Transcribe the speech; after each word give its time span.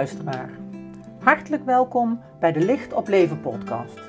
luisteraar. 0.00 0.50
Hartelijk 1.18 1.64
welkom 1.64 2.20
bij 2.38 2.52
de 2.52 2.60
Licht 2.60 2.92
op 2.92 3.08
Leven 3.08 3.40
podcast. 3.40 4.00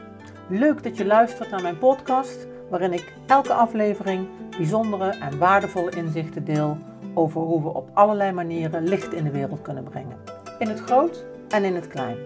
Leuk 0.49 0.83
dat 0.83 0.97
je 0.97 1.05
luistert 1.05 1.49
naar 1.49 1.61
mijn 1.61 1.77
podcast, 1.77 2.47
waarin 2.69 2.93
ik 2.93 3.13
elke 3.27 3.53
aflevering 3.53 4.27
bijzondere 4.57 5.09
en 5.09 5.37
waardevolle 5.37 5.91
inzichten 5.91 6.45
deel 6.45 6.77
over 7.13 7.41
hoe 7.41 7.61
we 7.61 7.73
op 7.73 7.89
allerlei 7.93 8.31
manieren 8.31 8.83
licht 8.83 9.13
in 9.13 9.23
de 9.23 9.31
wereld 9.31 9.61
kunnen 9.61 9.83
brengen. 9.83 10.17
In 10.59 10.67
het 10.67 10.79
groot 10.79 11.25
en 11.49 11.63
in 11.63 11.75
het 11.75 11.87
klein. 11.87 12.17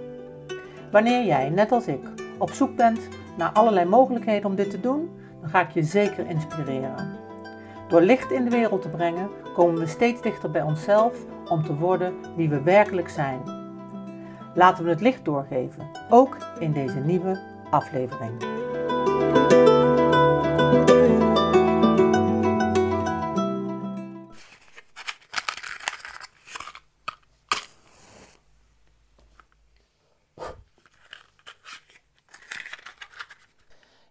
Wanneer 0.91 1.25
jij, 1.25 1.50
net 1.50 1.71
als 1.71 1.88
ik, 1.88 2.04
op 2.38 2.52
zoek 2.52 2.75
bent 2.75 3.00
naar 3.38 3.52
allerlei 3.52 3.86
mogelijkheden 3.86 4.50
om 4.50 4.55
dit 4.55 4.70
te 4.70 4.79
doen, 4.79 5.09
dan 5.41 5.50
ga 5.50 5.61
ik 5.61 5.71
je 5.71 5.84
zeker 5.84 6.27
inspireren. 6.29 7.23
Door 7.88 8.02
licht 8.02 8.32
in 8.32 8.43
de 8.43 8.49
wereld 8.49 8.81
te 8.81 8.89
brengen, 8.89 9.29
komen 9.53 9.79
we 9.79 9.88
steeds 9.88 10.21
dichter 10.21 10.52
bij 10.52 10.61
onszelf 10.61 11.25
om 11.49 11.63
te 11.63 11.75
worden 11.75 12.13
wie 12.35 12.49
we 12.49 12.61
werkelijk 12.61 13.09
zijn. 13.09 13.55
Laten 14.55 14.84
we 14.84 14.90
het 14.90 15.02
licht 15.02 15.26
doorgeven, 15.26 15.90
ook 16.09 16.38
in 16.59 16.73
deze 16.73 17.00
nieuwe 17.00 17.40
aflevering. 17.70 18.44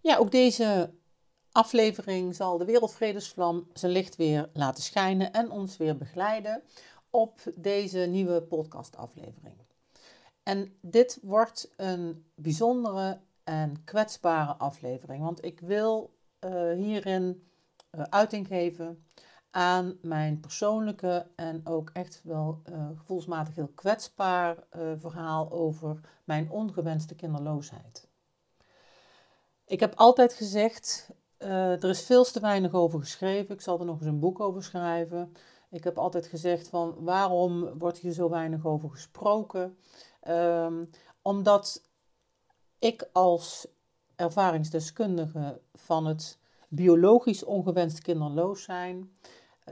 Ja, 0.01 0.17
ook 0.17 0.31
deze 0.31 0.95
aflevering 1.53 2.35
zal 2.35 2.59
de 2.59 2.65
Wereldvredesvlam 2.65 3.69
zijn 3.73 3.93
licht 3.93 4.17
weer 4.17 4.51
laten 4.53 4.83
schijnen 4.83 5.33
en 5.33 5.51
ons 5.51 5.77
weer 5.77 5.97
begeleiden 5.97 6.63
op 7.11 7.41
deze 7.55 7.99
nieuwe 7.99 8.43
podcastaflevering. 8.43 9.64
En 10.45 10.77
dit 10.81 11.19
wordt 11.23 11.73
een 11.77 12.27
bijzondere 12.35 13.21
en 13.45 13.85
kwetsbare 13.85 14.53
aflevering, 14.53 15.23
want 15.23 15.45
ik 15.45 15.61
wil 15.61 16.17
uh, 16.41 16.73
hierin 16.73 17.49
uh, 17.91 18.03
uiting 18.03 18.47
geven 18.47 19.07
aan 19.51 19.99
mijn 20.03 20.41
persoonlijke 20.41 21.27
en 21.37 21.61
ook 21.65 21.91
echt 21.93 22.21
wel 22.25 22.63
uh, 22.71 22.89
gevoelsmatig 22.97 23.55
heel 23.55 23.71
kwetsbaar 23.75 24.57
verhaal 24.97 25.53
over 25.53 26.01
mijn 26.25 26.51
ongewenste 26.51 27.15
kinderloosheid. 27.15 28.09
Ik 29.65 29.81
heb 29.81 29.95
altijd 29.95 30.33
gezegd, 30.33 31.11
er 31.39 31.89
is 31.89 32.03
veel 32.03 32.25
te 32.25 32.41
weinig 32.41 32.73
over 32.73 33.01
geschreven. 33.01 33.55
Ik 33.55 33.61
zal 33.61 33.79
er 33.79 33.87
nog 33.87 33.99
eens 33.99 34.07
een 34.07 34.19
boek 34.19 34.41
over 34.41 34.63
schrijven. 34.63 35.33
Ik 35.71 35.85
heb 35.85 35.99
altijd 35.99 36.27
gezegd 36.27 36.69
van 36.69 36.95
waarom 36.99 37.79
wordt 37.79 37.99
hier 37.99 38.13
zo 38.13 38.31
weinig 38.31 38.67
over 38.67 38.91
gesproken? 38.91 39.79
Um, 40.29 40.91
omdat 41.23 41.83
ik 42.79 43.09
als 43.13 43.67
ervaringsdeskundige 44.17 45.61
van 45.75 46.07
het 46.07 46.39
biologisch 46.69 47.45
ongewenst 47.45 48.01
kinderloos 48.01 48.63
zijn 48.63 49.11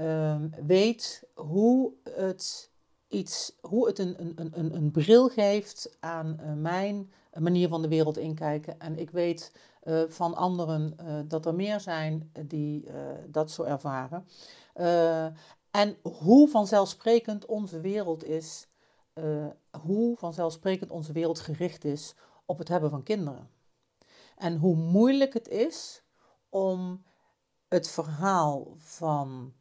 um, 0.00 0.50
weet 0.66 1.22
hoe 1.34 1.92
het, 2.10 2.70
iets, 3.08 3.52
hoe 3.60 3.86
het 3.86 3.98
een, 3.98 4.20
een, 4.20 4.52
een, 4.54 4.74
een 4.74 4.90
bril 4.90 5.28
geeft 5.28 5.96
aan 6.00 6.36
uh, 6.40 6.52
mijn 6.52 7.12
manier 7.38 7.68
van 7.68 7.82
de 7.82 7.88
wereld 7.88 8.16
inkijken. 8.16 8.80
En 8.80 8.98
ik 8.98 9.10
weet 9.10 9.52
uh, 9.84 10.02
van 10.08 10.34
anderen 10.34 10.96
uh, 11.00 11.20
dat 11.24 11.46
er 11.46 11.54
meer 11.54 11.80
zijn 11.80 12.32
die 12.46 12.86
dat 13.26 13.50
zo 13.50 13.62
ervaren. 13.62 14.26
En 15.70 15.96
hoe 16.02 16.48
vanzelfsprekend 16.48 17.46
onze 17.46 17.80
wereld 17.80 18.24
is, 18.24 18.66
uh, 19.14 19.46
hoe 19.80 20.16
vanzelfsprekend 20.16 20.90
onze 20.90 21.12
wereld 21.12 21.40
gericht 21.40 21.84
is 21.84 22.14
op 22.44 22.58
het 22.58 22.68
hebben 22.68 22.90
van 22.90 23.02
kinderen. 23.02 23.50
En 24.36 24.56
hoe 24.56 24.76
moeilijk 24.76 25.32
het 25.32 25.48
is 25.48 26.02
om 26.48 27.04
het 27.68 27.90
verhaal 27.90 28.74
van. 28.76 29.52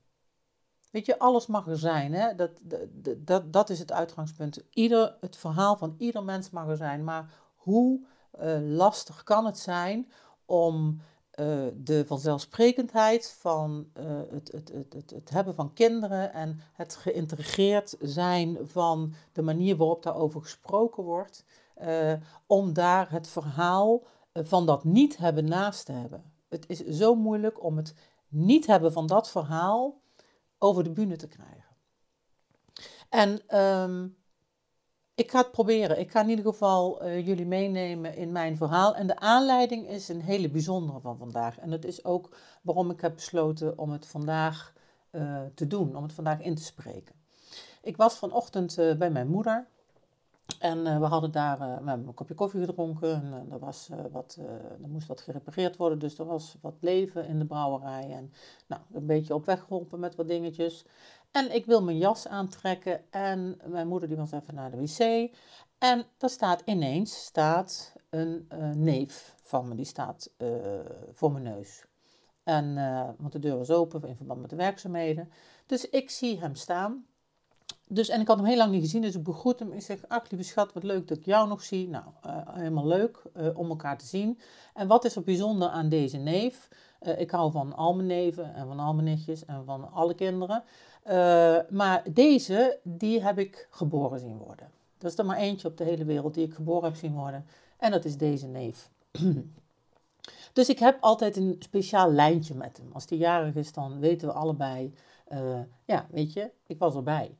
Weet 0.92 1.06
je, 1.06 1.20
alles 1.20 1.48
mag 1.48 1.68
er 1.68 1.78
zijn. 1.78 2.14
Hè? 2.14 2.36
Dat, 2.36 2.52
dat, 2.62 2.88
dat, 3.18 3.54
dat 3.54 3.70
is 3.70 3.80
het 3.80 3.92
uitgangspunt. 3.92 4.64
Ieder, 4.70 5.18
het 5.20 5.38
verhaal 5.38 5.78
van 5.78 5.96
ieder 5.98 6.24
mens 6.24 6.50
mag 6.50 6.68
er 6.68 6.78
zijn. 6.78 7.04
Maar 7.04 7.34
hoe 7.56 8.06
uh, 8.40 8.58
lastig 8.62 9.24
kan 9.24 9.46
het 9.46 9.58
zijn 9.58 10.12
om 10.46 11.02
uh, 11.40 11.68
de 11.74 12.06
vanzelfsprekendheid 12.06 13.36
van 13.40 13.88
uh, 13.98 14.04
het, 14.30 14.52
het, 14.52 14.72
het, 14.94 15.10
het, 15.10 15.30
hebben 15.30 15.56
van 15.56 15.74
kinderen 15.74 16.34
en 16.34 16.60
het 16.74 16.96
geïntegreerd 16.96 17.96
zijn 18.00 18.58
van 18.64 19.14
de 19.32 19.42
manier 19.42 19.76
waarop 19.76 20.04
daarover 20.04 20.42
gesproken 20.42 21.04
wordt, 21.04 21.46
uh, 21.82 22.14
om 22.46 22.74
daar 22.74 23.12
het 23.12 23.28
verhaal 23.28 24.04
van 24.34 24.66
dat 24.66 24.84
niet 24.84 25.18
hebben 25.18 25.46
naast 25.46 25.86
te 25.86 25.92
hebben. 25.92 26.24
Het 26.50 26.70
is 26.70 26.86
zo 26.86 27.16
moeilijk 27.16 27.64
om 27.64 27.78
het 27.78 27.94
niet 28.28 28.68
hebben 28.68 28.92
van 28.92 29.08
dat 29.08 29.30
verhaal 29.30 30.02
over 30.58 30.84
de 30.84 30.92
bühne 30.92 31.16
te 31.16 31.28
krijgen. 31.28 31.76
En 33.10 33.58
um, 33.60 34.16
ik 35.22 35.32
ga 35.32 35.38
het 35.38 35.52
proberen. 35.52 36.00
Ik 36.00 36.12
ga 36.12 36.22
in 36.22 36.30
ieder 36.30 36.46
geval 36.46 37.06
uh, 37.06 37.26
jullie 37.26 37.46
meenemen 37.46 38.16
in 38.16 38.32
mijn 38.32 38.58
verhaal. 38.58 38.96
En 38.96 39.08
de 39.08 39.20
aanleiding 39.20 39.88
is 39.88 40.10
een 40.10 40.22
hele 40.22 40.50
bijzondere 40.50 41.00
van 41.00 41.18
vandaag. 41.18 41.60
En 41.60 41.70
dat 41.70 41.86
is 41.86 42.06
ook 42.06 42.36
waarom 42.62 42.92
ik 42.92 43.02
heb 43.02 43.16
besloten 43.16 43.78
om 43.78 43.92
het 43.92 44.08
vandaag 44.08 44.74
uh, 45.12 45.42
te 45.56 45.68
doen, 45.68 45.96
om 45.96 46.04
het 46.04 46.14
vandaag 46.14 46.42
in 46.42 46.56
te 46.56 46.64
spreken. 46.64 47.16
Ik 47.82 47.98
was 47.98 48.18
vanochtend 48.18 48.78
uh, 48.78 48.96
bij 48.96 49.10
mijn 49.10 49.28
moeder. 49.28 49.68
En 50.60 50.84
we 50.84 51.06
hadden 51.06 51.32
daar 51.32 51.84
we 51.84 51.92
een 51.92 52.14
kopje 52.14 52.34
koffie 52.34 52.66
gedronken. 52.66 53.34
En 53.34 53.48
er, 53.52 53.60
was, 53.60 53.90
wat, 54.12 54.38
er 54.82 54.90
moest 54.90 55.08
wat 55.08 55.22
gerepareerd 55.22 55.78
worden. 55.78 56.00
Dus 56.00 56.20
er 56.20 56.26
was 56.26 56.56
wat 56.62 56.76
leven 56.80 57.28
in 57.28 57.40
de 57.40 57.46
brouwerij. 57.46 58.12
En 58.12 58.34
nou, 58.68 58.82
een 58.94 59.06
beetje 59.06 59.34
op 59.34 59.46
weg 59.46 59.60
geholpen 59.60 60.00
met 60.00 60.16
wat 60.16 60.28
dingetjes. 60.28 60.86
En 61.32 61.56
ik 61.56 61.66
wil 61.66 61.84
mijn 61.84 61.98
jas 61.98 62.28
aantrekken 62.28 63.12
en 63.12 63.58
mijn 63.66 63.88
moeder 63.88 64.08
die 64.08 64.18
was 64.18 64.32
even 64.32 64.56
naar 64.56 64.72
de 64.72 64.78
wc. 64.78 65.32
En 65.78 66.06
daar 66.18 66.30
staat 66.30 66.62
ineens 66.66 67.24
staat 67.24 67.94
een 68.10 68.48
uh, 68.54 68.70
neef 68.70 69.36
van 69.44 69.68
me, 69.68 69.76
die 69.76 69.86
staat 69.86 70.30
uh, 70.38 70.50
voor 71.12 71.32
mijn 71.32 71.44
neus. 71.44 71.86
En, 72.44 72.66
uh, 72.78 73.10
want 73.18 73.32
de 73.32 73.40
deur 73.40 73.58
was 73.58 73.70
open 73.70 74.04
in 74.04 74.16
verband 74.16 74.42
met 74.42 74.50
de 74.50 74.56
werkzaamheden. 74.56 75.32
Dus 75.66 75.90
ik 75.90 76.10
zie 76.10 76.40
hem 76.40 76.56
staan. 76.56 77.06
Dus, 77.88 78.10
en 78.10 78.22
ik 78.22 78.28
had 78.28 78.38
hem 78.38 78.46
heel 78.46 78.58
lang 78.58 78.72
niet 78.72 78.82
gezien, 78.82 79.02
dus 79.02 79.16
ik 79.16 79.24
begroet 79.24 79.60
hem. 79.60 79.72
Ik 79.72 79.82
zeg, 79.82 80.08
ach 80.08 80.30
lieve 80.30 80.46
schat, 80.46 80.74
wat 80.74 80.84
leuk 80.84 81.08
dat 81.08 81.18
ik 81.18 81.26
jou 81.26 81.48
nog 81.48 81.64
zie. 81.64 81.90
Nou, 81.90 82.06
helemaal 82.46 82.88
leuk 82.88 83.22
om 83.54 83.70
elkaar 83.70 83.98
te 83.98 84.06
zien. 84.06 84.40
En 84.74 84.88
wat 84.88 85.06
is 85.06 85.16
er 85.16 85.24
bijzonder 85.24 85.70
aan 85.70 85.90
deze 85.90 86.18
neef? 86.18 86.68
ik 87.18 87.32
hou 87.32 87.52
van 87.52 87.76
al 87.76 87.96
mijn 87.96 88.08
neven 88.08 88.54
en 88.54 88.68
van 88.68 88.80
al 88.80 88.94
mijn 88.94 89.06
nichtjes 89.06 89.46
en 89.46 89.66
van 89.66 89.92
alle 89.92 90.14
kinderen. 90.14 90.64
Uh, 91.08 91.58
maar 91.70 92.04
deze, 92.14 92.80
die 92.84 93.22
heb 93.22 93.40
ik 93.40 93.68
geboren 93.70 94.20
zien 94.20 94.38
worden. 94.38 94.70
Dat 94.98 95.12
is 95.12 95.18
er 95.18 95.26
maar 95.26 95.38
eentje 95.38 95.68
op 95.68 95.78
de 95.78 95.84
hele 95.84 96.06
wereld 96.06 96.34
die 96.34 96.46
ik 96.46 96.54
geboren 96.54 96.84
heb 96.84 96.96
zien 96.96 97.14
worden. 97.14 97.46
En 97.78 97.92
dat 97.92 98.06
is 98.06 98.18
deze 98.18 98.48
neef. 98.48 98.90
dus 100.54 100.70
ik 100.70 100.80
heb 100.80 100.98
altijd 101.00 101.38
een 101.38 101.56
speciaal 101.60 102.12
lijntje 102.12 102.56
met 102.56 102.78
hem. 102.78 102.90
Als 102.94 103.06
die 103.06 103.18
jarig 103.18 103.56
is, 103.56 103.74
dan 103.74 104.00
weten 104.00 104.28
we 104.28 104.34
allebei, 104.34 104.94
uh, 105.32 105.60
ja, 105.86 106.06
weet 106.10 106.34
je, 106.34 106.52
ik 106.68 106.80
was 106.80 106.96
erbij. 106.96 107.36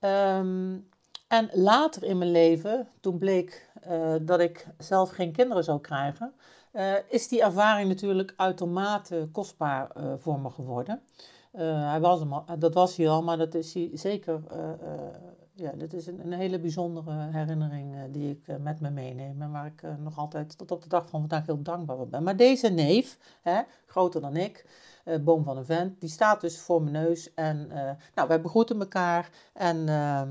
Um, 0.00 0.88
en 1.28 1.50
later 1.52 2.04
in 2.04 2.18
mijn 2.18 2.30
leven, 2.30 2.88
toen 3.00 3.18
bleek 3.18 3.70
uh, 3.88 4.14
dat 4.20 4.40
ik 4.40 4.66
zelf 4.78 5.10
geen 5.10 5.32
kinderen 5.32 5.64
zou 5.64 5.80
krijgen, 5.80 6.32
is 7.08 7.28
die 7.28 7.42
ervaring 7.42 7.88
natuurlijk 7.88 8.34
uitermate 8.36 9.28
kostbaar 9.32 9.90
voor 10.18 10.40
me 10.40 10.50
geworden. 10.50 11.02
Uh, 11.52 11.90
hij 11.90 12.00
was 12.00 12.20
hem 12.20 12.32
al, 12.32 12.44
dat 12.58 12.74
was 12.74 12.96
hij 12.96 13.08
al, 13.08 13.22
maar 13.22 13.38
dat 13.38 13.54
is 13.54 13.74
hij 13.74 13.90
zeker. 13.92 14.40
Uh, 14.52 14.70
ja, 15.54 15.72
dit 15.72 15.92
is 15.94 16.06
een, 16.06 16.20
een, 16.24 16.32
hele 16.32 16.58
bijzondere 16.58 17.28
herinnering 17.30 17.94
die 18.10 18.30
ik 18.30 18.58
met 18.58 18.80
me 18.80 18.90
meeneem. 18.90 19.42
En 19.42 19.52
waar 19.52 19.66
ik 19.66 19.82
nog 19.98 20.18
altijd 20.18 20.58
tot 20.58 20.70
op 20.70 20.82
de 20.82 20.88
dag 20.88 21.08
van 21.08 21.20
vandaag 21.20 21.46
heel 21.46 21.62
dankbaar 21.62 21.96
voor 21.96 22.08
ben. 22.08 22.22
Maar 22.22 22.36
deze 22.36 22.68
neef, 22.68 23.18
hè, 23.42 23.60
groter 23.86 24.20
dan 24.20 24.36
ik, 24.36 24.66
boom 25.20 25.44
van 25.44 25.56
een 25.56 25.64
vent, 25.64 26.00
die 26.00 26.08
staat 26.08 26.40
dus 26.40 26.58
voor 26.58 26.82
mijn 26.82 27.04
neus. 27.04 27.34
En 27.34 27.68
nou, 28.14 28.28
wij 28.28 28.40
begroeten 28.40 28.80
elkaar. 28.80 29.30
En 29.52 29.88
ehm, 29.88 30.30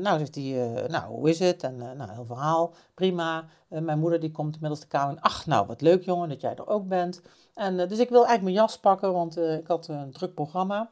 nou 0.00 0.18
zegt 0.18 0.34
hij, 0.34 0.86
nou 0.88 1.12
hoe 1.12 1.28
is 1.28 1.38
het? 1.38 1.62
En 1.62 1.76
nou, 1.76 2.10
heel 2.10 2.26
verhaal, 2.26 2.74
prima. 2.94 3.44
mijn 3.68 3.98
moeder 3.98 4.20
die 4.20 4.30
komt 4.30 4.54
inmiddels 4.54 4.80
de 4.80 4.86
kamer 4.86 5.16
in. 5.16 5.20
Ach, 5.20 5.46
nou 5.46 5.66
wat 5.66 5.80
leuk 5.80 6.04
jongen 6.04 6.28
dat 6.28 6.40
jij 6.40 6.54
er 6.54 6.68
ook 6.68 6.88
bent. 6.88 7.22
En, 7.54 7.78
uh, 7.78 7.88
dus 7.88 7.98
ik 7.98 8.08
wil 8.08 8.26
eigenlijk 8.26 8.42
mijn 8.42 8.66
jas 8.66 8.78
pakken, 8.78 9.12
want 9.12 9.38
uh, 9.38 9.54
ik 9.54 9.66
had 9.66 9.88
een 9.88 10.12
druk 10.12 10.34
programma. 10.34 10.90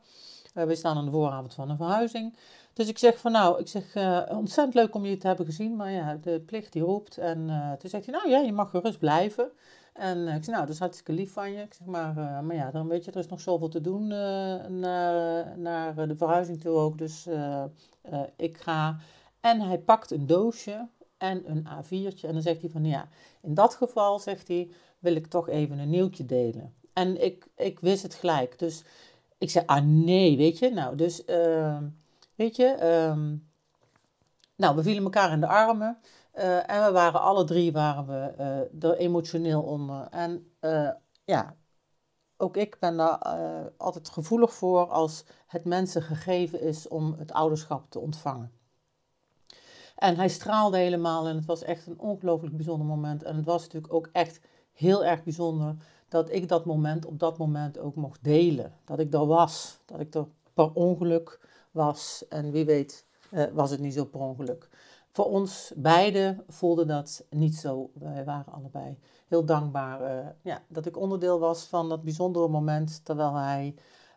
Uh, 0.54 0.64
we 0.64 0.74
staan 0.74 0.96
aan 0.96 1.04
de 1.04 1.10
vooravond 1.10 1.54
van 1.54 1.70
een 1.70 1.76
verhuizing. 1.76 2.36
Dus 2.72 2.88
ik 2.88 2.98
zeg 2.98 3.18
van 3.18 3.32
nou, 3.32 3.60
ik 3.60 3.68
zeg 3.68 3.96
ontzettend 4.28 4.74
leuk 4.74 4.94
om 4.94 5.04
je 5.04 5.16
te 5.16 5.26
hebben 5.26 5.46
gezien, 5.46 5.76
maar 5.76 5.90
ja, 5.90 6.18
de 6.22 6.40
plicht 6.40 6.72
die 6.72 6.82
roept. 6.82 7.18
En 7.18 7.46
toen 7.78 7.90
zegt 7.90 8.06
hij 8.06 8.14
nou 8.14 8.28
ja, 8.28 8.38
je 8.38 8.52
mag 8.52 8.70
gerust 8.70 8.98
blijven. 8.98 9.50
En 9.92 10.28
ik 10.28 10.44
zeg 10.44 10.54
nou, 10.54 10.60
dat 10.66 10.74
is 10.74 10.78
hartstikke 10.78 11.12
lief 11.12 11.32
van 11.32 11.52
je. 11.52 11.62
Ik 11.62 11.74
zeg 11.74 11.86
maar, 11.86 12.14
maar 12.44 12.54
ja, 12.54 12.70
dan 12.70 12.88
weet 12.88 13.04
je, 13.04 13.10
er 13.10 13.18
is 13.18 13.28
nog 13.28 13.40
zoveel 13.40 13.68
te 13.68 13.80
doen 13.80 14.06
naar, 14.06 15.58
naar 15.58 16.08
de 16.08 16.16
verhuizing 16.16 16.60
toe 16.60 16.76
ook. 16.76 16.98
Dus 16.98 17.28
ik 18.36 18.56
ga. 18.56 18.96
En 19.40 19.60
hij 19.60 19.78
pakt 19.78 20.10
een 20.10 20.26
doosje 20.26 20.88
en 21.18 21.50
een 21.50 21.66
A4'tje. 21.66 22.26
En 22.26 22.32
dan 22.32 22.42
zegt 22.42 22.60
hij 22.60 22.70
van 22.70 22.84
ja, 22.84 23.08
in 23.40 23.54
dat 23.54 23.74
geval, 23.74 24.18
zegt 24.18 24.48
hij, 24.48 24.70
wil 25.00 25.14
ik 25.14 25.26
toch 25.26 25.48
even 25.48 25.78
een 25.78 25.90
nieuwtje 25.90 26.26
delen. 26.26 26.74
En 26.92 27.24
ik, 27.24 27.46
ik 27.56 27.80
wist 27.80 28.02
het 28.02 28.14
gelijk. 28.14 28.58
Dus 28.58 28.84
ik 29.38 29.50
zei, 29.50 29.66
ah 29.66 29.84
nee, 29.84 30.36
weet 30.36 30.58
je. 30.58 30.70
Nou, 30.70 30.96
dus, 30.96 31.24
uh, 31.26 31.78
weet 32.34 32.56
je, 32.56 32.66
ehm, 32.66 33.36
nou, 34.56 34.76
we 34.76 34.82
vielen 34.82 35.02
elkaar 35.02 35.32
in 35.32 35.40
de 35.40 35.46
armen. 35.46 35.98
Uh, 36.34 36.70
en 36.70 36.84
we 36.84 36.92
waren 36.92 37.20
alle 37.20 37.44
drie 37.44 37.72
waren 37.72 38.06
we, 38.06 38.34
uh, 38.82 38.90
er 38.90 38.96
emotioneel 38.96 39.62
onder. 39.62 40.06
En 40.10 40.52
uh, 40.60 40.90
ja, 41.24 41.56
ook 42.36 42.56
ik 42.56 42.76
ben 42.80 42.96
daar 42.96 43.18
altijd 43.76 44.08
gevoelig 44.08 44.54
voor 44.54 44.88
als 44.88 45.24
het 45.46 45.64
mensen 45.64 46.02
gegeven 46.02 46.60
is 46.60 46.88
om 46.88 47.14
het 47.18 47.32
ouderschap 47.32 47.90
te 47.90 47.98
ontvangen. 47.98 48.52
En 49.96 50.16
hij 50.16 50.28
straalde 50.28 50.76
helemaal 50.76 51.26
en 51.26 51.36
het 51.36 51.44
was 51.44 51.62
echt 51.62 51.86
een 51.86 51.98
ongelooflijk 51.98 52.56
bijzonder 52.56 52.86
moment. 52.86 53.22
En 53.22 53.36
het 53.36 53.44
was 53.44 53.62
natuurlijk 53.62 53.92
ook 53.92 54.08
echt 54.12 54.40
heel 54.80 55.04
erg 55.04 55.24
bijzonder 55.24 55.74
dat 56.08 56.30
ik 56.30 56.48
dat 56.48 56.64
moment 56.64 57.06
op 57.06 57.18
dat 57.18 57.38
moment 57.38 57.78
ook 57.78 57.94
mocht 57.94 58.24
delen. 58.24 58.72
Dat 58.84 58.98
ik 58.98 59.14
er 59.14 59.26
was, 59.26 59.78
dat 59.84 60.00
ik 60.00 60.14
er 60.14 60.26
per 60.54 60.72
ongeluk 60.72 61.40
was. 61.70 62.24
En 62.28 62.50
wie 62.50 62.64
weet 62.64 63.04
uh, 63.30 63.44
was 63.52 63.70
het 63.70 63.80
niet 63.80 63.94
zo 63.94 64.04
per 64.04 64.20
ongeluk. 64.20 64.68
Voor 65.12 65.24
ons 65.24 65.72
beiden 65.76 66.44
voelde 66.48 66.84
dat 66.84 67.24
niet 67.30 67.56
zo. 67.56 67.90
Wij 67.94 68.24
waren 68.24 68.52
allebei 68.52 68.98
heel 69.28 69.44
dankbaar 69.44 70.00
uh, 70.00 70.28
ja, 70.42 70.62
dat 70.68 70.86
ik 70.86 70.96
onderdeel 70.96 71.38
was 71.38 71.64
van 71.64 71.88
dat 71.88 72.02
bijzondere 72.02 72.48
moment. 72.48 73.04
Terwijl 73.04 73.34
hij 73.34 73.74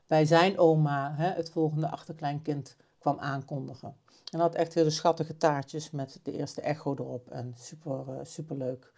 bij 0.07 0.25
zijn 0.25 0.57
oma 0.57 1.13
hè, 1.16 1.27
het 1.30 1.50
volgende 1.50 1.89
achterkleinkind 1.89 2.75
kwam 3.00 3.19
aankondigen. 3.19 3.95
En 4.31 4.39
had 4.39 4.56
echt 4.56 4.74
hele 4.74 4.89
schattige 4.89 5.38
taartjes 5.38 5.92
met 5.92 6.19
de 6.24 6.31
eerste 6.31 6.62
echo 6.62 6.95
erop. 6.95 7.30
En 7.30 7.54
super, 7.57 8.06
uh, 8.09 8.19
super 8.24 8.57
leuk. 8.57 8.93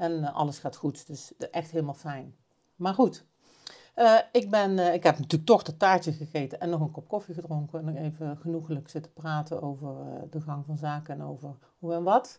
En 0.00 0.12
uh, 0.12 0.34
alles 0.34 0.58
gaat 0.58 0.76
goed. 0.76 1.06
Dus 1.06 1.32
echt 1.50 1.70
helemaal 1.70 1.94
fijn. 1.94 2.34
Maar 2.76 2.94
goed. 2.94 3.24
Uh, 3.96 4.18
ik, 4.32 4.50
ben, 4.50 4.78
ik 4.78 5.02
heb 5.02 5.18
natuurlijk 5.18 5.44
toch 5.44 5.62
dat 5.62 5.78
taartje 5.78 6.12
gegeten 6.12 6.60
en 6.60 6.70
nog 6.70 6.80
een 6.80 6.90
kop 6.90 7.08
koffie 7.08 7.34
gedronken. 7.34 7.78
En 7.78 7.84
nog 7.84 7.96
even 7.96 8.36
genoegelijk 8.36 8.88
zitten 8.88 9.12
praten 9.12 9.62
over 9.62 9.94
de 10.30 10.40
gang 10.40 10.64
van 10.66 10.76
zaken 10.76 11.14
en 11.14 11.22
over 11.22 11.56
hoe 11.78 11.94
en 11.94 12.02
wat. 12.02 12.38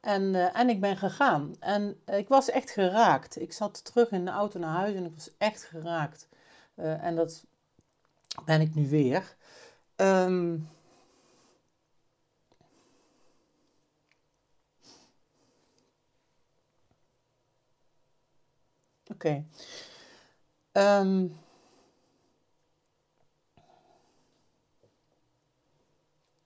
En, 0.00 0.54
en 0.54 0.68
ik 0.68 0.80
ben 0.80 0.96
gegaan. 0.96 1.54
En 1.58 1.96
ik 2.04 2.28
was 2.28 2.50
echt 2.50 2.70
geraakt. 2.70 3.40
Ik 3.40 3.52
zat 3.52 3.84
terug 3.84 4.10
in 4.10 4.24
de 4.24 4.30
auto 4.30 4.58
naar 4.58 4.76
huis 4.76 4.94
en 4.94 5.04
ik 5.04 5.14
was 5.14 5.30
echt 5.38 5.62
geraakt. 5.62 6.28
en 6.74 7.16
dat 7.16 7.44
ben 8.44 8.60
ik 8.60 8.74
nu 8.74 8.88
weer. 8.88 9.36
Um, 9.96 10.68
Oké. 19.10 19.44
Um, 20.72 21.38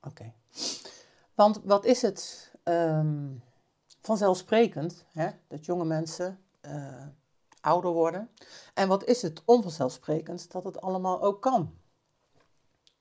Oké. 0.06 0.32
Want 1.34 1.60
wat 1.64 1.84
is 1.84 2.02
het 2.02 2.52
um, 2.64 3.42
vanzelfsprekend 4.00 5.04
hè, 5.12 5.30
dat 5.48 5.64
jonge 5.64 5.84
mensen 5.84 6.40
uh, 6.62 7.06
ouder 7.60 7.90
worden? 7.90 8.30
En 8.74 8.88
wat 8.88 9.04
is 9.04 9.22
het 9.22 9.42
onvanzelfsprekend 9.44 10.52
dat 10.52 10.64
het 10.64 10.80
allemaal 10.80 11.22
ook 11.22 11.42
kan? 11.42 11.78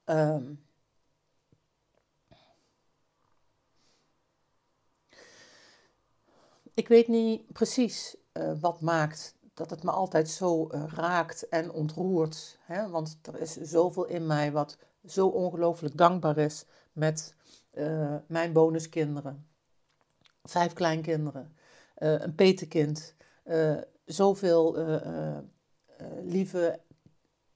Um, 0.06 0.66
ik 6.74 6.88
weet 6.88 7.08
niet 7.08 7.54
precies 7.54 8.16
uh, 8.34 8.54
wat 8.60 8.82
maakt 8.82 9.36
dat 9.54 9.70
het 9.70 9.84
me 9.84 9.92
altijd 9.92 10.30
zo 10.30 10.70
uh, 10.72 10.84
raakt 10.88 11.50
en 11.50 11.72
ontroert. 11.72 12.58
Hè? 12.62 12.90
Want 12.90 13.20
er 13.22 13.40
is 13.40 13.54
zoveel 13.54 14.06
in 14.06 14.28
mij 14.28 14.52
wat 14.52 14.78
zo 15.06 15.28
ongelooflijk 15.28 15.98
dankbaar 15.98 16.38
is 16.38 16.66
met 16.92 17.36
uh, 17.74 18.16
mijn 18.28 18.54
bonuskinderen. 18.54 19.48
Vijf 20.44 20.74
kleinkinderen, 20.74 21.56
uh, 21.98 22.20
een 22.22 22.36
petekind, 22.36 23.16
zoveel 24.06 24.78
lieve 26.22 26.80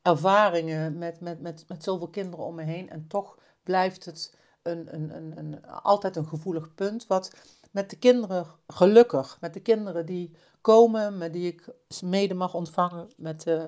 ervaringen 0.02 0.98
met, 0.98 1.20
met, 1.20 1.42
met, 1.42 1.66
met 1.68 1.84
zoveel 1.84 2.08
kinderen 2.10 2.46
om 2.46 2.56
me 2.56 2.64
heen. 2.64 2.90
En 2.90 3.08
toch 3.08 3.38
blijft 3.64 4.06
het 4.06 4.38
een, 4.62 4.96
een, 4.96 5.16
een, 5.16 5.38
een, 5.38 5.66
altijd 5.66 6.16
een 6.16 6.28
gevoelig 6.28 6.74
punt 6.76 7.08
wat 7.08 7.32
met 7.72 7.90
de 7.90 7.98
kinderen 7.98 8.48
gelukkig, 8.68 9.38
met 9.42 9.54
de 9.54 9.60
kinderen 9.60 10.06
die 10.06 10.36
komen, 10.62 11.18
met 11.18 11.34
die 11.34 11.48
ik 11.48 11.68
mede 12.04 12.34
mag 12.34 12.54
ontvangen, 12.54 13.10
met, 13.18 13.46
uh, 13.46 13.64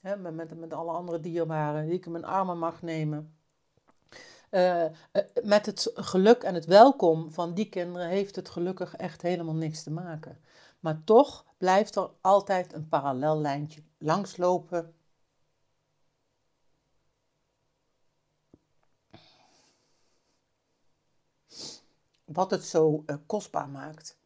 hè, 0.00 0.16
met, 0.16 0.34
met, 0.34 0.58
met 0.58 0.72
alle 0.72 0.92
andere 0.92 1.20
dierbaren, 1.20 1.86
die 1.86 1.94
ik 1.94 2.06
in 2.06 2.12
mijn 2.12 2.24
armen 2.24 2.58
mag 2.58 2.82
nemen. 2.82 3.34
Uh, 4.50 4.84
met 5.42 5.66
het 5.66 5.90
geluk 5.94 6.42
en 6.42 6.54
het 6.54 6.64
welkom 6.64 7.30
van 7.30 7.54
die 7.54 7.68
kinderen 7.68 8.08
heeft 8.08 8.36
het 8.36 8.48
gelukkig 8.48 8.96
echt 8.96 9.22
helemaal 9.22 9.54
niks 9.54 9.82
te 9.82 9.90
maken. 9.90 10.40
Maar 10.80 11.04
toch 11.04 11.44
blijft 11.58 11.96
er 11.96 12.10
altijd 12.20 12.72
een 12.72 12.88
parallellijntje 12.88 13.82
langslopen 13.98 14.94
wat 22.24 22.50
het 22.50 22.64
zo 22.64 23.04
kostbaar 23.26 23.68
maakt. 23.68 24.19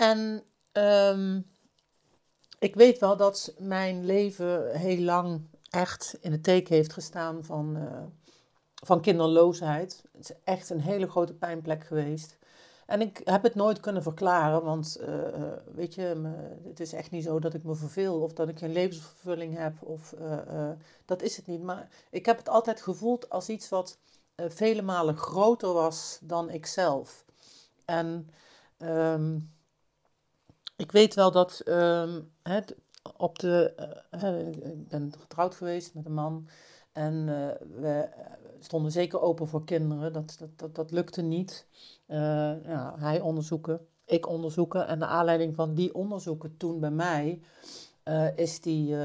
En 0.00 0.42
um, 0.72 1.46
ik 2.58 2.74
weet 2.74 2.98
wel 2.98 3.16
dat 3.16 3.54
mijn 3.58 4.04
leven 4.04 4.76
heel 4.78 4.98
lang 4.98 5.40
echt 5.70 6.18
in 6.20 6.32
het 6.32 6.42
teken 6.42 6.74
heeft 6.74 6.92
gestaan 6.92 7.44
van, 7.44 7.76
uh, 7.76 8.02
van 8.74 9.00
kinderloosheid. 9.00 10.04
Het 10.12 10.30
is 10.30 10.36
echt 10.44 10.70
een 10.70 10.80
hele 10.80 11.08
grote 11.08 11.34
pijnplek 11.34 11.84
geweest. 11.84 12.38
En 12.86 13.00
ik 13.00 13.20
heb 13.24 13.42
het 13.42 13.54
nooit 13.54 13.80
kunnen 13.80 14.02
verklaren, 14.02 14.62
want 14.64 14.98
uh, 15.00 15.08
weet 15.74 15.94
je, 15.94 16.32
het 16.68 16.80
is 16.80 16.92
echt 16.92 17.10
niet 17.10 17.24
zo 17.24 17.38
dat 17.38 17.54
ik 17.54 17.62
me 17.62 17.74
verveel 17.74 18.20
of 18.20 18.32
dat 18.32 18.48
ik 18.48 18.58
geen 18.58 18.72
levensvervulling 18.72 19.56
heb. 19.56 19.82
Of, 19.82 20.14
dat 21.04 21.22
is 21.22 21.36
het 21.36 21.46
niet. 21.46 21.62
Maar 21.62 21.88
ik 22.10 22.26
heb 22.26 22.36
het 22.38 22.48
altijd 22.48 22.82
gevoeld 22.82 23.30
als 23.30 23.48
iets 23.48 23.68
wat 23.68 23.98
vele 24.36 24.82
malen 24.82 25.16
groter 25.16 25.72
was 25.72 26.18
dan 26.22 26.50
ikzelf. 26.50 27.24
En 27.84 28.30
um, 28.78 29.50
ik 30.80 30.92
weet 30.92 31.14
wel 31.14 31.30
dat 31.30 31.62
het, 32.42 32.74
op 33.16 33.38
de. 33.38 33.74
ik 34.52 34.88
ben 34.88 35.12
getrouwd 35.18 35.54
geweest 35.54 35.94
met 35.94 36.06
een 36.06 36.14
man. 36.14 36.48
En 36.92 37.26
we 37.80 38.08
stonden 38.58 38.92
zeker 38.92 39.20
open 39.20 39.48
voor 39.48 39.64
kinderen. 39.64 40.12
Dat, 40.12 40.36
dat, 40.38 40.58
dat, 40.58 40.74
dat 40.74 40.90
lukte 40.90 41.22
niet. 41.22 41.66
Ja, 42.06 42.94
hij 42.98 43.20
onderzoeken, 43.20 43.86
ik 44.04 44.28
onderzoeken. 44.28 44.86
En 44.86 44.98
de 44.98 45.06
aanleiding 45.06 45.54
van 45.54 45.74
die 45.74 45.94
onderzoeken 45.94 46.56
toen 46.56 46.80
bij 46.80 46.90
mij 46.90 47.40
is 48.36 48.60
die 48.60 48.96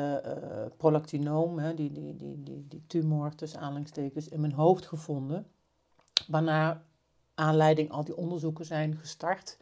prolactinoom, 0.78 1.60
hè, 1.60 1.74
die, 1.74 1.92
die, 1.92 2.16
die, 2.16 2.44
die, 2.44 2.66
die 2.68 2.84
tumor 2.88 3.36
tussen 3.36 3.60
aanhalingstekens, 3.60 4.28
in 4.28 4.42
mijn 4.42 4.54
hoofd 4.54 4.86
gevonden. 4.86 5.48
Waarna 6.28 6.84
aanleiding 7.36 7.92
al 7.92 8.04
die 8.04 8.18
onderzoeken 8.18 8.66
zijn 8.66 8.96
gestart. 8.96 9.58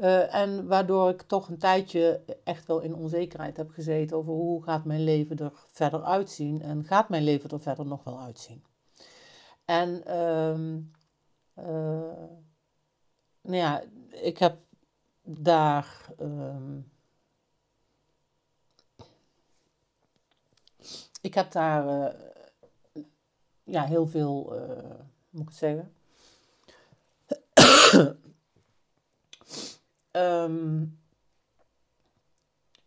Uh, 0.00 0.34
en 0.34 0.66
waardoor 0.66 1.08
ik 1.08 1.22
toch 1.22 1.48
een 1.48 1.58
tijdje 1.58 2.24
echt 2.44 2.66
wel 2.66 2.80
in 2.80 2.94
onzekerheid 2.94 3.56
heb 3.56 3.70
gezeten 3.70 4.16
over 4.16 4.32
hoe 4.32 4.62
gaat 4.62 4.84
mijn 4.84 5.04
leven 5.04 5.36
er 5.36 5.52
verder 5.66 6.02
uitzien 6.02 6.62
en 6.62 6.84
gaat 6.84 7.08
mijn 7.08 7.24
leven 7.24 7.50
er 7.50 7.60
verder 7.60 7.86
nog 7.86 8.04
wel 8.04 8.20
uitzien. 8.20 8.64
En 9.64 10.18
um, 10.20 10.90
uh, 11.58 11.64
nou 13.40 13.56
ja, 13.56 13.82
ik 14.08 14.38
heb 14.38 14.58
daar. 15.22 16.06
Um, 16.20 16.92
ik 21.20 21.34
heb 21.34 21.52
daar 21.52 21.86
uh, 21.86 23.04
ja, 23.62 23.84
heel 23.84 24.06
veel, 24.06 24.52
moet 25.30 25.42
ik 25.42 25.48
het 25.48 25.56
zeggen. 25.56 25.92
Um, 30.12 30.98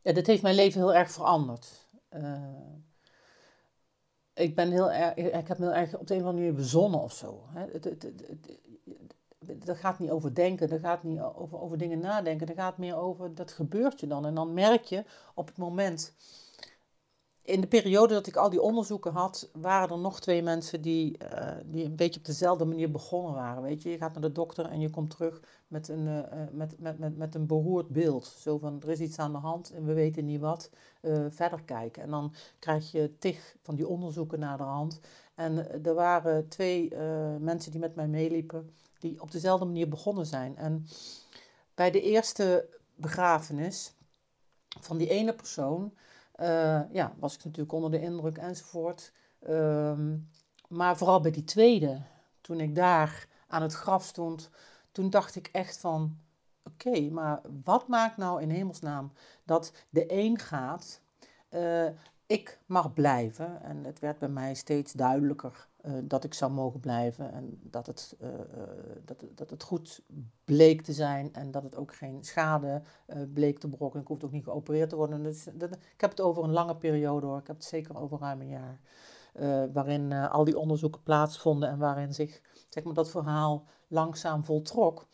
ja, 0.01 0.13
heeft 0.13 0.42
mijn 0.42 0.56
leven 0.56 0.80
heel 0.80 0.94
erg 0.94 1.12
veranderd. 1.12 1.88
Uh, 2.12 2.42
ik 4.34 4.56
ben 4.56 4.72
heel 4.72 4.92
erg, 4.92 5.15
ik 5.15 5.48
heb 5.48 5.58
me 5.58 5.65
heel 5.65 5.75
erg 5.75 5.98
op 5.98 6.08
de 6.08 6.13
een 6.13 6.22
of 6.22 6.27
andere 6.27 6.46
manier 6.46 6.53
bezonnen 6.53 7.00
of 7.00 7.13
zo. 7.13 7.44
Hè. 7.48 7.65
Het, 7.72 7.84
het, 7.84 8.03
het, 8.03 9.65
dat 9.65 9.77
gaat 9.77 10.00
niet 10.00 10.10
over 10.10 10.36
denken, 10.36 10.70
dat 10.70 10.80
gaat 10.80 11.03
niet 11.03 11.20
over, 11.20 11.62
over 11.62 11.77
dingen 11.77 12.00
nadenken, 12.00 12.48
dat 12.48 12.56
gaat 12.56 12.77
meer 12.77 12.96
over 12.96 13.36
dat 13.36 13.51
gebeurt 13.51 14.00
je 14.00 14.08
dan. 14.08 14.25
En 14.25 14.36
dan 14.36 14.53
merk 14.53 14.84
je 14.84 15.03
op 15.34 15.48
het 15.48 15.58
moment 15.58 16.13
in 17.43 17.62
de 17.62 17.67
periode 17.67 18.13
dat 18.13 18.27
ik 18.27 18.35
al 18.35 18.50
die 18.50 18.62
onderzoeken 18.62 19.12
had, 19.12 19.50
waren 19.53 19.89
er 19.89 20.01
nog 20.01 20.19
twee 20.19 20.43
mensen 20.43 20.81
die, 20.81 21.17
uh, 21.23 21.51
die 21.65 21.85
een 21.85 21.95
beetje 21.95 22.19
op 22.19 22.25
dezelfde 22.25 22.65
manier 22.65 22.91
begonnen 22.91 23.33
waren. 23.33 23.63
Weet 23.63 23.81
je, 23.81 23.89
je 23.89 23.97
gaat 23.97 24.13
naar 24.13 24.21
de 24.21 24.31
dokter 24.31 24.65
en 24.65 24.79
je 24.79 24.89
komt 24.89 25.09
terug 25.09 25.41
met 25.67 25.88
een, 25.88 26.07
uh, 26.07 26.19
met, 26.51 26.79
met, 26.79 27.00
met, 27.00 27.17
met 27.17 27.35
een 27.35 27.47
beroerd 27.47 27.88
beeld. 27.88 28.25
Zo 28.25 28.57
van, 28.57 28.81
er 28.81 28.89
is 28.89 29.00
iets 29.00 29.19
aan 29.19 29.31
de 29.31 29.38
hand 29.38 29.71
en 29.71 29.85
we 29.85 29.93
weten 29.93 30.25
niet 30.25 30.39
wat, 30.39 30.69
verder 31.29 31.63
kijken. 31.63 32.03
En 32.03 32.09
dan 32.09 32.33
krijg 32.59 32.91
je 32.91 33.17
tig 33.19 33.55
van 33.62 33.75
die 33.75 33.88
onderzoeken 33.88 34.39
naar 34.39 34.57
de 34.57 34.63
hand. 34.63 35.00
En 35.35 35.83
er 35.85 35.93
waren 35.93 36.47
twee 36.47 36.95
mensen 37.39 37.71
die 37.71 37.79
met 37.79 37.95
mij 37.95 38.07
meeliepen, 38.07 38.69
die 39.00 39.21
op 39.21 39.31
dezelfde 39.31 39.65
manier 39.65 39.89
begonnen 39.89 40.25
zijn. 40.25 40.57
En 40.57 40.88
bij 41.75 41.91
de 41.91 42.01
eerste 42.01 42.67
begrafenis 42.95 43.93
van 44.79 44.97
die 44.97 45.09
ene 45.09 45.33
persoon 45.33 45.93
uh, 46.39 46.81
ja, 46.91 47.13
was 47.19 47.35
ik 47.35 47.43
natuurlijk 47.43 47.73
onder 47.73 47.91
de 47.91 48.01
indruk 48.01 48.37
enzovoort. 48.37 49.13
Ehm, 49.39 50.17
maar 50.67 50.97
vooral 50.97 51.21
bij 51.21 51.31
die 51.31 51.43
tweede, 51.43 52.01
toen 52.41 52.59
ik 52.59 52.75
daar 52.75 53.27
aan 53.47 53.61
het 53.61 53.73
graf 53.73 54.03
stond, 54.03 54.49
toen 54.91 55.09
dacht 55.09 55.35
ik 55.35 55.47
echt 55.51 55.77
van, 55.77 56.17
oké, 56.63 57.09
maar 57.09 57.41
wat 57.63 57.87
maakt 57.87 58.17
nou 58.17 58.41
in 58.41 58.49
hemelsnaam 58.49 59.11
dat 59.43 59.73
de 59.89 60.05
een 60.07 60.39
gaat, 60.39 61.01
uh, 61.49 61.89
ik 62.25 62.59
mag 62.65 62.93
blijven. 62.93 63.61
En 63.61 63.83
het 63.83 63.99
werd 63.99 64.19
bij 64.19 64.29
mij 64.29 64.53
steeds 64.53 64.93
duidelijker 64.93 65.67
uh, 65.85 65.93
dat 66.03 66.23
ik 66.23 66.33
zou 66.33 66.51
mogen 66.51 66.79
blijven 66.79 67.33
en 67.33 67.59
dat 67.61 67.85
het, 67.85 68.15
uh, 68.21 68.27
dat, 69.05 69.23
dat 69.35 69.49
het 69.49 69.63
goed 69.63 70.01
bleek 70.45 70.81
te 70.81 70.93
zijn 70.93 71.33
en 71.33 71.51
dat 71.51 71.63
het 71.63 71.75
ook 71.75 71.95
geen 71.95 72.23
schade 72.23 72.81
bleek 73.33 73.59
te 73.59 73.69
brokken. 73.69 74.01
Ik 74.01 74.07
hoefde 74.07 74.25
ook 74.25 74.31
niet 74.31 74.43
geopereerd 74.43 74.89
te 74.89 74.95
worden. 74.95 75.23
Dus 75.23 75.47
ik 75.47 76.01
heb 76.01 76.09
het 76.09 76.21
over 76.21 76.43
een 76.43 76.51
lange 76.51 76.75
periode 76.75 77.25
hoor, 77.25 77.39
ik 77.39 77.47
heb 77.47 77.55
het 77.55 77.65
zeker 77.65 77.97
over 77.97 78.19
ruim 78.19 78.41
een 78.41 78.49
jaar. 78.49 78.79
waarin 79.73 80.11
al 80.13 80.43
die 80.43 80.59
onderzoeken 80.59 81.03
plaatsvonden 81.03 81.69
en 81.69 81.77
waarin 81.77 82.13
zich 82.13 82.41
zeg 82.69 82.83
maar, 82.83 82.93
dat 82.93 83.09
verhaal 83.09 83.65
langzaam 83.87 84.43
voltrok. 84.43 85.07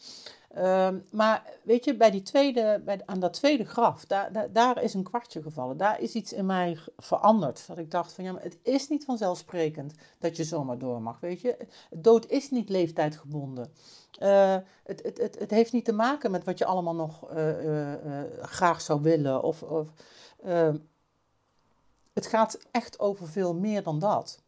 Um, 0.57 1.05
maar 1.11 1.43
weet 1.63 1.85
je, 1.85 1.95
bij 1.95 2.11
die 2.11 2.21
tweede, 2.21 2.81
bij, 2.85 3.01
aan 3.05 3.19
dat 3.19 3.33
tweede 3.33 3.65
graf, 3.65 4.05
daar, 4.05 4.51
daar, 4.51 4.83
is 4.83 4.93
een 4.93 5.03
kwartje 5.03 5.41
gevallen. 5.41 5.77
Daar 5.77 6.01
is 6.01 6.13
iets 6.13 6.33
in 6.33 6.45
mij 6.45 6.77
veranderd. 6.97 7.67
Dat 7.67 7.77
ik 7.77 7.91
dacht 7.91 8.13
van 8.13 8.23
ja, 8.23 8.35
het 8.39 8.57
is 8.63 8.87
niet 8.87 9.05
vanzelfsprekend 9.05 9.93
dat 10.19 10.37
je 10.37 10.43
zomaar 10.43 10.77
door 10.77 11.01
mag. 11.01 11.19
Weet 11.19 11.41
je, 11.41 11.57
dood 11.89 12.25
is 12.25 12.49
niet 12.51 12.69
leeftijdgebonden. 12.69 13.73
Uh, 14.21 14.57
het, 14.83 15.03
het, 15.03 15.17
het, 15.17 15.39
het, 15.39 15.51
heeft 15.51 15.73
niet 15.73 15.85
te 15.85 15.93
maken 15.93 16.31
met 16.31 16.43
wat 16.43 16.57
je 16.57 16.65
allemaal 16.65 16.95
nog 16.95 17.31
uh, 17.33 17.63
uh, 17.63 17.93
graag 18.41 18.81
zou 18.81 19.01
willen. 19.01 19.43
Of, 19.43 19.63
of 19.63 19.87
ehm, 20.43 20.77
het 22.13 22.25
gaat 22.25 22.59
echt 22.71 22.99
over 22.99 23.27
veel 23.27 23.53
meer 23.53 23.83
dan 23.83 23.99
dat. 23.99 24.41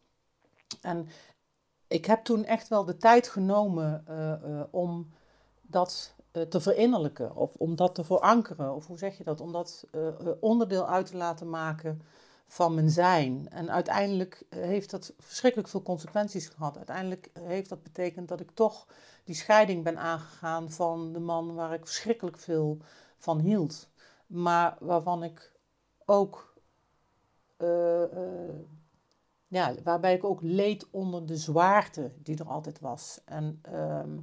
En 0.82 1.08
ik 1.88 2.06
heb 2.06 2.24
toen 2.24 2.46
echt 2.46 2.68
wel 2.68 2.86
de 2.86 2.98
tijd 2.98 3.28
genomen 3.28 4.06
om 4.72 5.12
dat 5.72 6.14
uh, 6.32 6.44
te 6.44 6.62
verinnerlijken 6.62 7.36
of 7.36 7.56
om 7.56 7.76
dat 7.76 7.96
te 7.96 8.04
verankeren, 8.04 8.76
of 8.76 8.88
hoe 8.88 8.98
zeg 8.98 9.18
je 9.18 9.24
dat, 9.24 9.42
om 9.42 9.52
dat 9.52 9.86
uh, 9.92 10.08
onderdeel 10.40 10.88
uit 10.88 11.06
te 11.06 11.18
laten 11.18 11.50
maken 11.50 12.02
van 12.48 12.74
mijn 12.74 12.90
zijn. 12.90 13.50
En 13.50 13.72
uiteindelijk 13.72 14.46
heeft 14.50 14.90
dat 14.90 15.14
verschrikkelijk 15.20 15.70
veel 15.70 15.84
consequenties 15.84 16.48
gehad. 16.48 16.78
Uiteindelijk 16.78 17.30
heeft 17.40 17.70
dat 17.70 17.84
betekend 17.84 18.28
dat 18.28 18.40
ik 18.40 18.52
toch 18.54 18.88
die 19.24 19.36
scheiding 19.36 19.84
ben 19.84 19.98
aangegaan 19.98 20.72
van 20.72 21.14
de 21.14 21.20
man 21.20 21.56
waar 21.56 21.74
ik 21.74 21.86
verschrikkelijk 21.86 22.38
veel 22.38 22.78
van 23.18 23.40
hield, 23.40 23.90
maar 24.28 24.78
waarvan 24.80 25.24
ik 25.24 25.52
ook. 26.06 26.50
Ja, 29.48 29.74
waarbij 29.84 30.14
ik 30.14 30.24
ook 30.24 30.42
leed 30.42 30.88
onder 30.90 31.26
de 31.26 31.38
zwaarte 31.38 32.12
die 32.18 32.38
er 32.38 32.48
altijd 32.48 32.80
was. 32.80 33.22
En 33.26 33.60
ehm, 33.62 34.18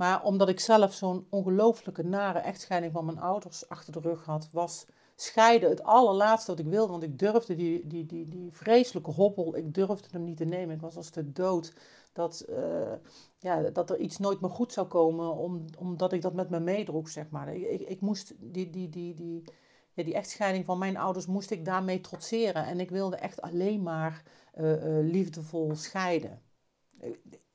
maar 0.00 0.22
omdat 0.22 0.48
ik 0.48 0.60
zelf 0.60 0.94
zo'n 0.94 1.26
ongelooflijke 1.28 2.02
nare 2.02 2.38
echtscheiding 2.38 2.92
van 2.92 3.04
mijn 3.04 3.20
ouders 3.20 3.68
achter 3.68 3.92
de 3.92 4.00
rug 4.00 4.24
had, 4.24 4.48
was 4.52 4.86
scheiden 5.16 5.70
het 5.70 5.82
allerlaatste 5.82 6.50
wat 6.50 6.60
ik 6.60 6.66
wilde. 6.66 6.90
Want 6.90 7.02
ik 7.02 7.18
durfde 7.18 7.54
die, 7.54 7.86
die, 7.86 8.06
die, 8.06 8.28
die 8.28 8.52
vreselijke 8.52 9.10
hobbel, 9.10 9.56
ik 9.56 9.74
durfde 9.74 10.08
hem 10.10 10.24
niet 10.24 10.36
te 10.36 10.44
nemen. 10.44 10.74
Ik 10.74 10.80
was 10.80 10.96
als 10.96 11.10
de 11.10 11.32
dood 11.32 11.72
dat, 12.12 12.44
uh, 12.48 12.92
ja, 13.38 13.60
dat 13.62 13.90
er 13.90 13.98
iets 13.98 14.18
nooit 14.18 14.40
meer 14.40 14.50
goed 14.50 14.72
zou 14.72 14.86
komen, 14.86 15.34
om, 15.34 15.64
omdat 15.78 16.12
ik 16.12 16.22
dat 16.22 16.34
met 16.34 16.50
me 16.50 16.60
meedroeg, 16.60 17.08
zeg 17.08 17.30
maar. 17.30 17.54
Ik, 17.54 17.80
ik, 17.80 18.00
moest 18.00 18.34
die, 18.38 18.70
die, 18.70 18.88
die, 18.88 19.14
die, 19.14 19.44
ja, 19.92 20.02
die 20.02 20.14
echtscheiding 20.14 20.64
van 20.64 20.78
mijn 20.78 20.96
ouders 20.96 21.26
moest 21.26 21.50
ik 21.50 21.64
daarmee 21.64 22.00
trotseren. 22.00 22.66
En 22.66 22.80
ik 22.80 22.90
wilde 22.90 23.16
echt 23.16 23.40
alleen 23.40 23.82
maar 23.82 24.22
uh, 24.54 24.70
uh, 24.70 25.10
liefdevol 25.10 25.74
scheiden 25.74 26.42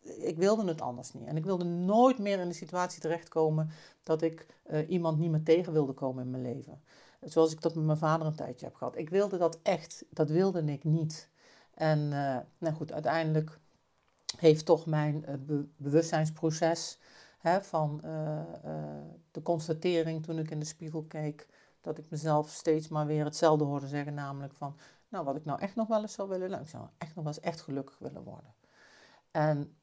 ik 0.05 0.38
wilde 0.38 0.65
het 0.65 0.81
anders 0.81 1.13
niet. 1.13 1.27
En 1.27 1.38
ik 1.38 1.45
wilde 1.45 1.63
nooit 1.63 2.17
meer 2.17 2.39
in 2.39 2.47
de 2.47 2.53
situatie 2.53 3.01
terechtkomen 3.01 3.69
dat 4.03 4.21
ik 4.21 4.45
uh, 4.71 4.89
iemand 4.89 5.17
niet 5.17 5.31
meer 5.31 5.43
tegen 5.43 5.74
wilde 5.74 5.93
komen 5.93 6.24
in 6.24 6.29
mijn 6.29 6.43
leven. 6.43 6.81
Zoals 7.21 7.51
ik 7.51 7.62
dat 7.62 7.75
met 7.75 7.85
mijn 7.85 7.97
vader 7.97 8.27
een 8.27 8.35
tijdje 8.35 8.65
heb 8.65 8.75
gehad. 8.75 8.97
Ik 8.97 9.09
wilde 9.09 9.38
dat 9.38 9.59
echt, 9.63 10.05
dat 10.09 10.29
wilde 10.29 10.63
ik 10.63 10.83
niet. 10.83 11.29
En 11.74 12.00
uh, 12.00 12.38
nou 12.57 12.75
goed, 12.75 12.91
uiteindelijk 12.91 13.59
heeft 14.38 14.65
toch 14.65 14.85
mijn 14.85 15.25
be 15.45 15.67
bewustzijnsproces 15.77 17.00
hè, 17.38 17.62
van 17.62 18.01
de 19.31 19.41
constatering 19.43 20.24
toen 20.24 20.39
ik 20.39 20.51
in 20.51 20.59
de 20.59 20.65
spiegel 20.65 21.03
keek, 21.03 21.47
dat 21.81 21.97
ik 21.97 22.09
mezelf 22.09 22.50
steeds 22.50 22.88
maar 22.88 23.05
weer 23.05 23.25
hetzelfde 23.25 23.63
hoorde 23.63 23.88
zeggen, 23.88 24.13
namelijk 24.13 24.53
van, 24.53 24.75
nou 25.09 25.25
wat 25.25 25.35
ik 25.35 25.45
nou 25.45 25.59
echt 25.59 25.75
nog 25.75 25.88
wel 25.88 26.01
eens 26.01 26.13
zou 26.13 26.29
willen, 26.29 26.50
nou, 26.50 26.62
ik 26.62 26.69
zou 26.69 26.88
echt 26.97 27.15
nog 27.15 27.24
wel 27.24 27.33
eens 27.33 27.43
echt 27.43 27.62
gelukkig 27.62 27.97
willen 28.00 28.24
worden. 28.24 28.53
En 29.31 29.75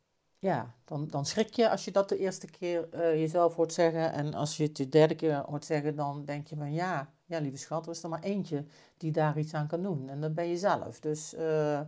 ja, 0.42 0.74
dan, 0.84 1.08
dan 1.08 1.26
schrik 1.26 1.54
je 1.54 1.70
als 1.70 1.84
je 1.84 1.90
dat 1.90 2.08
de 2.08 2.18
eerste 2.18 2.46
keer 2.46 2.88
uh, 2.94 3.14
jezelf 3.14 3.54
hoort 3.54 3.72
zeggen. 3.72 4.12
En 4.12 4.34
als 4.34 4.56
je 4.56 4.62
het 4.62 4.76
de 4.76 4.88
derde 4.88 5.14
keer 5.14 5.36
hoort 5.36 5.64
zeggen, 5.64 5.96
dan 5.96 6.24
denk 6.24 6.46
je 6.46 6.56
van 6.56 6.72
ja, 6.72 7.12
ja, 7.24 7.38
lieve 7.38 7.56
schat, 7.56 7.86
er 7.86 7.92
is 7.92 8.02
er 8.02 8.08
maar 8.08 8.22
eentje 8.22 8.64
die 8.96 9.12
daar 9.12 9.38
iets 9.38 9.54
aan 9.54 9.66
kan 9.66 9.82
doen. 9.82 10.08
En 10.08 10.20
dat 10.20 10.34
ben 10.34 10.48
je 10.48 10.56
zelf. 10.56 11.00
Dus, 11.00 11.34
uh, 11.34 11.80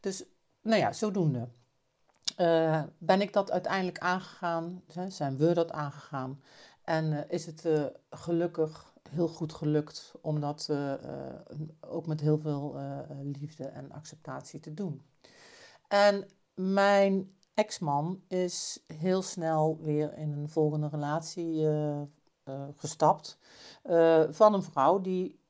dus 0.00 0.24
nou 0.62 0.80
ja, 0.80 0.92
zodoende. 0.92 1.48
Uh, 2.38 2.82
ben 2.98 3.20
ik 3.20 3.32
dat 3.32 3.50
uiteindelijk 3.50 3.98
aangegaan? 3.98 4.82
Zijn 5.08 5.36
we 5.36 5.54
dat 5.54 5.72
aangegaan? 5.72 6.42
En 6.82 7.30
is 7.30 7.46
het 7.46 7.68
gelukkig 8.10 8.94
heel 9.10 9.28
goed 9.28 9.52
gelukt 9.52 10.14
om 10.20 10.40
dat 10.40 10.70
ook 11.80 12.06
met 12.06 12.20
heel 12.20 12.38
veel 12.38 12.76
liefde 13.40 13.64
en 13.64 13.92
acceptatie 13.92 14.60
te 14.60 14.74
doen. 14.74 15.02
En 15.88 16.28
mijn 16.54 17.34
ex-man 17.56 18.22
is 18.28 18.84
heel 18.86 19.22
snel 19.22 19.78
weer 19.80 20.18
in 20.18 20.32
een 20.32 20.48
volgende 20.48 20.88
relatie 20.88 21.60
uh, 21.60 22.00
uh, 22.44 22.64
gestapt. 22.76 23.38
Uh, 23.84 24.22
van 24.30 24.54
een 24.54 24.62
vrouw 24.62 25.00
die 25.00 25.40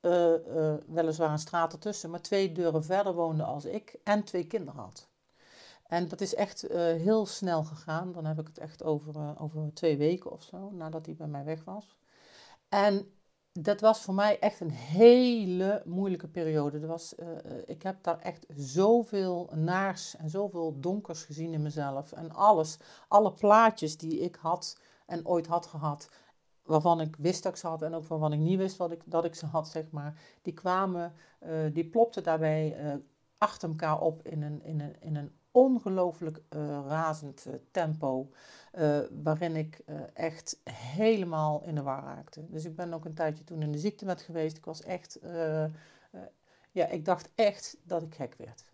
weliswaar 0.86 1.30
een 1.30 1.38
straat 1.38 1.72
ertussen, 1.72 2.10
maar 2.10 2.20
twee 2.20 2.52
deuren 2.52 2.84
verder 2.84 3.14
woonde 3.14 3.42
als 3.42 3.64
ik 3.64 3.96
en 4.04 4.25
twee 4.25 4.46
kinderen 4.46 4.80
had. 4.80 5.08
En 5.86 6.08
dat 6.08 6.20
is 6.20 6.34
echt 6.34 6.60
heel 6.70 7.26
snel 7.26 7.64
gegaan. 7.64 8.12
Dan 8.12 8.25
heb 8.25 8.40
ik 8.40 8.46
het 8.46 8.58
echt 8.58 8.82
over, 8.82 9.40
over 9.40 9.70
twee 9.75 9.96
weken 9.96 10.30
of 10.32 10.42
zo, 10.42 10.70
nadat 10.70 11.06
hij 11.06 11.14
bij 11.14 11.26
mij 11.26 11.44
weg 11.44 11.64
was. 11.64 11.96
En 12.68 13.15
dat 13.64 13.80
was 13.80 14.00
voor 14.00 14.14
mij 14.14 14.38
echt 14.38 14.60
een 14.60 14.70
hele 14.70 15.82
moeilijke 15.84 16.28
periode. 16.28 16.78
Er 16.78 16.86
was, 16.86 17.14
uh, 17.18 17.26
ik 17.66 17.82
heb 17.82 18.02
daar 18.02 18.18
echt 18.18 18.46
zoveel 18.56 19.50
naars 19.54 20.16
en 20.16 20.30
zoveel 20.30 20.80
donkers 20.80 21.25
gezien 21.25 21.52
in 21.52 21.62
mezelf. 21.62 22.12
En 22.12 22.32
alles, 22.32 22.78
alle 23.08 23.32
plaatjes 23.32 23.96
die 23.96 24.20
ik 24.20 24.36
had 24.36 24.78
en 25.06 25.26
ooit 25.26 25.46
had 25.46 25.66
gehad, 25.66 26.08
waarvan 26.62 27.00
ik 27.00 27.16
wist 27.16 27.42
dat 27.42 27.52
ik 27.52 27.58
ze 27.58 27.66
had 27.66 27.82
en 27.82 27.94
ook 27.94 28.06
waarvan 28.06 28.32
ik 28.32 28.38
niet 28.38 28.58
wist 28.58 28.76
wat 28.76 28.90
ik, 28.90 29.02
dat 29.04 29.25
ik 29.25 29.34
ze 29.34 29.46
had, 29.46 29.68
zeg 29.68 29.90
maar. 29.90 30.20
Die 30.42 30.54
kwamen, 30.54 31.12
uh, 31.42 31.50
die 31.72 31.88
plopten 31.88 32.22
daarbij 32.22 32.76
achter 33.38 33.68
elkaar 33.68 34.00
op 34.00 34.22
in 34.22 34.42
een, 34.42 34.62
in 34.64 34.80
een, 34.80 34.96
in 35.00 35.16
een 35.16 35.30
ongelooflijk 35.56 36.40
uh, 36.56 36.80
razend 36.88 37.44
uh, 37.46 37.54
tempo, 37.70 38.28
uh, 38.78 38.98
waarin 39.22 39.56
ik 39.56 39.80
echt 40.14 40.58
helemaal 40.70 41.62
in 41.64 41.75
de 41.75 41.82
war 41.82 42.02
raakte. 42.04 42.44
Dus 42.48 42.64
ik 42.64 42.76
ben 42.76 42.94
ook 42.94 43.04
een 43.04 43.14
tijdje 43.14 43.44
toen 43.44 43.62
in 43.62 43.72
de 43.72 43.78
ziektewet 43.78 44.22
geweest. 44.22 44.56
Ik 44.56 44.64
was 44.64 44.82
echt, 44.82 45.18
ja, 46.70 46.86
ik 46.86 47.04
dacht 47.04 47.28
echt 47.34 47.76
dat 47.82 48.02
ik 48.02 48.14
gek 48.14 48.34
werd. 48.38 48.64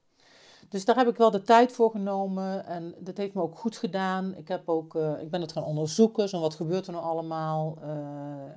Dus 0.69 0.85
daar 0.85 0.97
heb 0.97 1.09
ik 1.09 1.17
wel 1.17 1.31
de 1.31 1.43
tijd 1.43 1.73
voor 1.73 1.91
genomen 1.91 2.67
en 2.67 2.95
dat 2.99 3.17
heeft 3.17 3.35
me 3.35 3.43
ook 3.43 3.59
goed 3.59 3.77
gedaan. 3.77 4.35
Ik, 4.35 4.49
heb 4.49 4.69
ook, 4.69 4.95
ik 4.95 5.31
ben 5.31 5.41
het 5.41 5.53
gaan 5.53 5.65
onderzoeken, 5.65 6.29
zo 6.29 6.41
wat 6.41 6.55
gebeurt 6.55 6.87
er 6.87 6.93
nou 6.93 7.05
allemaal. 7.05 7.79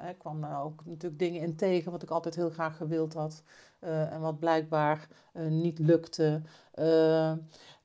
ik 0.10 0.18
kwam 0.18 0.42
daar 0.42 0.64
ook 0.64 0.86
natuurlijk 0.86 1.20
dingen 1.20 1.42
in 1.42 1.56
tegen 1.56 1.92
wat 1.92 2.04
ik 2.04 2.10
altijd 2.10 2.36
heel 2.36 2.50
graag 2.50 2.78
gewild 2.78 3.14
had 3.14 3.44
en 3.80 4.22
wat 4.22 4.40
blijkbaar 4.40 5.08
niet 5.50 5.80
lukte. 5.80 6.42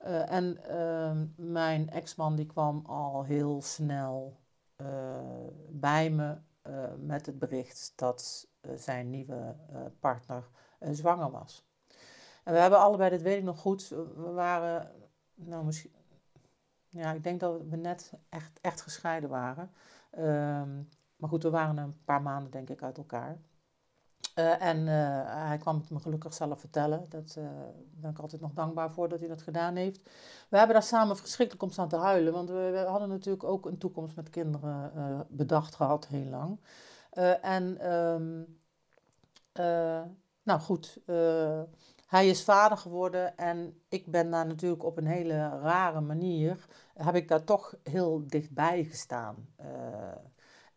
Uh, 0.05 0.33
en 0.33 0.65
ehm, 0.65 1.27
mijn 1.37 1.91
ex-man 1.91 2.37
die 2.37 2.47
kwam 2.47 2.83
al 2.87 3.25
heel 3.25 3.63
snel 3.63 4.39
bij 5.69 6.11
me 6.11 6.37
met 6.99 7.27
het 7.27 7.39
bericht 7.39 7.93
dat 7.97 8.49
zijn 8.77 9.11
nieuwe 9.11 9.57
partner 10.01 10.49
zwanger 10.79 11.31
was. 11.31 11.71
En 12.45 12.53
we 12.53 12.59
hebben 12.59 12.79
allebei, 12.79 13.11
dat 13.11 13.23
weet 13.23 13.39
ik 13.39 13.45
nog 13.45 13.59
goed, 13.59 13.89
we 13.89 14.31
waren, 14.33 14.91
nou 15.35 15.65
misschien, 15.65 15.93
ja, 16.89 17.13
ik 17.13 17.23
denk 17.23 17.41
dat 17.41 17.63
we 17.69 17.77
net 17.77 18.13
echt, 18.29 18.61
echt 18.61 18.81
gescheiden 18.81 19.31
waren. 19.31 19.71
Ehm, 20.11 20.83
maar 21.17 21.29
goed, 21.29 21.43
we 21.43 21.51
waren 21.51 21.77
een 21.77 22.05
paar 22.05 22.23
maanden 22.23 22.51
denk 22.51 22.71
ik 22.71 22.83
uit 22.83 22.99
elkaar. 22.99 23.39
Uh, 24.41 24.63
en 24.63 24.79
uh, 24.79 25.47
hij 25.49 25.59
kwam 25.59 25.77
het 25.77 25.91
me 25.91 26.01
gelukkig 26.01 26.35
zelf 26.35 26.61
vertellen. 26.61 27.07
Daar 27.09 27.23
ben 27.91 28.11
ik 28.11 28.19
altijd 28.19 28.41
nog 28.41 28.53
dankbaar 28.53 28.93
voor 28.93 29.09
dat 29.09 29.19
hij 29.19 29.29
dat 29.29 29.43
gedaan 29.43 29.77
heeft. 29.77 30.01
We 30.49 30.57
hebben 30.57 30.75
daar 30.75 30.85
samen 30.85 31.17
verschrikkelijk 31.17 31.65
om 31.65 31.71
staan 31.71 31.89
te 31.89 31.97
huilen. 31.97 32.33
Want 32.33 32.49
we, 32.49 32.85
hadden 32.89 33.09
natuurlijk 33.09 33.45
ook 33.45 33.67
een 33.67 33.79
toekomst 33.79 34.17
met 34.17 34.31
kinderen 34.31 35.27
bedacht 35.29 35.75
gehad, 35.75 36.07
heel 36.07 36.25
lang. 36.25 36.61
en 37.43 37.93
um, 37.93 38.59
nou 40.43 40.61
goed, 40.61 41.01
hij 42.07 42.29
is 42.29 42.45
vader 42.45 42.79
geworden 42.79 43.37
en 43.37 43.83
ik 43.89 44.07
ben 44.07 44.31
daar 44.31 44.47
natuurlijk 44.47 44.85
op 44.85 44.97
een 44.97 45.07
hele 45.07 45.49
rare 45.49 46.01
manier, 46.01 46.67
heb 46.95 47.15
ik 47.15 47.29
daar 47.29 47.45
toch 47.45 47.75
heel 47.83 48.27
dichtbij 48.27 48.85
gestaan. 48.85 49.49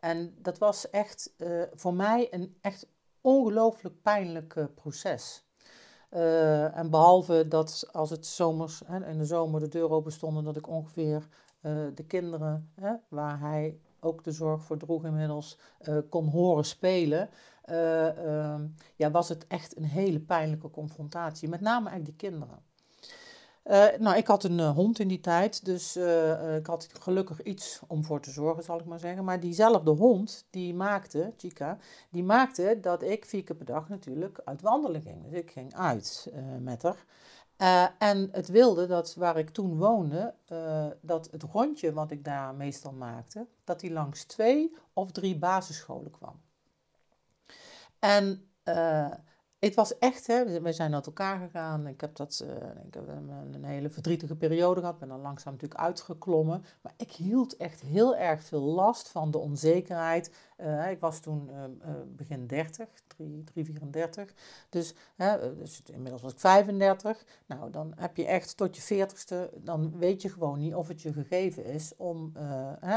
En 0.00 0.34
dat 0.38 0.58
was 0.58 0.90
echt 0.90 1.34
voor 1.74 1.94
mij 1.94 2.26
een 2.30 2.58
echt 2.60 2.86
ongelooflijk 3.24 4.02
pijnlijk 4.02 4.66
proces. 4.74 5.44
en 6.74 6.90
behalve 6.90 7.48
dat 7.48 7.88
als 7.92 8.10
het 8.10 8.26
zomers, 8.26 8.82
hè, 8.86 9.06
in 9.06 9.18
de 9.18 9.24
zomer 9.24 9.60
de 9.60 9.68
deur 9.68 9.90
open 9.90 10.12
stond, 10.12 10.44
dat 10.44 10.56
ik 10.56 10.68
ongeveer 10.68 11.28
de 11.94 12.04
kinderen, 12.06 12.72
hè, 12.74 12.94
waar 13.08 13.40
hij 13.40 13.78
ook 14.00 14.24
de 14.24 14.32
zorg 14.32 14.62
voor 14.62 14.76
droeg 14.76 15.04
inmiddels, 15.04 15.58
kon 16.08 16.28
horen 16.28 16.64
spelen. 16.64 17.28
Uh, 17.70 18.60
ja, 18.96 19.10
was 19.10 19.28
het 19.28 19.46
echt 19.46 19.76
een 19.76 19.84
hele 19.84 20.20
pijnlijke 20.20 20.70
confrontatie. 20.70 21.48
Met 21.48 21.60
name 21.60 21.88
eigenlijk 21.88 22.18
die 22.18 22.30
kinderen. 22.30 22.58
Uh, 23.64 23.86
nou, 23.98 24.16
ik 24.16 24.26
had 24.26 24.44
een 24.44 24.58
uh, 24.58 24.70
hond 24.74 24.98
in 24.98 25.08
die 25.08 25.20
tijd, 25.20 25.64
dus 25.64 25.96
ik 26.56 26.66
had 26.66 26.88
gelukkig 27.00 27.42
iets 27.42 27.80
om 27.86 28.04
voor 28.04 28.20
te 28.20 28.30
zorgen, 28.30 28.64
zal 28.64 28.78
ik 28.78 28.84
maar 28.84 28.98
zeggen. 28.98 29.24
Maar 29.24 29.40
diezelfde 29.40 29.90
hond, 29.90 30.46
die 30.50 30.74
maakte, 30.74 31.32
Chica, 31.36 31.78
die 32.10 32.24
maakte 32.24 32.78
dat 32.80 33.02
ik 33.02 33.24
vier 33.24 33.44
keer 33.44 33.56
per 33.56 33.66
dag 33.66 33.88
natuurlijk 33.88 34.40
uit 34.44 34.60
wandelen 34.62 35.02
ging. 35.02 35.22
Dus 35.22 35.32
ik 35.32 35.50
ging 35.50 35.74
uit 35.74 36.32
met 36.60 36.82
haar. 36.82 37.04
en 37.98 38.28
het 38.32 38.48
wilde 38.48 38.86
dat 38.86 39.14
waar 39.14 39.38
ik 39.38 39.50
toen 39.50 39.78
woonde, 39.78 40.34
dat 41.00 41.28
het 41.30 41.42
rondje 41.42 41.92
wat 41.92 42.10
ik 42.10 42.24
daar 42.24 42.54
meestal 42.54 42.92
maakte, 42.92 43.46
dat 43.64 43.80
die 43.80 43.92
langs 43.92 44.24
twee 44.24 44.74
of 44.92 45.12
drie 45.12 45.38
basisscholen 45.38 46.10
kwam. 46.10 46.40
En 47.98 48.48
het 49.64 49.74
was 49.74 49.98
echt, 49.98 50.26
hè, 50.26 50.60
we 50.60 50.72
zijn 50.72 50.94
uit 50.94 51.06
elkaar 51.06 51.38
gegaan. 51.38 51.86
Ik 51.86 52.00
heb 52.00 52.16
dat, 52.16 52.44
uh, 52.44 52.50
ik 52.86 52.94
heb 52.94 53.08
een, 53.08 53.64
hele 53.64 53.90
verdrietige 53.90 54.36
periode 54.36 54.80
gehad. 54.80 54.98
Ben 54.98 55.08
dan 55.08 55.20
langzaam 55.20 55.52
natuurlijk 55.52 55.80
uitgeklommen. 55.80 56.64
Maar 56.80 56.92
ik 56.96 57.12
hield 57.12 57.56
echt 57.56 57.80
heel 57.80 58.16
erg 58.16 58.42
veel 58.42 58.60
last 58.60 59.08
van 59.08 59.30
de 59.30 59.38
onzekerheid. 59.38 60.30
Uh, 60.60 60.90
ik 60.90 61.00
was 61.00 61.20
toen 61.20 61.50
begin 62.16 62.46
30, 62.46 62.88
3, 63.06 63.44
3 63.44 63.64
34. 63.64 64.34
Dus, 64.68 64.94
dus 65.58 65.82
inmiddels 65.92 66.22
was 66.22 66.32
ik 66.32 66.38
35. 66.38 67.24
Nou, 67.46 67.70
dan 67.70 67.92
heb 67.96 68.16
je 68.16 68.26
echt 68.26 68.56
tot 68.56 68.76
je 68.76 69.06
40ste, 69.06 69.62
dan 69.62 69.98
weet 69.98 70.22
je 70.22 70.28
gewoon 70.28 70.58
niet 70.58 70.74
of 70.74 70.88
het 70.88 71.02
je 71.02 71.12
gegeven 71.12 71.64
is 71.64 71.92
om, 71.96 72.32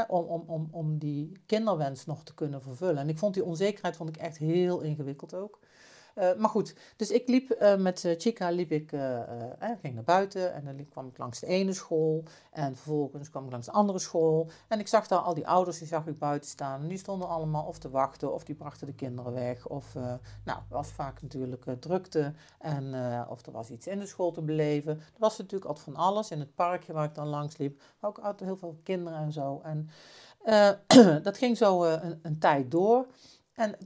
om, 0.08 0.24
om, 0.24 0.44
om, 0.46 0.68
om 0.70 0.98
die 0.98 1.32
kinderwens 1.46 2.06
nog 2.06 2.24
te 2.24 2.34
kunnen 2.34 2.62
vervullen. 2.62 2.98
En 2.98 3.08
ik 3.08 3.18
vond 3.18 3.34
die 3.34 3.44
onzekerheid 3.44 3.96
vond 3.96 4.08
ik 4.08 4.16
echt 4.16 4.36
heel 4.36 4.80
ingewikkeld 4.80 5.34
ook. 5.34 5.58
Uh, 6.18 6.34
maar 6.34 6.50
goed, 6.50 6.74
dus 6.96 7.10
ik 7.10 7.28
liep 7.28 7.56
uh, 7.60 7.76
met 7.76 8.04
uh, 8.04 8.14
Chica, 8.18 8.50
liep 8.50 8.72
ik, 8.72 8.90
ging 9.80 9.94
naar 9.94 10.04
buiten 10.04 10.52
en 10.52 10.64
dan 10.64 10.88
kwam 10.88 11.06
ik 11.06 11.18
langs 11.18 11.40
de 11.40 11.46
ene 11.46 11.72
school 11.72 12.22
en 12.50 12.76
vervolgens 12.76 13.30
kwam 13.30 13.44
ik 13.44 13.50
langs 13.50 13.66
de 13.66 13.72
andere 13.72 13.98
school. 13.98 14.50
En 14.68 14.78
ik 14.78 14.88
zag 14.88 15.06
daar 15.06 15.18
al 15.18 15.34
die 15.34 15.46
ouders, 15.46 15.78
die 15.78 15.86
zag 15.86 16.06
ik 16.06 16.18
buiten 16.18 16.50
staan 16.50 16.88
die 16.88 16.98
stonden 16.98 17.28
allemaal 17.28 17.64
of 17.64 17.78
te 17.78 17.90
wachten 17.90 18.34
of 18.34 18.44
die 18.44 18.54
brachten 18.54 18.86
de 18.86 18.94
kinderen 18.94 19.32
weg. 19.32 19.66
Of, 19.66 19.94
nou, 20.44 20.58
was 20.68 20.88
vaak 20.88 21.22
natuurlijk 21.22 21.64
drukte 21.80 22.32
en 22.58 22.94
of 23.28 23.46
er 23.46 23.52
was 23.52 23.70
iets 23.70 23.86
in 23.86 23.98
de 23.98 24.06
school 24.06 24.32
te 24.32 24.42
beleven. 24.42 24.92
Er 24.92 25.18
was 25.18 25.38
natuurlijk 25.38 25.70
altijd 25.70 25.84
van 25.84 25.96
alles 25.96 26.30
in 26.30 26.38
het 26.38 26.54
parkje 26.54 26.92
waar 26.92 27.04
ik 27.04 27.14
dan 27.14 27.26
langs 27.26 27.56
liep, 27.56 27.82
maar 28.00 28.10
ook 28.10 28.18
altijd 28.18 28.50
heel 28.50 28.58
veel 28.58 28.80
kinderen 28.82 29.18
en 29.18 29.32
zo. 29.32 29.60
En 29.62 29.88
dat 31.22 31.38
ging 31.38 31.56
zo 31.56 31.84
een, 31.84 32.18
een 32.22 32.38
tijd 32.38 32.70
door. 32.70 33.06
En 33.54 33.76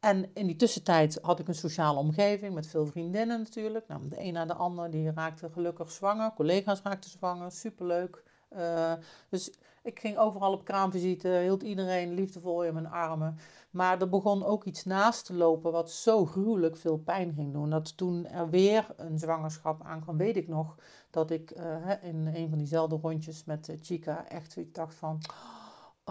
en 0.00 0.30
in 0.34 0.46
die 0.46 0.56
tussentijd 0.56 1.18
had 1.22 1.38
ik 1.38 1.48
een 1.48 1.54
sociale 1.54 1.98
omgeving 1.98 2.54
met 2.54 2.66
veel 2.66 2.86
vriendinnen 2.86 3.38
natuurlijk. 3.38 3.88
Nou, 3.88 4.08
de 4.08 4.20
een 4.20 4.32
na 4.32 4.44
de 4.44 4.54
ander 4.54 4.90
die 4.90 5.12
raakte 5.12 5.50
gelukkig 5.50 5.90
zwanger. 5.90 6.32
Collega's 6.32 6.82
raakten 6.82 7.10
zwanger, 7.10 7.52
superleuk. 7.52 8.22
Uh, 8.56 8.92
dus 9.28 9.52
ik 9.82 10.00
ging 10.00 10.18
overal 10.18 10.52
op 10.52 10.64
kraamvisite, 10.64 11.28
hield 11.28 11.62
iedereen 11.62 12.14
liefdevol 12.14 12.64
in 12.64 12.74
mijn 12.74 12.90
armen. 12.90 13.38
Maar 13.70 14.00
er 14.00 14.08
begon 14.08 14.44
ook 14.44 14.64
iets 14.64 14.84
naast 14.84 15.24
te 15.24 15.34
lopen 15.34 15.72
wat 15.72 15.90
zo 15.90 16.26
gruwelijk 16.26 16.76
veel 16.76 16.98
pijn 16.98 17.32
ging 17.34 17.52
doen. 17.52 17.70
Dat 17.70 17.96
toen 17.96 18.26
er 18.26 18.50
weer 18.50 18.86
een 18.96 19.18
zwangerschap 19.18 19.82
aankwam, 19.82 20.16
weet 20.16 20.36
ik 20.36 20.48
nog 20.48 20.76
dat 21.10 21.30
ik 21.30 21.56
uh, 21.56 21.90
in 22.02 22.30
een 22.34 22.48
van 22.48 22.58
diezelfde 22.58 22.98
rondjes 23.02 23.44
met 23.44 23.68
uh, 23.68 23.76
Chica 23.80 24.28
echt 24.28 24.56
dacht 24.72 24.94
van 24.94 25.20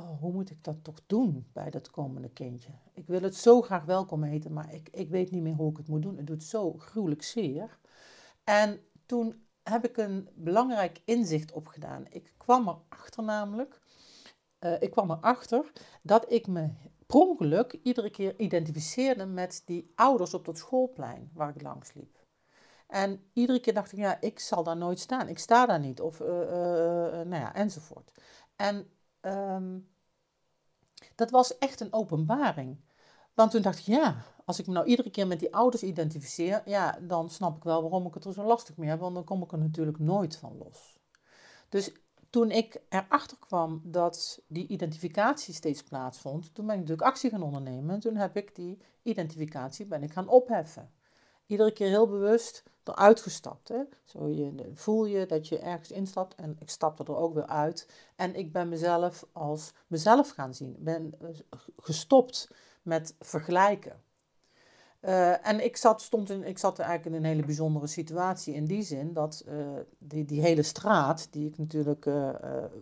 hoe 0.06 0.32
moet 0.32 0.50
ik 0.50 0.64
dat 0.64 0.84
toch 0.84 1.02
doen 1.08 1.48
bij 1.54 1.70
dat 1.70 1.92
komende 1.92 2.30
kindje? 2.30 2.72
Ik 2.94 3.08
wil 3.08 3.22
het 3.22 3.36
zo 3.36 3.62
graag 3.62 3.86
welkom 3.86 4.24
heten, 4.24 4.54
maar 4.54 4.74
ik, 4.74 4.90
ik 4.92 5.10
weet 5.10 5.32
niet 5.32 5.42
meer 5.42 5.54
hoe 5.56 5.72
ik 5.72 5.78
het 5.78 5.88
moet 5.88 6.02
doen. 6.02 6.18
Het 6.18 6.28
doet 6.28 6.44
zo 6.44 6.74
gruwelijk 6.74 7.24
zeer. 7.24 7.80
En 8.44 8.80
toen 9.06 9.48
heb 9.64 9.86
ik 9.86 9.98
een 9.98 10.30
belangrijk 10.36 11.02
inzicht 11.06 11.52
opgedaan. 11.52 12.06
Ik 12.10 12.34
kwam 12.38 12.68
erachter 12.68 13.24
namelijk, 13.24 13.82
uh, 14.60 14.82
ik 14.82 14.92
kwam 14.92 15.12
erachter 15.12 15.72
dat 16.02 16.32
ik 16.32 16.48
me 16.48 16.70
per 17.06 17.20
ongeluk 17.20 17.80
iedere 17.84 18.10
keer 18.10 18.40
identificeerde 18.40 19.26
met 19.26 19.62
die 19.66 19.92
ouders 19.96 20.34
op 20.34 20.46
dat 20.46 20.58
schoolplein 20.58 21.30
waar 21.34 21.56
ik 21.56 21.62
langs 21.62 21.94
liep. 21.94 22.18
En 22.88 23.30
iedere 23.34 23.60
keer 23.60 23.74
dacht 23.74 23.92
ik, 23.92 23.98
ja, 23.98 24.22
ik 24.22 24.40
zal 24.40 24.64
daar 24.64 24.78
nooit 24.78 25.00
staan. 25.00 25.28
Ik 25.28 25.40
sta 25.40 25.66
daar 25.66 25.80
niet. 25.80 26.02
Of, 26.02 26.20
uh, 26.20 26.28
uh, 26.28 26.46
nou 27.12 27.30
ja, 27.30 27.54
enzovoort. 27.54 28.12
En 28.56 28.90
um, 29.22 29.88
dat 31.16 31.30
was 31.32 31.58
echt 31.58 31.80
een 31.80 31.94
openbaring. 31.94 32.78
Want 33.34 33.52
toen 33.52 33.62
dacht 33.62 33.80
ik, 33.80 33.86
ja, 33.86 34.24
als 34.46 34.60
ik 34.60 34.68
me 34.68 34.74
nou 34.74 34.86
iedere 34.86 35.10
keer 35.10 35.28
met 35.28 35.40
die 35.40 35.54
ouders 35.56 35.84
identificeer, 35.84 36.62
ja, 36.66 37.00
dan 37.02 37.30
snap 37.30 37.58
ik 37.58 37.64
wel 37.64 37.82
waarom 37.82 38.06
ik 38.06 38.14
het 38.14 38.26
er 38.26 38.34
zo 38.34 38.44
lastig 38.44 38.78
mee 38.78 38.90
heb, 38.90 39.00
want 39.00 39.16
dan 39.16 39.24
kom 39.24 39.44
ik 39.44 39.52
er 39.52 39.58
natuurlijk 39.58 40.00
nooit 40.00 40.38
van 40.38 40.58
los. 40.58 41.00
Dus 41.70 41.92
toen 42.30 42.52
ik 42.52 42.82
erachter 42.90 43.38
kwam 43.38 43.82
dat 43.84 44.42
die 44.48 44.68
identificatie 44.68 45.54
steeds 45.54 45.84
plaatsvond, 45.84 46.54
toen 46.54 46.66
ben 46.66 46.76
ik 46.76 46.82
natuurlijk 46.82 47.08
actie 47.08 47.30
gaan 47.30 47.42
ondernemen. 47.42 47.94
En 47.94 48.00
toen 48.00 48.16
heb 48.16 48.38
ik 48.38 48.56
die 48.56 48.82
identificatie 49.02 49.86
ben 49.86 50.04
ik 50.04 50.12
gaan 50.12 50.28
opheffen. 50.28 50.92
Iedere 51.46 51.72
keer 51.72 51.88
heel 51.88 52.08
bewust 52.08 52.64
eruit 52.90 53.22
gestapt. 53.22 53.68
Hè? 53.68 53.82
Zo 54.04 54.28
je, 54.28 54.72
voel 54.74 55.06
je 55.06 55.26
dat 55.26 55.48
je 55.48 55.60
ergens 55.60 55.92
instapt 55.92 56.36
en 56.36 56.56
ik 56.60 56.70
stapte 56.70 57.04
er 57.04 57.16
ook 57.16 57.34
weer 57.34 57.48
uit. 57.48 57.90
En 58.16 58.36
ik 58.36 58.52
ben 58.52 58.70
mezelf 58.70 59.26
als 59.32 59.74
mezelf 59.88 60.30
gaan 60.30 60.54
zien. 60.54 60.76
Ben 60.80 61.14
eh, 61.22 61.28
gestopt 61.78 62.50
met 62.82 63.16
vergelijken. 63.20 64.02
Uh, 65.02 65.48
en 65.48 65.64
ik 65.64 65.78
zat, 65.78 66.02
stond 66.02 66.30
in, 66.30 66.44
ik 66.44 66.58
zat 66.58 66.80
eigenlijk 66.80 67.10
in 67.10 67.24
een 67.24 67.30
hele 67.30 67.46
bijzondere 67.46 67.88
situatie 67.88 68.54
in 68.54 68.66
die 68.66 68.82
zin 68.82 69.14
dat 69.14 69.44
uh, 69.48 69.68
die, 69.98 70.26
die 70.26 70.42
hele 70.42 70.64
straat, 70.64 71.28
die 71.32 71.48
ik 71.48 71.58
natuurlijk 71.58 72.06
uh, 72.06 72.30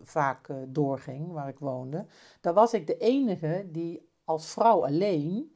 vaak 0.03 0.49
doorging, 0.67 1.31
waar 1.31 1.47
ik 1.47 1.59
woonde, 1.59 2.05
daar 2.41 2.53
was 2.53 2.73
ik 2.73 2.87
de 2.87 2.97
enige 2.97 3.67
die 3.71 4.09
als 4.23 4.47
vrouw 4.47 4.85
alleen 4.85 5.55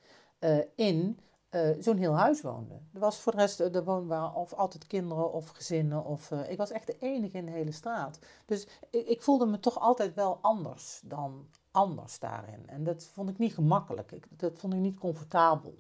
in 0.76 1.20
uh, 1.52 1.70
zo'n 1.80 1.98
heel 1.98 2.18
huis 2.18 2.42
woonde. 2.42 2.74
Er 2.94 3.00
was 3.00 3.20
voor 3.20 3.32
de 3.32 3.38
rest, 3.38 3.60
er 3.60 3.76
eh, 3.76 3.86
woonden 3.86 4.34
of 4.34 4.54
altijd 4.54 4.88
kinderen 4.88 5.32
of 5.32 5.50
gezinnen. 5.50 6.06
Of, 6.06 6.32
uh, 6.32 6.50
ik 6.50 6.58
was 6.58 6.72
echt 6.72 6.88
de 6.88 6.98
enige 7.00 7.38
in 7.38 7.46
de 7.46 7.52
hele 7.52 7.72
straat. 7.72 8.20
Dus 8.46 8.68
ik, 8.90 9.08
ik, 9.08 9.22
voelde 9.22 9.46
me 9.46 9.60
toch 9.60 9.80
altijd 9.80 10.14
wel 10.14 10.40
anders 10.42 11.02
dan 11.04 11.48
anders 11.72 12.20
daarin. 12.20 12.68
En 12.68 12.84
dat 12.84 13.04
vond 13.04 13.30
ik 13.30 13.38
niet 13.38 13.54
gemakkelijk. 13.54 14.20
Dat 14.30 14.60
vond 14.60 14.74
ik 14.74 14.80
niet 14.80 15.00
comfortabel. 15.00 15.78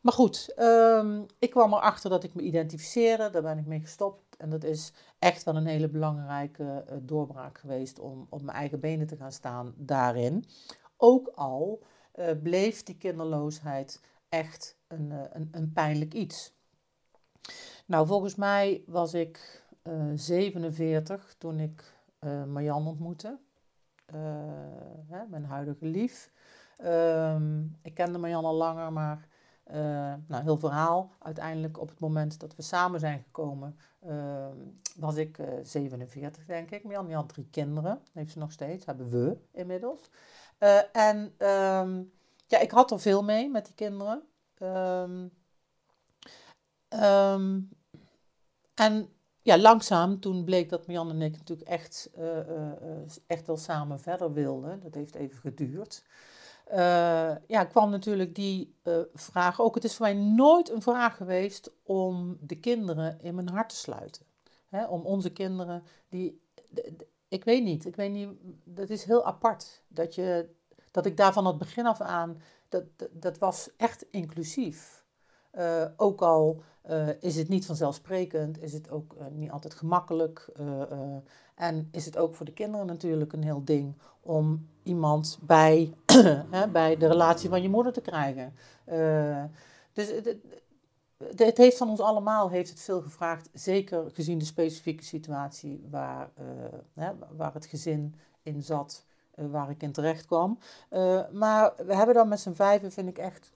Maar 0.00 0.12
goed, 0.12 0.52
um, 0.56 1.26
ik 1.38 1.50
kwam 1.50 1.72
erachter 1.72 2.10
dat 2.10 2.24
ik 2.24 2.34
me 2.34 2.42
identificeerde. 2.42 3.30
Daar 3.30 3.42
ben 3.42 3.58
ik 3.58 3.66
mee 3.66 3.80
gestopt. 3.80 4.36
En 4.36 4.50
dat 4.50 4.64
is 4.64 4.92
echt 5.18 5.42
wel 5.42 5.56
een 5.56 5.66
hele 5.66 5.88
belangrijke 5.88 6.84
doorbraak 7.02 7.58
geweest 7.58 7.98
om 7.98 8.26
op 8.28 8.42
mijn 8.42 8.56
eigen 8.56 8.80
benen 8.80 9.06
te 9.06 9.16
gaan 9.16 9.32
staan 9.32 9.74
daarin. 9.76 10.44
Ook 10.96 11.28
al 11.34 11.82
bleef 12.42 12.82
die 12.82 12.96
kinderloosheid 12.96 14.00
echt 14.30 14.76
een, 14.86 15.12
eh, 15.12 15.18
een, 15.32 15.48
een 15.52 15.72
pijnlijk 15.72 16.14
iets. 16.14 16.54
Nou, 17.86 18.06
volgens 18.06 18.34
mij 18.34 18.82
was 18.86 19.14
ik 19.14 19.64
47 20.14 21.34
toen 21.38 21.58
ik 21.60 21.94
uh, 22.20 22.44
Marjan 22.44 22.86
ontmoette. 22.86 23.38
Hè, 25.06 25.26
mijn 25.28 25.44
huidige 25.44 25.86
lief. 25.86 26.32
Ehm, 26.76 27.62
ik 27.82 27.94
kende 27.94 28.18
Marjan 28.18 28.44
al 28.44 28.54
langer, 28.54 28.92
maar 28.92 29.28
nou, 30.26 30.42
heel 30.42 30.58
verhaal. 30.58 31.12
Uiteindelijk 31.18 31.80
op 31.80 31.88
het 31.88 32.00
moment 32.00 32.40
dat 32.40 32.56
we 32.56 32.62
samen 32.62 33.00
zijn 33.00 33.22
gekomen, 33.22 33.76
uh, 34.06 34.46
was 34.96 35.16
ik 35.16 35.38
uh, 35.38 35.46
47 35.62 36.44
denk 36.44 36.70
ik. 36.70 36.84
Marjan 36.84 37.12
had 37.12 37.28
drie 37.28 37.48
kinderen, 37.50 38.00
heeft 38.12 38.32
ze 38.32 38.38
nog 38.38 38.52
steeds, 38.52 38.86
hebben 38.86 39.08
we 39.08 39.36
inmiddels. 39.52 40.10
en 40.92 41.34
um, 41.38 42.12
ja, 42.50 42.58
ik 42.58 42.70
had 42.70 42.90
er 42.90 43.00
veel 43.00 43.24
mee 43.24 43.48
met 43.48 43.64
die 43.64 43.74
kinderen. 43.74 44.22
Um, 44.62 45.32
en 48.74 49.12
ja, 49.42 49.58
langzaam, 49.58 50.20
toen 50.20 50.44
bleek 50.44 50.68
dat 50.68 50.86
Marjan 50.86 51.10
en 51.10 51.22
ik 51.22 51.36
natuurlijk 51.36 51.68
echt, 51.68 52.10
echt 53.26 53.46
wel 53.46 53.56
samen 53.56 54.00
verder 54.00 54.32
wilden. 54.32 54.80
Dat 54.80 54.94
heeft 54.94 55.14
even 55.14 55.38
geduurd. 55.38 56.04
Uh, 56.70 57.34
ja, 57.46 57.64
kwam 57.64 57.90
natuurlijk 57.90 58.34
die 58.34 58.74
vraag 59.14 59.60
ook. 59.60 59.74
Het 59.74 59.84
is 59.84 59.96
voor 59.96 60.06
mij 60.06 60.14
nooit 60.14 60.70
een 60.70 60.82
vraag 60.82 61.16
geweest 61.16 61.72
om 61.82 62.38
de 62.40 62.58
kinderen 62.58 63.20
in 63.20 63.34
mijn 63.34 63.48
hart 63.48 63.68
te 63.68 63.76
sluiten. 63.76 64.26
Hè, 64.68 64.86
om 64.86 65.06
onze 65.06 65.32
kinderen, 65.32 65.82
die, 66.08 66.42
ik 67.28 67.44
weet 67.44 67.62
niet, 67.62 67.86
ik 67.86 67.96
weet 67.96 68.12
niet, 68.12 68.28
dat 68.64 68.90
is 68.90 69.04
heel 69.04 69.24
apart. 69.24 69.82
Dat, 69.88 70.14
je, 70.14 70.48
dat 70.90 71.06
ik 71.06 71.16
daar 71.16 71.32
van 71.32 71.46
het 71.46 71.58
begin 71.58 71.86
af 71.86 72.00
aan, 72.00 72.42
dat, 72.68 72.84
dat, 73.10 73.38
was 73.38 73.70
echt 73.76 74.06
inclusief. 74.10 75.04
Uh, 75.54 75.84
ook 75.96 76.22
al 76.22 76.62
is 77.20 77.36
het 77.36 77.48
niet 77.48 77.66
vanzelfsprekend, 77.66 78.62
is 78.62 78.72
het 78.72 78.90
ook 78.90 79.16
niet 79.30 79.50
altijd 79.50 79.74
gemakkelijk. 79.74 80.52
En 81.54 81.88
is 81.92 82.04
het 82.04 82.16
ook 82.16 82.34
voor 82.34 82.46
de 82.46 82.52
kinderen 82.52 82.86
natuurlijk 82.86 83.32
een 83.32 83.42
heel 83.42 83.64
ding 83.64 83.94
om 84.20 84.68
iemand 84.82 85.38
bij, 85.42 85.94
hè, 86.50 86.68
bij 86.68 86.96
de 86.96 87.06
relatie 87.06 87.48
van 87.48 87.62
je 87.62 87.68
moeder 87.68 87.92
te 87.92 88.00
krijgen. 88.00 88.54
Dus 89.92 90.08
het, 90.08 90.36
het, 91.36 91.56
heeft 91.56 91.76
van 91.76 91.88
ons 91.88 92.00
allemaal 92.00 92.50
heeft 92.50 92.70
het 92.70 92.80
veel 92.80 93.00
gevraagd, 93.00 93.48
zeker 93.52 94.10
gezien 94.12 94.38
de 94.38 94.44
specifieke 94.44 95.04
situatie 95.04 95.86
waar, 95.90 96.30
hè, 96.94 97.10
waar 97.36 97.54
het 97.54 97.66
gezin 97.66 98.14
in 98.42 98.62
zat, 98.62 99.04
waar 99.50 99.70
ik 99.70 99.82
in 99.82 99.92
terecht 99.92 100.26
kwam. 100.26 100.58
maar 101.32 101.72
we 101.76 101.94
hebben 101.94 102.14
dan 102.14 102.28
met 102.28 102.40
z'n 102.40 102.52
vijven, 102.52 102.92
vind 102.92 103.08
ik 103.08 103.18
echt 103.18 103.52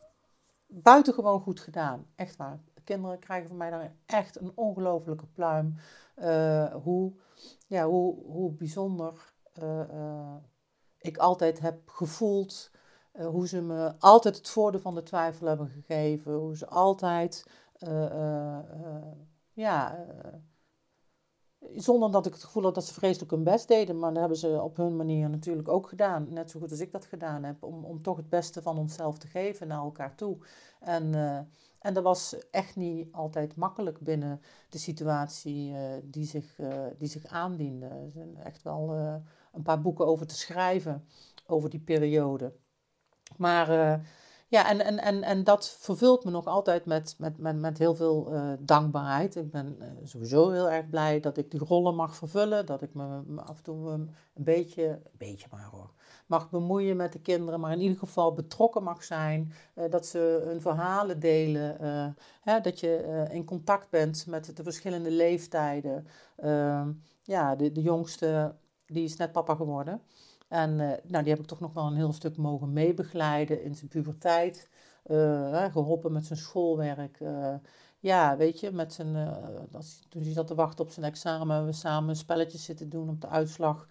buitengewoon 0.67 1.41
goed 1.41 1.61
gedaan. 1.61 2.07
Echt 2.17 2.37
waar. 2.37 2.61
De 2.75 2.83
kinderen 2.83 3.19
krijgen 3.19 3.49
van 3.49 3.57
mij 3.57 3.71
dan 3.71 3.91
echt 4.07 4.41
een 4.41 4.53
ongelofelijke 4.55 5.27
pluim. 5.27 5.75
hoe 6.83 7.13
ja, 7.67 7.87
hoe, 7.87 8.25
hoe 8.25 8.53
bijzonder 8.53 9.35
ik 10.99 11.17
altijd 11.17 11.61
heb 11.61 11.89
gevoeld. 11.89 12.71
Hoe 13.13 13.49
ze 13.49 13.63
me 13.63 13.95
altijd 13.99 14.37
het 14.37 14.49
voordeel 14.49 14.81
van 14.81 14.95
de 14.95 15.03
twijfel 15.03 15.47
hebben 15.47 15.69
gegeven. 15.69 16.33
Hoe 16.33 16.57
ze 16.57 16.67
altijd, 16.67 17.47
ja, 19.53 20.07
zonder 21.77 22.11
dat 22.11 22.27
ik 22.27 22.33
het 22.33 22.45
gevoel 22.45 22.63
had 22.63 22.75
dat 22.75 22.85
ze 22.85 22.95
vreselijk 22.95 23.31
hun 23.31 23.45
best 23.45 23.69
deden. 23.69 23.99
Maar 23.99 24.11
dat 24.11 24.19
hebben 24.19 24.39
ze 24.39 24.63
op 24.63 24.77
hun 24.77 24.97
manier 24.97 25.31
natuurlijk 25.31 25.69
ook 25.69 25.89
gedaan. 25.89 26.27
Net 26.31 26.51
zo 26.51 26.61
goed 26.61 26.71
als 26.71 26.81
ik 26.81 26.93
dat 26.93 27.05
gedaan 27.05 27.45
heb. 27.45 27.63
Om, 27.63 27.85
om 27.85 28.03
toch 28.03 28.17
het 28.17 28.29
beste 28.29 28.63
van 28.63 28.79
onszelf 28.79 29.19
te 29.19 29.27
geven 29.27 29.69
naar 29.69 29.83
elkaar 29.83 30.15
toe. 30.15 30.37
En 30.81 31.15
en 31.85 31.95
dat 31.95 32.03
was 32.03 32.37
echt 32.51 32.77
niet 32.77 33.13
altijd 33.13 33.57
makkelijk 33.57 33.99
binnen 34.01 34.41
de 34.69 34.79
situatie 34.79 35.71
uh, 35.71 35.79
die, 36.03 36.25
zich, 36.27 36.59
uh, 36.59 36.85
die 36.99 37.09
zich 37.09 37.27
aandiende. 37.27 37.87
Er 37.87 38.11
zijn 38.11 38.37
echt 38.37 38.63
wel 38.63 38.91
een 39.53 39.63
paar 39.63 39.81
boeken 39.81 40.07
over 40.07 40.27
te 40.27 40.37
schrijven, 40.37 41.05
over 41.47 41.71
die 41.71 41.81
periode. 41.81 42.53
Maar 43.37 44.01
ja, 44.55 44.69
en, 44.69 44.81
en, 44.81 44.99
en, 44.99 45.23
en 45.23 45.45
dat 45.45 45.69
vervult 45.69 46.25
me 46.25 46.31
nog 46.31 46.47
altijd 46.47 46.85
met, 46.85 47.15
met, 47.19 47.39
met, 47.39 47.57
met 47.57 47.79
heel 47.79 47.95
veel 47.95 48.33
dankbaarheid. 48.61 49.37
Ik 49.37 49.51
ben 49.51 49.79
sowieso 50.03 50.51
heel 50.51 50.71
erg 50.71 50.89
blij 50.89 51.21
dat 51.21 51.37
ik 51.37 51.51
die 51.51 51.65
rollen 51.65 51.95
mag 51.95 52.17
vervullen. 52.17 52.67
Dat 52.67 52.83
ik 52.83 52.95
me, 52.95 53.23
af 53.37 53.57
en 53.57 53.63
toe 53.63 53.91
een 53.91 54.11
beetje, 54.35 54.85
een 54.85 55.19
beetje 55.19 55.47
maar 55.51 55.69
hoor, 55.71 55.91
mag 56.27 56.51
bemoeien 56.51 56.97
met 56.97 57.13
de 57.13 57.21
kinderen, 57.21 57.61
maar 57.61 57.73
in 57.73 57.81
ieder 57.81 57.99
geval 57.99 58.33
betrokken 58.33 58.83
mag 58.83 59.05
zijn. 59.05 59.53
Dat 59.91 60.07
ze 60.07 60.43
hun 60.45 60.61
verhalen 60.61 61.21
delen. 61.21 61.77
Hè, 62.41 62.61
dat 62.61 62.81
je 62.81 63.27
in 63.31 63.45
contact 63.45 63.91
bent 63.91 64.27
met 64.27 64.57
de 64.57 64.63
verschillende 64.63 65.11
leeftijden. 65.11 66.07
Ehm, 66.37 66.93
ja, 67.23 67.57
de, 67.57 67.73
de 67.73 67.83
jongste, 67.83 68.55
die 68.87 69.05
is 69.05 69.17
net 69.17 69.33
papa 69.33 69.55
geworden. 69.55 70.03
En 70.49 70.77
nou, 70.77 71.23
die 71.23 71.33
heb 71.33 71.39
ik 71.39 71.47
toch 71.47 71.61
nog 71.61 71.73
wel 71.73 71.87
een 71.87 71.97
heel 71.97 72.13
stuk 72.13 72.37
mogen 72.37 72.73
meebegeleiden 72.73 73.63
in 73.63 73.75
zijn 73.75 73.89
puberteit. 73.89 74.69
geholpen 75.73 76.13
met 76.13 76.27
zijn 76.27 76.39
schoolwerk. 76.39 77.19
ja, 77.99 78.37
weet 78.37 78.61
je, 78.61 78.73
met 78.73 78.93
zijn, 78.93 79.35
toen 80.09 80.23
hij 80.23 80.33
zat 80.33 80.47
te 80.47 80.55
wachten 80.55 80.85
op 80.85 80.91
zijn 80.91 81.07
examen, 81.07 81.67
we 81.67 81.73
samen 81.73 82.17
spelletjes 82.17 82.65
zitten 82.65 82.89
doen 82.89 83.09
op 83.09 83.21
de 83.21 83.29
uitslag 83.29 83.87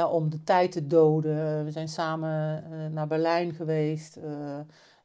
om 0.00 0.30
de 0.30 0.42
tijd 0.42 0.72
te 0.72 0.86
doden. 0.86 1.64
We 1.64 1.70
zijn 1.70 1.88
samen 1.88 2.64
uh, 2.70 2.86
naar 2.86 3.06
Berlijn 3.06 3.54
geweest. 3.54 4.16
Uh, 4.16 4.24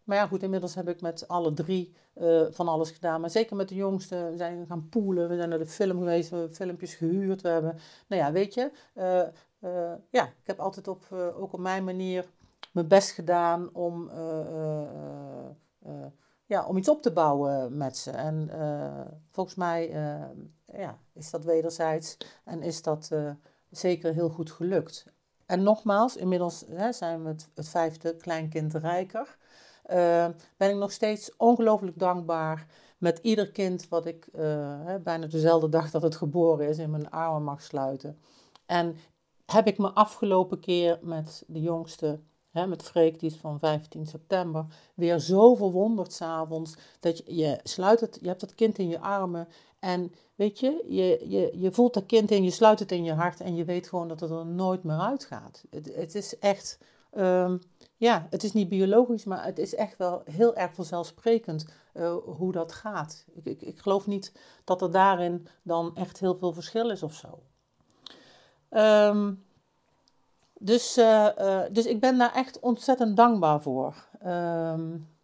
maar 0.04 0.18
ja, 0.18 0.28
goed, 0.28 0.44
inmiddels 0.44 0.76
heb 0.76 0.90
ik 0.90 1.02
met 1.02 1.28
alle 1.28 1.54
drie 1.54 1.94
uh, 2.22 2.42
van 2.50 2.68
alles 2.68 2.92
gedaan. 2.92 3.22
Maar 3.22 3.30
zeker 3.30 3.56
met 3.56 3.70
de 3.70 3.76
jongste, 3.76 4.34
we 4.38 4.66
gaan 4.68 4.90
poelen. 4.90 5.30
We 5.30 5.36
zijn 5.36 5.50
naar 5.50 5.58
de 5.58 5.66
film 5.66 5.98
geweest, 5.98 6.30
we 6.30 6.36
hebben 6.36 6.56
filmpjes 6.56 6.96
gehuurd. 6.96 7.42
We 7.42 7.48
hebben, 7.48 7.78
nou 8.08 8.22
ja, 8.22 8.32
weet 8.32 8.54
je. 8.54 8.72
Ja, 10.10 10.26
ik 10.26 10.44
heb 10.44 10.60
altijd 10.60 10.88
op, 10.88 11.12
ook 11.12 11.54
op 11.54 11.60
mijn 11.60 11.84
manier 11.84 12.26
mijn 12.72 12.88
best 12.88 13.12
gedaan 13.12 13.74
om, 13.74 14.12
ja, 16.46 16.66
om 16.68 16.78
iets 16.78 16.90
op 16.90 17.02
te 17.02 17.14
bouwen 17.14 17.78
met 17.78 17.98
ze. 17.98 18.12
En 18.12 18.50
volgens 19.32 19.56
mij 19.56 19.90
ja, 20.74 21.00
is 21.14 21.32
dat 21.32 21.44
wederzijds 21.44 22.18
en 22.44 22.62
is 22.62 22.82
dat 22.82 23.12
zeker 23.70 24.14
heel 24.14 24.30
goed 24.30 24.52
gelukt. 24.52 25.06
En 25.46 25.64
nogmaals, 25.64 26.16
inmiddels 26.16 26.66
hè, 26.70 26.92
zijn 26.92 27.24
we 27.24 27.30
het, 27.30 27.70
vijfde 27.70 28.16
kleinkind 28.16 28.74
rijker. 28.74 29.38
Ben 30.58 30.70
ik 30.70 30.76
nog 30.76 30.92
steeds 30.92 31.36
ongelooflijk 31.36 32.00
dankbaar 32.00 32.68
met 32.98 33.20
ieder 33.22 33.52
kind 33.52 33.88
wat 33.88 34.06
ik 34.06 34.30
bijna 35.04 35.28
dezelfde 35.28 35.70
dag 35.70 35.92
dat 35.92 36.02
het 36.02 36.16
geboren 36.16 36.68
is 36.68 36.78
in 36.78 36.92
mijn 36.92 37.10
armen 37.10 37.44
mag 37.44 37.62
sluiten. 37.62 38.20
En 38.66 38.96
heb 39.52 39.68
ik 39.68 39.78
me 39.78 39.90
afgelopen 39.90 40.60
keer 40.60 41.00
met 41.02 41.44
de 41.48 41.62
jongste, 41.62 42.20
hè, 42.52 42.68
met 42.68 42.84
Freek, 42.84 43.20
die 43.20 43.30
is 43.30 43.38
van 43.38 43.60
15 43.60 44.06
september, 44.06 44.66
weer 44.96 45.20
zo 45.20 45.56
verwonderd 45.56 46.14
s'avonds 46.14 46.76
dat 47.00 47.18
je, 47.18 47.36
je 47.36 47.60
sluit 47.64 48.00
het, 48.00 48.18
je 48.22 48.28
hebt 48.28 48.40
dat 48.40 48.56
kind 48.56 48.78
in 48.78 48.88
je 48.88 49.00
armen 49.00 49.48
en 49.80 50.12
weet 50.36 50.60
je, 50.60 50.84
je, 50.88 51.30
je, 51.30 51.52
je 51.60 51.72
voelt 51.72 51.94
dat 51.94 52.06
kind 52.06 52.32
in, 52.32 52.44
je 52.44 52.52
sluit 52.52 52.80
het 52.80 52.92
in 52.92 53.04
je 53.04 53.14
hart 53.14 53.42
en 53.42 53.56
je 53.56 53.66
weet 53.66 53.88
gewoon 53.88 54.08
dat 54.08 54.20
het 54.20 54.32
er 54.32 54.46
nooit 54.46 54.84
meer 54.84 55.00
uitgaat. 55.00 55.64
Het, 55.70 55.96
het 55.96 56.16
is 56.16 56.40
echt, 56.40 56.80
um, 57.18 57.62
ja, 57.98 58.28
het 58.30 58.44
is 58.44 58.54
niet 58.54 58.70
biologisch, 58.70 59.24
maar 59.24 59.46
het 59.46 59.60
is 59.60 59.76
echt 59.76 59.98
wel 59.98 60.22
heel 60.26 60.56
erg 60.56 60.74
vanzelfsprekend 60.74 61.66
uh, 61.94 62.16
hoe 62.26 62.52
dat 62.52 62.72
gaat. 62.72 63.26
Ik, 63.34 63.46
ik, 63.46 63.62
ik 63.62 63.80
geloof 63.80 64.08
niet 64.08 64.32
dat 64.64 64.82
er 64.82 64.92
daarin 64.92 65.48
dan 65.62 65.96
echt 65.96 66.20
heel 66.20 66.38
veel 66.38 66.54
verschil 66.54 66.90
is 66.90 67.04
of 67.04 67.14
zo. 67.14 67.40
Um, 68.70 69.46
dus, 70.60 70.98
uh, 70.98 71.28
uh, 71.40 71.62
dus 71.72 71.86
ik 71.86 72.00
ben 72.00 72.18
daar 72.18 72.34
echt 72.34 72.60
ontzettend 72.60 73.18
dankbaar 73.18 73.62
voor. 73.62 74.08
Um, 74.26 75.16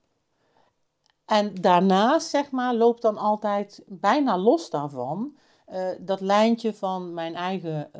en 1.25 1.56
daarnaast, 1.62 2.29
zeg 2.29 2.51
maar, 2.51 2.73
loopt 2.73 3.01
dan 3.01 3.17
altijd 3.17 3.84
bijna 3.88 4.38
los 4.38 4.69
daarvan 4.69 5.38
uh, 5.69 5.88
dat 5.99 6.21
lijntje 6.21 6.73
van 6.73 7.13
mijn 7.13 7.36
eigen 7.36 7.91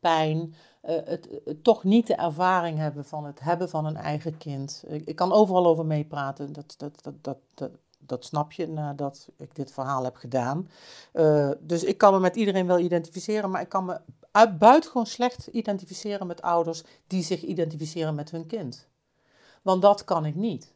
pijn, 0.00 0.54
het, 0.80 1.28
het, 1.44 1.64
toch 1.64 1.84
niet 1.84 2.06
de 2.06 2.14
ervaring 2.14 2.78
hebben 2.78 3.04
van 3.04 3.24
het 3.24 3.40
hebben 3.40 3.68
van 3.68 3.86
een 3.86 3.96
eigen 3.96 4.38
kind. 4.38 4.84
Ik, 4.86 5.06
ik 5.06 5.16
kan 5.16 5.32
overal 5.32 5.66
over 5.66 5.86
meepraten, 5.86 6.52
dat, 6.52 6.74
dat, 6.76 7.02
dat, 7.02 7.14
dat, 7.20 7.38
dat, 7.54 7.70
dat 8.06 8.24
snap 8.24 8.52
je 8.52 8.68
nadat 8.68 9.28
ik 9.36 9.54
dit 9.54 9.72
verhaal 9.72 10.04
heb 10.04 10.16
gedaan. 10.16 10.68
dus 11.60 11.84
ik 11.84 11.98
kan 11.98 12.12
me 12.12 12.20
met 12.20 12.36
iedereen 12.36 12.66
wel 12.66 12.78
identificeren, 12.78 13.50
maar 13.50 13.60
ik 13.60 13.68
kan 13.68 13.84
me 13.84 14.00
buitengewoon 14.58 15.06
slecht 15.06 15.46
identificeren 15.46 16.26
met 16.26 16.42
ouders 16.42 16.82
die 17.06 17.22
zich 17.22 17.42
identificeren 17.42 18.14
met 18.14 18.30
hun 18.30 18.46
kind. 18.46 18.88
Want 19.62 19.82
dat 19.82 20.04
kan 20.04 20.26
ik 20.26 20.34
niet. 20.34 20.74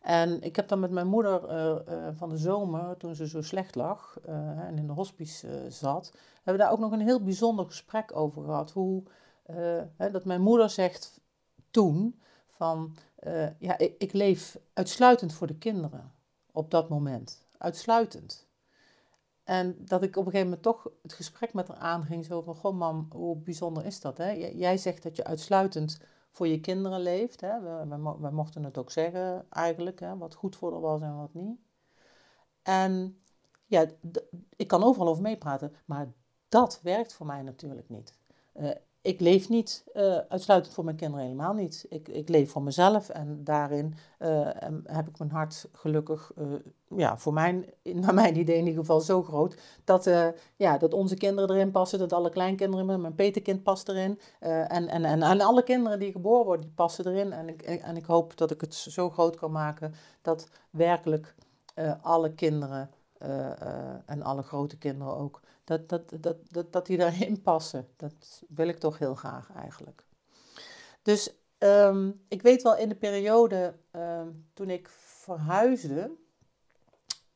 En 0.00 0.42
ik 0.42 0.56
heb 0.56 0.68
dan 0.68 0.80
met 0.80 0.90
mijn 0.90 1.06
moeder 1.06 1.42
uh, 1.42 2.08
van 2.16 2.28
de 2.28 2.36
zomer, 2.36 2.96
toen 2.96 3.14
ze 3.14 3.28
zo 3.28 3.42
slecht 3.42 3.74
lag 3.74 4.18
en 4.56 4.78
in 4.78 4.86
de 4.86 4.92
hospice 4.92 5.66
zat, 5.68 6.12
hebben 6.34 6.52
we 6.52 6.58
daar 6.58 6.72
ook 6.72 6.78
nog 6.78 6.92
een 6.92 7.06
heel 7.06 7.22
bijzonder 7.22 7.64
gesprek 7.64 8.16
over 8.16 8.44
gehad. 8.44 8.70
Hoe, 8.70 9.02
dat 10.12 10.24
mijn 10.24 10.40
moeder 10.40 10.70
zegt 10.70 11.20
toen 11.70 12.20
van, 12.48 12.96
ja, 13.58 13.78
ik, 13.78 13.94
ik, 13.98 14.12
leef 14.12 14.58
uitsluitend 14.72 15.32
voor 15.32 15.46
de 15.46 15.58
kinderen 15.58 16.12
op 16.52 16.70
dat 16.70 16.88
moment. 16.88 17.44
Uitsluitend. 17.58 18.48
en 19.44 19.76
dat 19.84 20.02
ik 20.02 20.16
op 20.16 20.26
een 20.26 20.30
gegeven 20.30 20.44
moment 20.44 20.62
toch 20.62 20.90
het 21.02 21.12
gesprek 21.12 21.52
met 21.52 21.68
haar 21.68 21.76
aanging. 21.76 22.24
Zo 22.24 22.42
van, 22.42 22.54
goh 22.54 22.76
mam, 22.76 23.08
hoe 23.10 23.36
bijzonder 23.36 23.84
is 23.84 24.00
dat? 24.00 24.18
Hè? 24.18 24.30
Jij 24.54 24.76
zegt 24.76 25.02
dat 25.02 25.16
je 25.16 25.24
uitsluitend 25.24 26.00
voor 26.30 26.48
je 26.48 26.60
kinderen 26.60 27.00
leeft. 27.00 27.40
Hè? 27.40 27.60
We, 27.60 28.16
we, 28.20 28.30
mochten 28.30 28.64
het 28.64 28.78
ook 28.78 28.90
zeggen 28.90 29.46
eigenlijk, 29.50 30.00
hè? 30.00 30.16
wat 30.16 30.34
goed 30.34 30.56
voor 30.56 30.72
haar 30.72 30.80
was 30.80 31.00
en 31.00 31.16
wat 31.16 31.34
niet. 31.34 31.58
En 32.62 33.22
ja, 33.66 33.86
ik 34.56 34.68
kan 34.68 34.82
overal 34.82 35.08
over 35.08 35.22
meepraten, 35.22 35.74
maar 35.84 36.12
dat 36.48 36.80
werkt 36.82 37.12
voor 37.12 37.26
mij 37.26 37.42
natuurlijk 37.42 37.88
niet. 37.88 38.14
Uh, 38.54 38.70
ik 39.02 39.20
leef 39.20 39.48
niet 39.48 39.84
uh, 39.94 40.16
uitsluitend 40.28 40.74
voor 40.74 40.84
mijn 40.84 40.96
kinderen, 40.96 41.24
helemaal 41.24 41.52
niet. 41.52 41.86
Ik, 41.88 42.08
ik 42.08 42.28
leef 42.28 42.50
voor 42.50 42.62
mezelf 42.62 43.08
en 43.08 43.44
daarin 43.44 43.94
uh, 44.18 44.48
heb 44.84 45.08
ik 45.08 45.18
mijn 45.18 45.30
hart 45.30 45.68
gelukkig, 45.72 46.32
uh, 46.38 46.46
ja, 46.96 47.18
voor 47.18 47.32
mijn, 47.32 47.64
naar 47.82 48.14
mijn 48.14 48.38
idee 48.38 48.56
in 48.56 48.66
ieder 48.66 48.80
geval 48.80 49.00
zo 49.00 49.22
groot, 49.22 49.56
dat, 49.84 50.10
ja, 50.56 50.78
dat 50.78 50.92
onze 50.92 51.14
kinderen 51.14 51.50
erin 51.50 51.70
passen, 51.70 51.98
dat 51.98 52.12
alle 52.12 52.30
kleinkinderen, 52.30 53.00
mijn 53.00 53.14
peterkind 53.14 53.62
past 53.62 53.88
erin. 53.88 54.20
en, 54.38 54.88
en, 54.88 55.04
en, 55.04 55.22
en 55.22 55.40
alle 55.40 55.62
kinderen 55.62 55.98
die 55.98 56.12
geboren 56.12 56.44
worden, 56.44 56.66
die 56.66 56.74
passen 56.74 57.06
erin. 57.06 57.32
En 57.32 57.48
ik, 57.48 57.62
en 57.62 57.96
ik 57.96 58.04
hoop 58.04 58.36
dat 58.36 58.50
ik 58.50 58.60
het 58.60 58.74
zo 58.74 59.10
groot 59.10 59.36
kan 59.36 59.52
maken 59.52 59.94
dat 60.22 60.48
werkelijk 60.70 61.34
alle 62.02 62.34
kinderen 62.34 62.90
en 64.06 64.22
alle 64.22 64.42
grote 64.42 64.78
kinderen 64.78 65.16
ook 65.16 65.40
dat, 65.70 65.88
dat, 65.88 66.22
dat, 66.22 66.36
dat, 66.50 66.72
dat 66.72 66.86
die 66.86 66.96
daarin 66.96 67.42
passen. 67.42 67.88
Dat 67.96 68.42
wil 68.48 68.68
ik 68.68 68.78
toch 68.78 68.98
heel 68.98 69.14
graag 69.14 69.52
eigenlijk. 69.52 70.04
Dus 71.02 71.34
ehm, 71.58 72.10
ik 72.28 72.42
weet 72.42 72.62
wel 72.62 72.76
in 72.76 72.88
de 72.88 72.94
periode 72.94 73.74
ehm, 73.90 74.28
toen 74.54 74.70
ik 74.70 74.88
verhuisde 74.88 76.10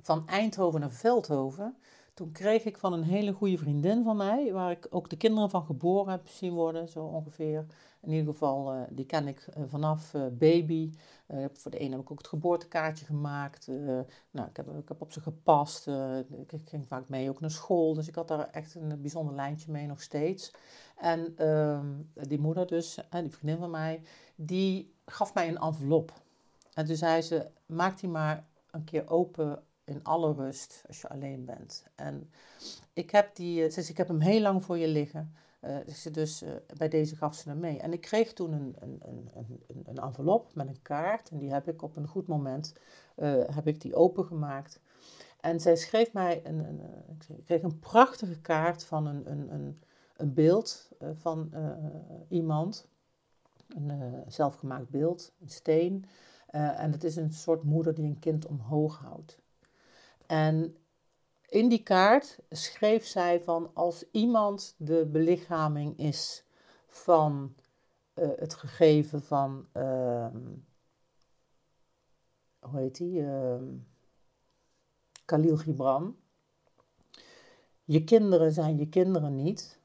van 0.01 0.29
Eindhoven 0.29 0.81
naar 0.81 0.93
Veldhoven, 0.93 1.77
toen 2.15 2.33
kreeg 2.33 2.65
ik 2.65 2.79
van 2.79 2.93
een 2.93 3.03
hele 3.03 3.33
goede 3.33 3.59
vriendin 3.59 4.05
van 4.05 4.17
mij, 4.17 4.53
waar 4.53 4.71
ik 4.71 4.87
ook 4.91 5.11
de 5.11 5.17
kinderen 5.17 5.51
van 5.51 5.65
geboren 5.65 6.13
heb 6.13 6.29
zien 6.29 6.53
worden, 6.53 6.89
zo 6.89 7.05
ongeveer. 7.05 7.67
In 8.01 8.11
ieder 8.11 8.33
geval, 8.33 8.75
uh, 8.75 8.83
die 8.91 9.07
ken 9.07 9.29
ik 9.29 9.47
uh, 9.49 9.65
vanaf 9.67 10.15
uh, 10.15 10.27
baby. 10.33 10.93
voor 11.53 11.71
de 11.71 11.79
ene 11.79 11.91
heb 11.91 12.01
ik 12.01 12.11
ook 12.11 12.19
het 12.19 12.27
geboortekaartje 12.27 13.05
gemaakt. 13.05 13.67
nou, 14.31 14.49
ik, 14.49 14.57
heb, 14.57 14.69
ik 14.69 15.01
op 15.01 15.13
ze 15.13 15.21
gepast. 15.21 15.87
ik 16.49 16.61
ging 16.65 16.87
vaak 16.87 17.09
mee 17.09 17.29
ook 17.29 17.41
naar 17.41 17.51
school. 17.51 17.95
Dus 17.95 18.09
ik 18.09 18.15
had 18.15 18.29
daar 18.29 18.51
echt 18.51 18.75
een 18.75 19.01
bijzonder 19.01 19.35
lijntje 19.35 19.73
mee 19.73 19.87
nog 19.87 20.03
steeds. 20.03 20.53
En 20.97 21.33
ehm, 21.37 21.87
die 22.13 22.41
moeder 22.41 22.67
dus, 22.67 22.99
die 23.11 23.31
vriendin 23.31 23.59
van 23.59 23.71
mij, 23.71 24.03
die 24.35 24.95
gaf 25.07 25.35
mij 25.35 25.49
een 25.49 25.59
envelop. 25.59 26.13
En 26.75 26.87
toen 26.87 26.97
zei 26.97 27.23
ze, 27.23 27.47
maak 27.67 28.01
die 28.01 28.09
maar 28.09 28.47
een 28.71 28.85
keer 28.85 29.11
open 29.11 29.63
in 29.85 30.03
alle 30.03 30.33
rust 30.33 30.83
als 30.87 31.01
je 31.01 31.09
alleen 31.09 31.45
bent. 31.45 31.85
En 31.95 32.31
ik 32.93 33.11
heb, 33.11 33.37
die, 33.37 33.69
dus 33.69 33.91
ik 33.91 33.97
heb 33.97 34.09
hem 34.09 34.21
heel 34.21 34.41
lang 34.41 34.65
voor 34.65 34.79
je 34.79 34.89
liggen. 34.89 35.35
Uh, 35.61 35.77
dus 36.13 36.43
uh, 36.43 36.51
bij 36.77 36.89
deze 36.89 37.17
gaf 37.17 37.35
ze 37.35 37.49
hem 37.49 37.59
mee. 37.59 37.79
En 37.79 37.93
ik 37.93 38.01
kreeg 38.01 38.33
toen 38.33 38.53
een, 38.53 38.77
een, 38.79 39.01
een, 39.35 39.63
een, 39.85 39.97
envelop 39.97 40.55
met 40.55 40.69
een 40.69 40.83
kaart. 40.83 41.31
En 41.31 41.39
die 41.39 41.53
heb 41.53 41.69
ik 41.69 41.83
op 41.83 41.97
een 41.97 42.07
goed 42.07 42.27
moment 42.27 42.73
heb 43.53 43.67
ik 43.67 43.81
die 43.81 43.95
opengemaakt. 43.95 44.81
En 45.41 45.61
zij 45.61 45.77
schreef 45.77 46.13
mij 46.13 46.41
een, 46.45 46.59
een, 46.59 46.81
ik 47.37 47.45
kreeg 47.45 47.63
een 47.63 47.79
prachtige 47.79 48.41
kaart 48.41 48.85
van 48.85 49.07
een, 49.07 49.31
een, 49.31 49.53
een, 49.53 49.83
een 50.17 50.35
beeld 50.35 50.89
van 51.15 51.53
iemand. 52.29 52.87
Een 53.69 54.23
zelfgemaakt 54.29 54.91
beeld, 54.91 55.33
een 55.41 55.49
steen. 55.49 56.05
en 56.51 56.93
het 56.93 57.05
is 57.05 57.17
een 57.17 57.33
soort 57.33 57.63
moeder 57.63 57.95
die 57.95 58.05
een 58.05 58.19
kind 58.19 58.47
omhoog 58.47 58.99
houdt. 58.99 59.39
En 60.35 60.77
in 61.49 61.69
die 61.69 61.83
kaart 61.83 62.39
schreef 62.51 63.07
zij 63.07 63.41
van 63.41 63.71
als 63.75 64.05
iemand 64.11 64.75
de 64.79 65.07
belichaming 65.07 65.99
is 65.99 66.45
van 66.87 67.55
uh, 68.15 68.29
het 68.37 68.55
gegeven 68.55 69.23
van, 69.23 69.67
uh, 69.77 70.27
hoe 72.59 72.81
heet 72.81 72.97
die, 72.97 73.21
uh, 73.21 73.63
Khalil 75.25 75.57
Gibran. 75.57 76.17
Je 77.85 78.05
kinderen 78.05 78.53
zijn 78.53 78.79
je 78.79 78.89
kinderen 78.89 79.35
niet, 79.35 79.81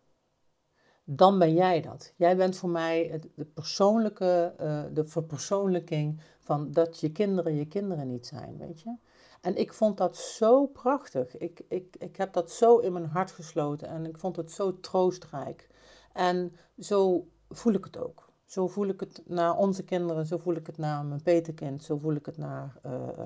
dan 1.03 1.39
ben 1.39 1.53
jij 1.53 1.81
dat. 1.81 2.13
Jij 2.15 2.37
bent 2.37 2.57
voor 2.57 2.69
mij 2.69 3.21
de 3.35 3.45
persoonlijke, 3.45 4.55
uh, 4.59 4.83
de 4.93 5.05
verpersoonlijking 5.05 6.21
van 6.39 6.71
dat 6.71 6.99
je 6.99 7.11
kinderen 7.11 7.55
je 7.55 7.67
kinderen 7.67 8.07
niet 8.07 8.27
zijn, 8.27 8.57
weet 8.57 8.81
je. 8.81 8.95
En 9.41 9.55
ik 9.55 9.73
vond 9.73 9.97
dat 9.97 10.17
zo 10.17 10.65
prachtig. 10.65 11.37
Ik, 11.37 11.61
ik, 11.67 11.95
ik 11.99 12.17
heb 12.17 12.33
dat 12.33 12.51
zo 12.51 12.77
in 12.77 12.93
mijn 12.93 13.05
hart 13.05 13.31
gesloten 13.31 13.87
en 13.87 14.05
ik 14.05 14.17
vond 14.17 14.35
het 14.35 14.51
zo 14.51 14.79
troostrijk. 14.79 15.67
En 16.13 16.55
zo 16.79 17.27
voel 17.49 17.73
ik 17.73 17.83
het 17.83 17.97
ook. 17.97 18.29
Zo 18.45 18.67
voel 18.67 18.87
ik 18.87 18.99
het 18.99 19.21
naar 19.25 19.57
onze 19.57 19.83
kinderen, 19.83 20.25
zo 20.25 20.37
voel 20.37 20.55
ik 20.55 20.67
het 20.67 20.77
naar 20.77 21.05
mijn 21.05 21.21
peterkind, 21.21 21.83
zo 21.83 21.97
voel 21.97 22.13
ik 22.13 22.25
het 22.25 22.37
naar. 22.37 22.75
Uh, 22.85 22.91
uh, 22.93 23.25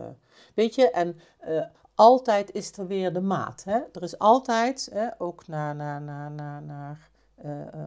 weet 0.55 0.75
je, 0.75 0.89
en 0.91 1.17
uh, 1.47 1.65
altijd 1.95 2.51
is 2.51 2.77
er 2.77 2.87
weer 2.87 3.13
de 3.13 3.21
maat. 3.21 3.63
Hè? 3.63 3.79
Er 3.91 4.03
is 4.03 4.19
altijd, 4.19 4.89
hè, 4.91 5.07
ook 5.17 5.47
naar, 5.47 5.75
naar, 5.75 6.01
naar, 6.01 6.31
naar, 6.31 6.63
naar 6.63 7.09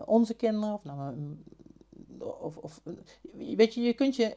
onze 0.05 0.35
kinderen, 0.35 0.75
of, 0.75 0.85
naar, 0.85 1.15
of, 2.19 2.57
of, 2.57 2.81
weet 3.57 3.75
je, 3.75 3.81
je 3.81 3.95
kunt 3.95 4.17
je 4.17 4.37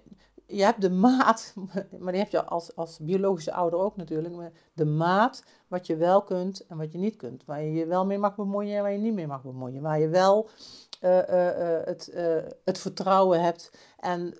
je 0.49 0.63
hebt 0.63 0.81
de 0.81 0.89
maat, 0.89 1.53
maar 1.99 2.11
die 2.11 2.21
heb 2.21 2.31
je 2.31 2.43
als, 2.43 2.75
als 2.75 2.99
biologische 2.99 3.53
ouder 3.53 3.79
ook 3.79 3.95
natuurlijk, 3.95 4.35
maar 4.35 4.51
de 4.73 4.85
maat 4.85 5.43
wat 5.67 5.87
je 5.87 5.95
wel 5.95 6.23
kunt 6.23 6.65
en 6.65 6.77
wat 6.77 6.91
je 6.91 6.97
niet 6.97 7.15
kunt. 7.15 7.45
Waar 7.45 7.61
je 7.61 7.73
je 7.73 7.85
wel 7.85 8.05
mee 8.05 8.17
mag 8.17 8.35
bemoeien 8.35 8.75
en 8.75 8.81
waar 8.81 8.91
je 8.91 8.97
niet 8.97 9.13
mee 9.13 9.27
mag 9.27 9.43
bemoeien. 9.43 9.81
Waar 9.81 9.99
je 9.99 10.07
wel 10.07 10.49
uh, 11.01 11.29
uh, 11.29 11.59
uh, 11.59 11.85
het, 11.85 12.13
het 12.63 12.77
vertrouwen 12.77 13.41
hebt 13.41 13.71
en 13.99 14.33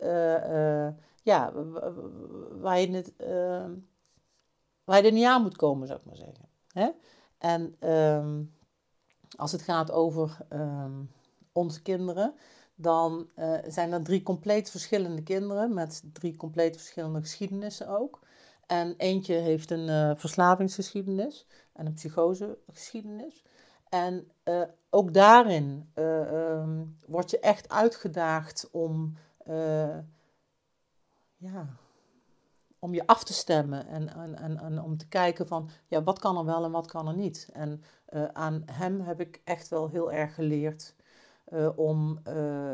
ja, 1.23 1.51
waar 2.61 2.79
je, 2.79 2.91
het, 2.91 3.13
waar 4.83 4.97
je 4.97 5.07
er 5.07 5.11
niet 5.11 5.25
aan 5.25 5.41
moet 5.41 5.57
komen, 5.57 5.87
zou 5.87 5.99
ik 5.99 6.05
maar 6.05 6.15
zeggen. 6.15 6.49
Hè? 6.67 6.89
En 7.37 7.89
um, 7.89 8.53
als 9.37 9.51
het 9.51 9.61
gaat 9.61 9.91
over 9.91 10.37
um, 10.53 11.11
onze 11.51 11.81
kinderen, 11.81 12.33
dan 12.81 13.29
uh, 13.35 13.57
zijn 13.67 13.91
er 13.91 14.03
drie 14.03 14.23
compleet 14.23 14.69
verschillende 14.69 15.23
kinderen 15.23 15.73
met 15.73 16.03
drie 16.13 16.35
compleet 16.35 16.77
verschillende 16.77 17.19
geschiedenissen 17.19 17.87
ook. 17.87 18.19
En 18.65 18.93
eentje 18.97 19.33
heeft 19.33 19.71
een 19.71 19.87
uh, 19.87 20.11
verslavingsgeschiedenis 20.15 21.45
en 21.73 21.85
een 21.85 21.93
psychosegeschiedenis. 21.93 23.43
En 23.89 24.31
uh, 24.43 24.61
ook 24.89 25.13
daarin 25.13 25.91
um, 25.95 26.97
word 27.07 27.29
je 27.29 27.39
echt 27.39 27.69
uitgedaagd 27.69 28.69
om, 28.71 29.17
ja, 31.37 31.67
om 32.79 32.93
je 32.93 33.07
af 33.07 33.23
te 33.23 33.33
stemmen 33.33 33.87
en, 33.87 34.13
en, 34.13 34.35
en, 34.35 34.59
en, 34.59 34.81
om 34.81 34.97
te 34.97 35.07
kijken 35.07 35.47
van 35.47 35.69
ja, 35.87 36.03
wat 36.03 36.19
kan 36.19 36.37
er 36.37 36.45
wel 36.45 36.63
en 36.63 36.71
wat 36.71 36.87
kan 36.87 37.07
er 37.07 37.15
niet. 37.15 37.49
En 37.53 37.83
aan 38.33 38.63
hem 38.65 39.01
heb 39.01 39.19
ik 39.19 39.41
echt 39.43 39.67
wel 39.67 39.89
heel 39.89 40.11
erg 40.11 40.35
geleerd 40.35 40.95
om 41.75 42.19
uh, 42.27 42.73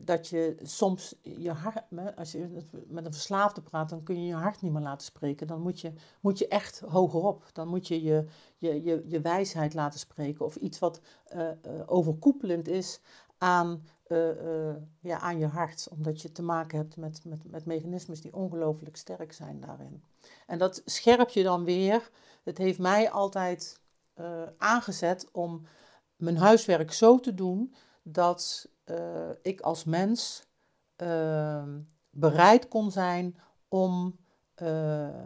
dat 0.00 0.28
je 0.28 0.56
soms 0.62 1.14
je 1.22 1.50
hart, 1.50 1.84
als 2.16 2.32
je 2.32 2.66
met 2.86 3.06
een 3.06 3.12
verslaafde 3.12 3.62
praat, 3.62 3.88
dan 3.88 4.02
kun 4.02 4.20
je 4.20 4.26
je 4.26 4.34
hart 4.34 4.62
niet 4.62 4.72
meer 4.72 4.82
laten 4.82 5.06
spreken. 5.06 5.46
Dan 5.46 5.60
moet 5.60 5.80
je, 5.80 5.92
moet 6.20 6.38
je 6.38 6.48
echt 6.48 6.80
hogerop. 6.80 7.44
Dan 7.52 7.68
moet 7.68 7.88
je 7.88 8.02
je, 8.02 8.24
je, 8.56 8.82
je, 8.82 9.04
je 9.06 9.20
wijsheid 9.20 9.74
laten 9.74 9.98
spreken. 9.98 10.44
Of 10.44 10.56
iets 10.56 10.78
wat 10.78 11.00
uh, 11.34 11.50
overkoepelend 11.86 12.68
is 12.68 13.00
aan, 13.38 13.82
ja, 15.00 15.18
aan 15.18 15.38
je 15.38 15.46
hart. 15.46 15.88
Omdat 15.90 16.22
je 16.22 16.32
te 16.32 16.42
maken 16.42 16.78
hebt 16.78 16.96
met, 16.96 17.24
met, 17.24 17.50
met 17.50 17.66
mechanismes 17.66 18.20
die 18.20 18.34
ongelooflijk 18.34 18.96
sterk 18.96 19.32
zijn 19.32 19.60
daarin. 19.60 20.02
En 20.46 20.58
dat 20.58 20.82
scherp 20.84 21.28
je 21.28 21.42
dan 21.42 21.64
weer. 21.64 22.10
Het 22.42 22.58
heeft 22.58 22.78
mij 22.78 23.10
altijd 23.10 23.80
aangezet 24.58 25.28
om 25.32 25.66
mijn 26.16 26.36
huiswerk 26.36 26.92
zo 26.92 27.20
te 27.20 27.34
doen 27.34 27.74
dat 28.02 28.68
uh, 28.84 29.30
ik 29.42 29.60
als 29.60 29.84
mens 29.84 30.46
uh, 31.02 31.64
bereid 32.10 32.68
kon 32.68 32.90
zijn 32.90 33.36
om, 33.68 34.16
uh, 34.62 35.22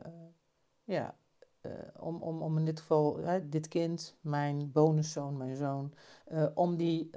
ja, 0.84 1.14
eh, 1.60 1.72
om, 1.96 2.22
om, 2.22 2.42
om 2.42 2.58
in 2.58 2.64
dit 2.64 2.80
geval 2.80 3.20
dit 3.42 3.68
kind, 3.68 4.16
mijn 4.20 4.72
bonuszoon, 4.72 5.36
mijn 5.36 5.56
zoon, 5.56 5.94
om 6.54 6.76
die 6.76 7.10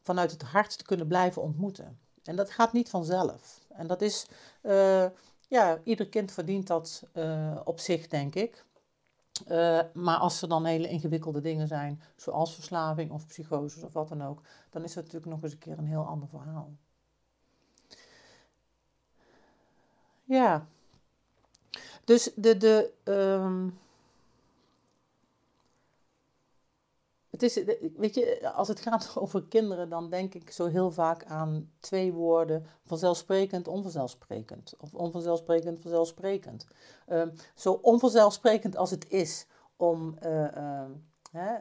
vanuit 0.00 0.30
het 0.30 0.42
hart 0.42 0.78
te 0.78 0.84
kunnen 0.84 1.06
blijven 1.06 1.42
ontmoeten. 1.42 1.98
En 2.22 2.36
dat 2.36 2.50
gaat 2.50 2.72
niet 2.72 2.88
vanzelf. 2.88 3.66
En 3.68 3.86
dat 3.86 4.02
is, 4.02 4.26
ja, 5.48 5.80
ieder 5.84 6.08
kind 6.08 6.32
verdient 6.32 6.66
dat 6.66 7.02
op 7.64 7.80
zich, 7.80 8.08
denk 8.08 8.34
ik. 8.34 8.64
Uh, 9.48 9.80
maar 9.94 10.16
als 10.16 10.42
er 10.42 10.48
dan 10.48 10.64
hele 10.64 10.88
ingewikkelde 10.88 11.40
dingen 11.40 11.68
zijn, 11.68 12.02
zoals 12.16 12.54
verslaving 12.54 13.10
of 13.10 13.26
psychoses 13.26 13.82
of 13.82 13.92
wat 13.92 14.08
dan 14.08 14.22
ook, 14.22 14.40
dan 14.70 14.84
is 14.84 14.94
dat 14.94 15.04
natuurlijk 15.04 15.32
nog 15.32 15.42
eens 15.42 15.52
een 15.52 15.58
keer 15.58 15.78
een 15.78 15.86
heel 15.86 16.06
ander 16.06 16.28
verhaal. 16.28 16.72
Ja. 20.24 20.66
Dus 22.04 22.32
de, 22.34 22.56
de, 22.56 22.92
um, 23.04 23.78
het 27.32 27.42
is, 27.42 27.64
weet 27.96 28.14
je, 28.14 28.52
als 28.52 28.68
het 28.68 28.80
gaat 28.80 29.12
over 29.22 29.44
kinderen, 29.44 29.88
dan 29.88 30.10
denk 30.10 30.34
ik 30.34 30.50
zo 30.50 30.66
heel 30.66 30.90
vaak 30.90 31.24
aan 31.24 31.70
twee 31.80 32.12
woorden: 32.12 32.66
vanzelfsprekend, 32.84 33.68
onvanzelfsprekend. 33.68 34.74
Of 34.78 34.94
onvanzelfsprekend, 34.94 35.80
vanzelfsprekend. 35.80 36.66
Uh, 37.08 37.22
zo 37.54 37.72
onvanzelfsprekend 37.72 38.76
als 38.76 38.90
het 38.90 39.08
is 39.08 39.46
om, 39.76 40.16
uh, 40.24 40.56
uh, 40.56 40.84
hè, 41.30 41.54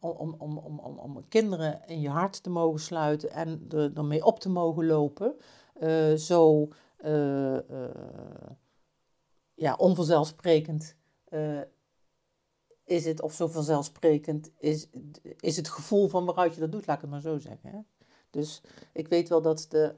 om, 0.00 0.34
om, 0.38 0.58
om, 0.58 0.78
om, 0.78 0.98
om 0.98 1.28
kinderen 1.28 1.80
in 1.86 2.00
je 2.00 2.10
hart 2.10 2.42
te 2.42 2.50
mogen 2.50 2.80
sluiten 2.80 3.30
en 3.30 3.66
er, 3.70 3.90
ermee 3.94 4.24
op 4.24 4.40
te 4.40 4.48
mogen 4.48 4.86
lopen, 4.86 5.34
zo 6.18 6.68
ja, 9.54 9.74
onvanzelfsprekend 9.76 10.96
is 12.88 13.04
het, 13.04 13.22
of 13.22 13.32
zo 13.32 13.46
vanzelfsprekend, 13.46 14.50
is, 14.58 14.88
is 15.40 15.56
het 15.56 15.68
gevoel 15.68 16.08
van 16.08 16.24
waaruit 16.24 16.54
je 16.54 16.60
dat 16.60 16.72
doet, 16.72 16.86
laat 16.86 16.96
ik 16.96 17.02
het 17.02 17.10
maar 17.10 17.20
zo 17.20 17.38
zeggen. 17.38 17.70
Hè? 17.70 17.78
Dus 18.30 18.62
ik 18.92 19.08
weet 19.08 19.28
wel 19.28 19.42
dat 19.42 19.66
de 19.68 19.94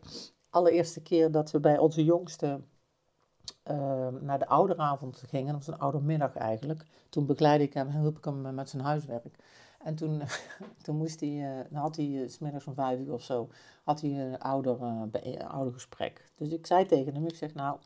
allereerste 0.50 1.02
keer 1.02 1.30
dat 1.30 1.50
we 1.50 1.60
bij 1.60 1.78
onze 1.78 2.04
jongste 2.04 2.60
uh, 3.70 4.08
naar 4.20 4.38
de 4.38 4.46
ouderavond 4.46 5.22
gingen, 5.26 5.52
dat 5.52 5.64
was 5.64 5.74
een 5.74 5.80
oudermiddag 5.80 6.36
eigenlijk, 6.36 6.84
toen 7.08 7.26
begeleidde 7.26 7.64
ik 7.64 7.74
hem, 7.74 7.88
hielp 7.88 8.18
ik 8.18 8.24
hem 8.24 8.54
met 8.54 8.68
zijn 8.68 8.82
huiswerk. 8.82 9.36
En 9.84 9.94
toen, 9.94 10.22
toen 10.82 10.96
moest 10.96 11.20
hij, 11.20 11.64
uh, 11.70 11.80
had 11.80 11.96
hij, 11.96 12.06
uh, 12.06 12.28
smiddags 12.28 12.66
om 12.66 12.74
vijf 12.74 12.98
uur 12.98 13.12
of 13.12 13.22
zo, 13.22 13.48
had 13.84 14.00
hij 14.00 14.10
een 14.10 14.38
ouder, 14.38 14.78
uh, 14.80 15.50
oudergesprek. 15.50 16.32
Dus 16.34 16.48
ik 16.48 16.66
zei 16.66 16.86
tegen 16.86 17.14
hem, 17.14 17.26
ik 17.26 17.34
zeg 17.34 17.54
nou, 17.54 17.78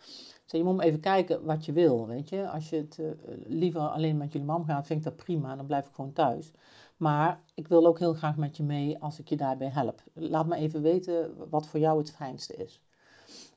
je 0.46 0.64
moet 0.64 0.80
even 0.80 1.00
kijken 1.00 1.44
wat 1.44 1.64
je 1.64 1.72
wil, 1.72 2.06
weet 2.06 2.28
je. 2.28 2.48
Als 2.48 2.70
je 2.70 2.76
het 2.76 3.00
liever 3.46 3.80
alleen 3.80 4.16
met 4.16 4.32
jullie 4.32 4.46
mam 4.46 4.64
gaat, 4.64 4.86
vind 4.86 4.98
ik 4.98 5.04
dat 5.04 5.16
prima, 5.16 5.56
dan 5.56 5.66
blijf 5.66 5.86
ik 5.86 5.94
gewoon 5.94 6.12
thuis. 6.12 6.52
Maar 6.96 7.40
ik 7.54 7.68
wil 7.68 7.86
ook 7.86 7.98
heel 7.98 8.14
graag 8.14 8.36
met 8.36 8.56
je 8.56 8.62
mee 8.62 8.98
als 8.98 9.18
ik 9.18 9.28
je 9.28 9.36
daarbij 9.36 9.68
help. 9.68 10.02
Laat 10.12 10.46
me 10.46 10.56
even 10.56 10.82
weten 10.82 11.48
wat 11.50 11.66
voor 11.66 11.80
jou 11.80 11.98
het 11.98 12.10
fijnste 12.10 12.54
is. 12.54 12.82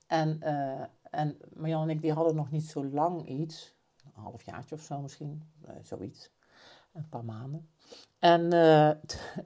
En, 0.07 0.41
en 1.01 1.37
Marjan 1.53 1.81
en 1.81 1.89
ik 1.89 2.01
die 2.01 2.13
hadden 2.13 2.35
nog 2.35 2.51
niet 2.51 2.65
zo 2.65 2.85
lang 2.85 3.27
iets, 3.27 3.75
een 4.03 4.21
halfjaartje 4.23 4.75
of 4.75 4.81
zo 4.81 5.01
misschien, 5.01 5.43
zoiets, 5.83 6.31
een 6.93 7.09
paar 7.09 7.25
maanden. 7.25 7.69
En 8.19 8.53
uh, 8.53 8.89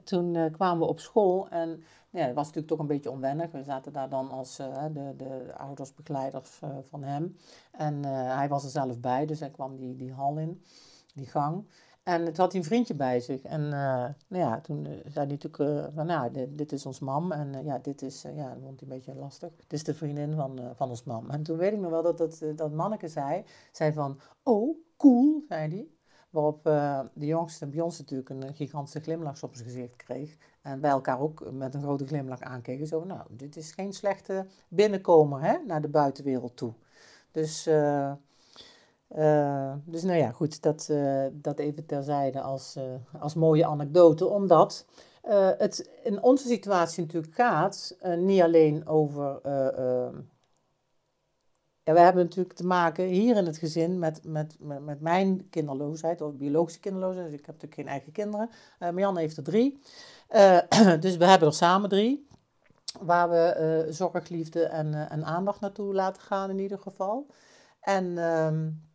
toen 0.04 0.34
uh, 0.34 0.52
kwamen 0.52 0.78
we 0.78 0.86
op 0.86 1.00
school 1.00 1.48
en 1.48 1.82
ja, 2.10 2.24
het 2.26 2.34
was 2.34 2.46
natuurlijk 2.46 2.68
toch 2.68 2.78
een 2.78 2.86
beetje 2.86 3.10
onwennig. 3.10 3.50
We 3.50 3.62
zaten 3.62 3.92
daar 3.92 4.08
dan 4.08 4.30
als 4.30 4.60
uh, 4.60 4.84
de, 4.92 5.14
de 5.16 5.54
oudersbegeleiders 5.56 6.60
van 6.82 7.02
hem. 7.02 7.36
En 7.72 8.04
hij 8.04 8.48
was 8.48 8.64
er 8.64 8.70
zelf 8.70 9.00
bij, 9.00 9.26
dus 9.26 9.40
hij 9.40 9.50
kwam 9.50 9.76
die, 9.76 9.96
die 9.96 10.12
hal 10.12 10.38
in, 10.38 10.62
die 11.14 11.26
gang. 11.26 11.68
En 12.02 12.26
het 12.26 12.36
had 12.36 12.52
hij 12.52 12.60
een 12.60 12.66
vriendje 12.66 12.94
bij 12.94 13.20
zich. 13.20 13.42
En 13.42 13.68
nou 13.68 14.14
ja, 14.28 14.60
toen 14.60 14.84
zei 14.84 15.26
hij 15.26 15.26
natuurlijk 15.26 15.92
van, 15.94 16.06
nou, 16.06 16.30
dit, 16.32 16.58
dit, 16.58 16.72
is 16.72 16.86
ons 16.86 16.98
mam. 16.98 17.32
En 17.32 17.64
ja, 17.64 17.78
dit 17.78 18.02
is, 18.02 18.22
ja, 18.22 18.48
dat 18.48 18.62
vond 18.62 18.80
hij 18.80 18.88
een 18.88 18.96
beetje 18.96 19.14
lastig. 19.14 19.50
Dit 19.56 19.72
is 19.72 19.84
de 19.84 19.94
vriendin 19.94 20.34
van, 20.34 20.60
van 20.74 20.88
ons 20.88 21.04
mam. 21.04 21.30
En 21.30 21.42
toen 21.42 21.56
weet 21.56 21.72
ik 21.72 21.78
nog 21.78 21.90
wel 21.90 22.02
dat 22.02 22.18
dat, 22.18 22.42
dat 22.56 22.72
manneke 22.72 23.08
zei, 23.08 23.44
zei 23.72 23.92
van, 23.92 24.20
oh, 24.42 24.76
cool, 24.96 25.44
zei 25.48 25.68
hij. 25.68 25.88
Waarop 26.32 26.66
uh, 26.66 27.00
de 27.14 27.26
jongste 27.26 27.66
bij 27.66 27.80
ons 27.80 27.98
natuurlijk 27.98 28.28
een 28.28 28.54
gigantische 28.54 29.00
glimlach 29.00 29.42
op 29.42 29.54
zijn 29.54 29.68
gezicht 29.68 29.96
kreeg. 29.96 30.36
En 30.62 30.80
wij 30.80 30.90
elkaar 30.90 31.20
ook 31.20 31.52
met 31.52 31.74
een 31.74 31.82
grote 31.82 32.06
glimlach 32.06 32.40
aankeken. 32.40 32.86
Zo 32.86 33.04
nou, 33.04 33.20
dit 33.30 33.56
is 33.56 33.72
geen 33.72 33.92
slechte 33.92 34.46
binnenkomer 34.68 35.40
hè, 35.40 35.58
naar 35.66 35.80
de 35.80 35.88
buitenwereld 35.88 36.56
toe. 36.56 36.72
Dus, 37.30 37.66
uh, 37.66 38.12
dus 39.84 40.02
nou 40.02 40.18
ja, 40.18 40.30
goed, 40.30 40.62
dat, 40.62 40.92
dat 41.32 41.58
even 41.58 41.86
terzijde 41.86 42.40
als, 42.40 42.78
als 43.18 43.34
mooie 43.34 43.66
anekdote. 43.66 44.26
Omdat 44.26 44.86
het 45.58 45.90
in 46.02 46.22
onze 46.22 46.46
situatie 46.46 47.04
natuurlijk 47.04 47.34
gaat 47.34 47.96
niet 48.16 48.42
alleen 48.42 48.86
over 48.86 49.40
ja, 51.84 51.92
we 51.92 52.00
hebben 52.00 52.24
natuurlijk 52.24 52.56
te 52.56 52.66
maken 52.66 53.04
hier 53.04 53.36
in 53.36 53.46
het 53.46 53.58
gezin 53.58 53.98
met, 53.98 54.24
met, 54.24 54.56
met, 54.60 54.84
met 54.84 55.00
mijn 55.00 55.48
kinderloosheid, 55.50 56.20
of 56.20 56.34
biologische 56.34 56.80
kinderloosheid. 56.80 57.30
Dus 57.30 57.38
ik 57.38 57.46
heb 57.46 57.54
natuurlijk 57.54 57.80
geen 57.80 57.88
eigen 57.88 58.12
kinderen. 58.12 58.50
Uh, 58.80 59.16
heeft 59.16 59.36
er 59.36 59.42
drie. 59.42 59.78
Uh, 60.30 60.60
dus 61.00 61.16
we 61.16 61.24
hebben 61.24 61.48
er 61.48 61.54
samen 61.54 61.88
drie. 61.88 62.26
Waar 63.00 63.30
we 63.30 63.84
uh, 63.86 63.92
zorg, 63.92 64.28
liefde 64.28 64.64
en, 64.64 65.10
en 65.10 65.24
aandacht 65.24 65.60
naartoe 65.60 65.94
laten 65.94 66.22
gaan 66.22 66.50
in 66.50 66.58
ieder 66.58 66.78
geval. 66.78 67.26
En 67.80 68.18
um, 68.18 68.90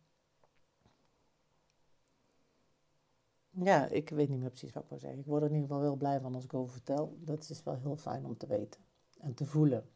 ja, 3.50 3.86
ik 3.86 4.10
weet 4.10 4.28
niet 4.28 4.40
meer 4.40 4.48
precies 4.48 4.72
wat 4.72 4.82
ik 4.82 4.88
wil 4.88 4.98
zeggen. 4.98 5.18
Ik 5.18 5.26
word 5.26 5.42
er 5.42 5.48
in 5.48 5.54
ieder 5.54 5.68
geval 5.68 5.84
heel 5.84 5.96
blij 5.96 6.20
van 6.20 6.34
als 6.34 6.44
ik 6.44 6.54
over 6.54 6.72
vertel. 6.72 7.18
Dat 7.20 7.48
is 7.48 7.62
wel 7.62 7.78
heel 7.82 7.96
fijn 7.96 8.24
om 8.24 8.36
te 8.36 8.46
weten 8.46 8.80
en 9.18 9.34
te 9.34 9.44
voelen. 9.46 9.88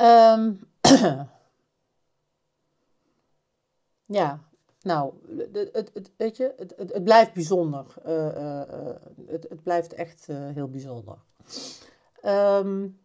Um, 0.00 0.60
ja, 4.18 4.40
nou, 4.80 5.12
het, 5.36 5.70
het, 5.72 5.90
het, 5.94 6.10
weet 6.16 6.36
je, 6.36 6.54
het, 6.56 6.74
het, 6.76 7.04
blijft 7.04 7.32
bijzonder. 7.32 7.94
Uh, 8.06 8.12
uh, 8.14 8.62
uh, 8.70 8.94
het, 9.26 9.46
het 9.48 9.62
blijft 9.62 9.92
echt 9.92 10.26
heel 10.26 10.68
bijzonder. 10.68 11.18
Um, 12.24 13.00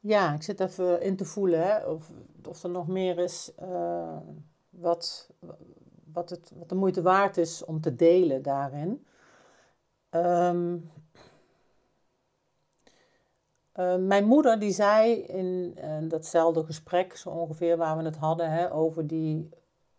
ja, 0.00 0.34
ik 0.34 0.42
zit 0.42 0.60
even 0.60 1.00
in 1.00 1.16
te 1.16 1.24
voelen 1.24 1.90
of, 1.90 2.10
of 2.48 2.62
er 2.62 2.70
nog 2.70 2.88
meer 2.88 3.18
is 3.18 3.52
wat, 4.70 5.30
wat, 6.12 6.30
het, 6.30 6.52
wat 6.54 6.68
de 6.68 6.74
moeite 6.74 7.02
waard 7.02 7.36
is 7.36 7.64
om 7.64 7.80
te 7.80 7.96
delen 7.96 8.42
daarin. 8.42 9.06
Um, 10.10 10.90
uh, 13.76 13.96
mijn 13.96 14.24
moeder 14.24 14.58
die 14.58 14.72
zei 14.72 15.14
in 15.14 15.76
uh, 15.78 16.08
datzelfde 16.08 16.64
gesprek, 16.64 17.16
zo 17.16 17.28
ongeveer 17.28 17.76
waar 17.76 17.96
we 17.96 18.02
het 18.02 18.16
hadden, 18.16 18.50
hè, 18.50 18.72
over 18.72 19.06
die, 19.06 19.48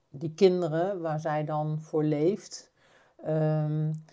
die 0.09 0.33
kinderen 0.33 1.01
waar 1.01 1.19
zij 1.19 1.45
dan 1.45 1.79
voor 1.81 2.03
leeft. 2.03 2.71
Um, 3.27 4.05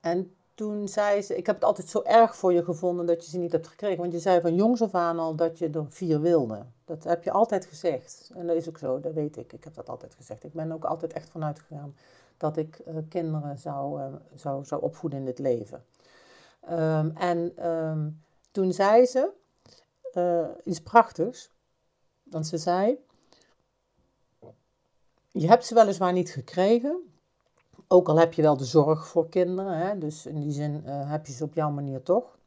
en 0.00 0.34
toen 0.54 0.88
zei 0.88 1.22
ze, 1.22 1.36
ik 1.36 1.46
heb 1.46 1.54
het 1.54 1.64
altijd 1.64 1.88
zo 1.88 2.02
erg 2.02 2.36
voor 2.36 2.52
je 2.52 2.64
gevonden 2.64 3.06
dat 3.06 3.24
je 3.24 3.30
ze 3.30 3.38
niet 3.38 3.52
hebt 3.52 3.68
gekregen. 3.68 3.98
Want 3.98 4.12
je 4.12 4.18
zei 4.18 4.40
van 4.40 4.54
jongs 4.54 4.82
af 4.82 4.94
aan 4.94 5.18
al 5.18 5.34
dat 5.34 5.58
je 5.58 5.70
er 5.70 5.86
vier 5.88 6.20
wilde. 6.20 6.66
Dat 6.84 7.04
heb 7.04 7.24
je 7.24 7.30
altijd 7.30 7.66
gezegd. 7.66 8.30
En 8.34 8.46
dat 8.46 8.56
is 8.56 8.68
ook 8.68 8.78
zo, 8.78 9.00
dat 9.00 9.12
weet 9.12 9.36
ik. 9.36 9.52
Ik 9.52 9.64
heb 9.64 9.74
dat 9.74 9.88
altijd 9.88 10.14
gezegd. 10.14 10.44
Ik 10.44 10.52
ben 10.52 10.72
ook 10.72 10.84
altijd 10.84 11.12
echt 11.12 11.30
vanuit 11.30 11.58
gegaan 11.58 11.96
dat 12.36 12.56
ik 12.56 12.82
uh, 12.88 12.96
kinderen 13.08 13.58
zou, 13.58 14.00
zou, 14.34 14.64
zou 14.64 14.82
opvoeden 14.82 15.18
in 15.18 15.24
dit 15.24 15.38
leven. 15.38 15.84
Um, 16.70 17.12
en... 17.16 17.68
Um, 17.70 18.22
toen 18.54 18.72
zei 18.72 19.06
ze 19.06 19.30
uh, 20.12 20.48
iets 20.64 20.80
prachtigs. 20.80 21.50
Want 22.22 22.46
ze 22.46 22.58
zei: 22.58 22.98
Je 25.30 25.46
hebt 25.46 25.64
ze 25.64 25.74
weliswaar 25.74 26.12
niet 26.12 26.30
gekregen. 26.30 27.00
Ook 27.88 28.08
al 28.08 28.18
heb 28.18 28.32
je 28.32 28.42
wel 28.42 28.56
de 28.56 28.64
zorg 28.64 29.06
voor 29.08 29.28
kinderen. 29.28 29.78
Hè, 29.78 29.98
dus 29.98 30.26
in 30.26 30.40
die 30.40 30.50
zin 30.50 30.82
uh, 30.86 31.10
heb 31.10 31.26
je 31.26 31.32
ze 31.32 31.44
op 31.44 31.54
jouw 31.54 31.70
manier 31.70 32.02
toch. 32.02 32.38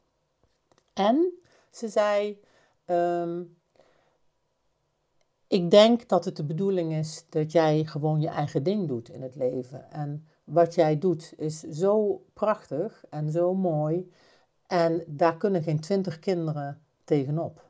En 0.94 1.34
ze 1.72 1.88
zei: 1.88 2.42
um, 2.86 3.58
Ik 5.48 5.72
denk 5.72 6.08
dat 6.08 6.26
het 6.26 6.36
de 6.36 6.46
bedoeling 6.46 6.94
is 6.94 7.26
dat 7.30 7.52
jij 7.52 7.84
gewoon 7.86 8.22
je 8.22 8.30
eigen 8.30 8.64
ding 8.64 8.88
doet 8.88 9.10
in 9.10 9.22
het 9.22 9.36
leven. 9.36 9.92
En 9.92 10.28
wat 10.44 10.76
jij 10.76 10.98
doet 10.98 11.34
is 11.38 11.60
zo 11.60 12.24
prachtig 12.34 13.06
en 13.10 13.32
zo 13.32 13.54
mooi. 13.54 14.12
En 14.68 15.04
daar 15.08 15.38
kunnen 15.38 15.64
geen 15.64 15.80
twintig 15.80 16.20
kinderen 16.20 16.82
tegenop. 17.04 17.66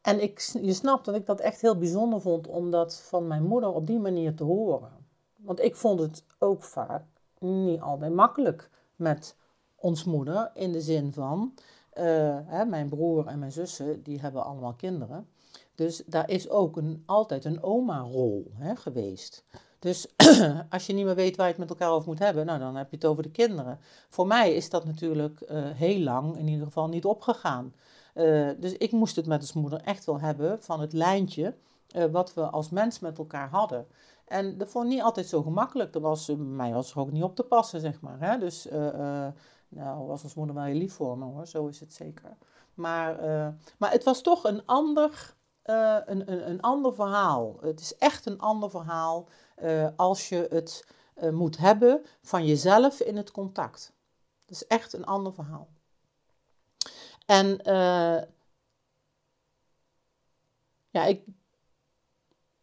En 0.00 0.22
ik, 0.22 0.40
je 0.60 0.72
snapt 0.72 1.04
dat 1.04 1.14
ik 1.14 1.26
dat 1.26 1.40
echt 1.40 1.60
heel 1.60 1.78
bijzonder 1.78 2.20
vond 2.20 2.46
om 2.46 2.70
dat 2.70 3.00
van 3.00 3.26
mijn 3.26 3.42
moeder 3.42 3.72
op 3.72 3.86
die 3.86 3.98
manier 3.98 4.34
te 4.34 4.44
horen. 4.44 4.92
Want 5.36 5.60
ik 5.60 5.76
vond 5.76 6.00
het 6.00 6.24
ook 6.38 6.62
vaak 6.62 7.04
niet 7.38 7.80
altijd 7.80 8.12
makkelijk 8.12 8.70
met 8.96 9.36
ons 9.74 10.04
moeder. 10.04 10.50
In 10.54 10.72
de 10.72 10.80
zin 10.80 11.12
van, 11.12 11.54
uh, 11.94 12.38
hè, 12.44 12.64
mijn 12.64 12.88
broer 12.88 13.26
en 13.26 13.38
mijn 13.38 13.52
zussen, 13.52 14.02
die 14.02 14.20
hebben 14.20 14.44
allemaal 14.44 14.74
kinderen. 14.74 15.28
Dus 15.74 16.02
daar 16.06 16.30
is 16.30 16.48
ook 16.48 16.76
een, 16.76 17.02
altijd 17.06 17.44
een 17.44 17.62
oma-rol 17.62 18.52
geweest. 18.74 19.44
Dus 19.86 20.06
als 20.74 20.86
je 20.86 20.92
niet 20.92 21.04
meer 21.04 21.14
weet 21.14 21.36
waar 21.36 21.46
je 21.46 21.52
het 21.52 21.60
met 21.60 21.70
elkaar 21.70 21.90
over 21.90 22.08
moet 22.08 22.18
hebben, 22.18 22.46
nou, 22.46 22.58
dan 22.58 22.76
heb 22.76 22.90
je 22.90 22.96
het 22.96 23.04
over 23.04 23.22
de 23.22 23.30
kinderen. 23.30 23.78
Voor 24.08 24.26
mij 24.26 24.54
is 24.54 24.70
dat 24.70 24.84
natuurlijk 24.84 25.40
uh, 25.40 25.48
heel 25.70 26.00
lang 26.00 26.36
in 26.36 26.48
ieder 26.48 26.66
geval 26.66 26.88
niet 26.88 27.04
opgegaan. 27.04 27.74
Uh, 28.14 28.50
dus 28.58 28.72
ik 28.72 28.92
moest 28.92 29.16
het 29.16 29.26
met 29.26 29.52
de 29.52 29.58
moeder 29.58 29.80
echt 29.80 30.04
wel 30.04 30.20
hebben 30.20 30.62
van 30.62 30.80
het 30.80 30.92
lijntje 30.92 31.54
uh, 31.96 32.04
wat 32.04 32.34
we 32.34 32.42
als 32.42 32.70
mens 32.70 32.98
met 32.98 33.18
elkaar 33.18 33.48
hadden. 33.48 33.86
En 34.24 34.58
dat 34.58 34.68
vond 34.68 34.84
ik 34.84 34.90
niet 34.90 35.02
altijd 35.02 35.26
zo 35.26 35.42
gemakkelijk. 35.42 35.92
Dat 35.92 36.02
was, 36.02 36.32
mij 36.36 36.72
was 36.72 36.90
er 36.90 36.98
ook 36.98 37.12
niet 37.12 37.22
op 37.22 37.36
te 37.36 37.42
passen, 37.42 37.80
zeg 37.80 38.00
maar. 38.00 38.20
Hè? 38.20 38.38
Dus 38.38 38.68
nou, 39.68 40.06
was 40.06 40.22
ons 40.22 40.34
moeder 40.34 40.54
wel 40.54 40.64
heel 40.64 40.74
lief 40.74 40.92
voor 40.92 41.18
me 41.18 41.24
hoor, 41.24 41.46
zo 41.46 41.66
is 41.66 41.80
het 41.80 41.92
zeker. 41.92 42.36
Maar, 42.74 43.16
maar 43.78 43.90
het 43.90 44.04
was 44.04 44.22
toch 44.22 44.44
een 44.44 44.66
ander, 44.66 45.34
een, 45.62 46.50
een 46.50 46.60
ander 46.60 46.94
verhaal. 46.94 47.56
Het 47.60 47.80
is 47.80 47.96
echt 47.96 48.26
een 48.26 48.40
ander 48.40 48.70
verhaal 48.70 49.28
als 49.96 50.28
je 50.28 50.46
het 50.50 50.84
moet 51.30 51.56
hebben 51.56 52.04
van 52.22 52.46
jezelf 52.46 53.00
in 53.00 53.16
het 53.16 53.30
contact. 53.30 53.92
Dat 54.44 54.56
is 54.56 54.66
echt 54.66 54.92
een 54.92 55.04
ander 55.04 55.34
verhaal. 55.34 55.68
En 57.26 57.60
ja, 60.90 61.04
ik, 61.04 61.22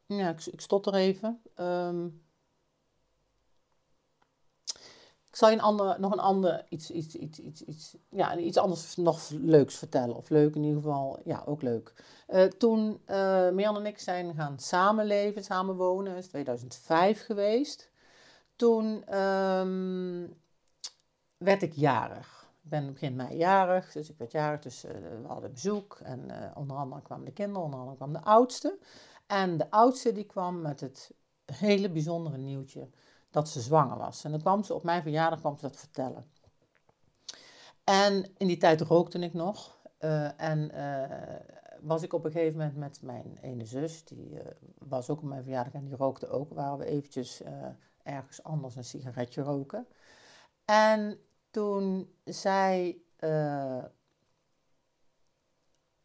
ja, 0.06 0.30
ik, 0.30 0.46
ik 0.46 0.62
stotter 0.62 0.94
even. 0.94 1.42
Um, 1.56 2.23
ik 5.34 5.40
zal 5.40 5.50
je 5.50 5.56
nog 6.00 6.12
een 6.12 6.20
ander, 6.20 6.66
iets, 6.70 6.92
iets, 6.92 7.16
iets, 7.16 7.40
iets, 7.40 7.62
iets, 7.62 7.96
ja, 8.10 8.38
iets 8.38 8.58
anders 8.58 8.96
nog 8.96 9.30
leuks 9.30 9.76
vertellen. 9.76 10.16
Of 10.16 10.30
leuk 10.30 10.56
in 10.56 10.64
ieder 10.64 10.82
geval, 10.82 11.20
ja, 11.24 11.44
ook 11.46 11.62
leuk. 11.62 11.94
Uh, 12.30 12.44
toen 12.44 13.02
uh, 13.08 13.48
en 13.48 13.86
ik 13.86 14.00
zijn 14.00 14.36
gaan 14.36 14.60
samenleven, 14.60 15.44
samenwonen, 15.44 16.16
is 16.16 16.28
2005 16.28 17.26
geweest. 17.26 17.90
Toen 18.56 19.18
um, 19.20 20.38
werd 21.38 21.62
ik 21.62 21.74
jarig. 21.74 22.50
Ik 22.64 22.70
ben 22.70 22.94
begin 22.94 23.16
mei 23.16 23.38
jarig, 23.38 23.92
dus 23.92 24.10
ik 24.10 24.18
werd 24.18 24.32
jarig. 24.32 24.62
Dus 24.62 24.86
uh, 24.86 24.92
we 24.92 25.28
hadden 25.28 25.52
bezoek 25.52 26.00
en 26.04 26.52
onder 26.56 26.78
andere 26.78 27.02
kwamen 27.02 27.26
de 27.26 27.32
kinderen, 27.32 27.64
onder 27.64 27.80
andere 27.80 27.98
kwam 27.98 28.14
de 28.14 28.24
oudste. 28.24 28.78
En 29.28 29.58
de 29.58 29.72
oudste 29.72 30.12
die 30.12 30.26
kwam 30.26 30.62
met 30.62 30.80
het 30.80 31.12
hele 31.46 31.90
bijzondere 31.90 32.38
nieuwtje 32.38 32.90
dat 33.34 33.50
ze 33.50 33.62
zwanger 33.62 33.98
was. 33.98 34.24
En 34.24 34.32
dan 34.32 34.40
kwam 34.40 34.64
ze 34.64 34.74
op 34.74 34.84
mijn 34.84 35.02
verjaardag 35.02 35.40
kwam 35.40 35.56
ze 35.56 35.62
dat 35.62 35.78
vertellen. 35.78 36.26
En 37.84 38.26
in 38.38 38.48
die 38.48 38.58
tijd 38.58 38.82
rookte 38.82 39.20
ik 39.20 39.34
nog. 39.34 39.78
Uh, 40.00 40.42
en 40.42 40.76
uh, 40.76 41.40
was 41.82 42.04
ik 42.04 42.14
op 42.14 42.26
een 42.26 42.32
gegeven 42.32 42.58
moment 42.58 42.76
met 42.76 43.02
mijn 43.02 43.38
ene 43.42 43.66
zus, 43.66 44.04
die 44.06 44.30
uh, 44.30 44.42
was 44.78 45.10
ook 45.10 45.18
op 45.18 45.28
mijn 45.28 45.44
verjaardag 45.44 45.74
en 45.74 45.86
die 45.86 45.96
rookte 45.96 46.28
ook. 46.28 46.54
Waren 46.54 46.78
we 46.78 46.86
eventjes 46.86 47.42
ergens 48.04 48.44
anders 48.44 48.76
een 48.76 48.84
sigaretje 48.84 49.42
roken. 49.42 49.88
En 50.66 51.20
toen 51.52 52.14
zei 52.24 53.02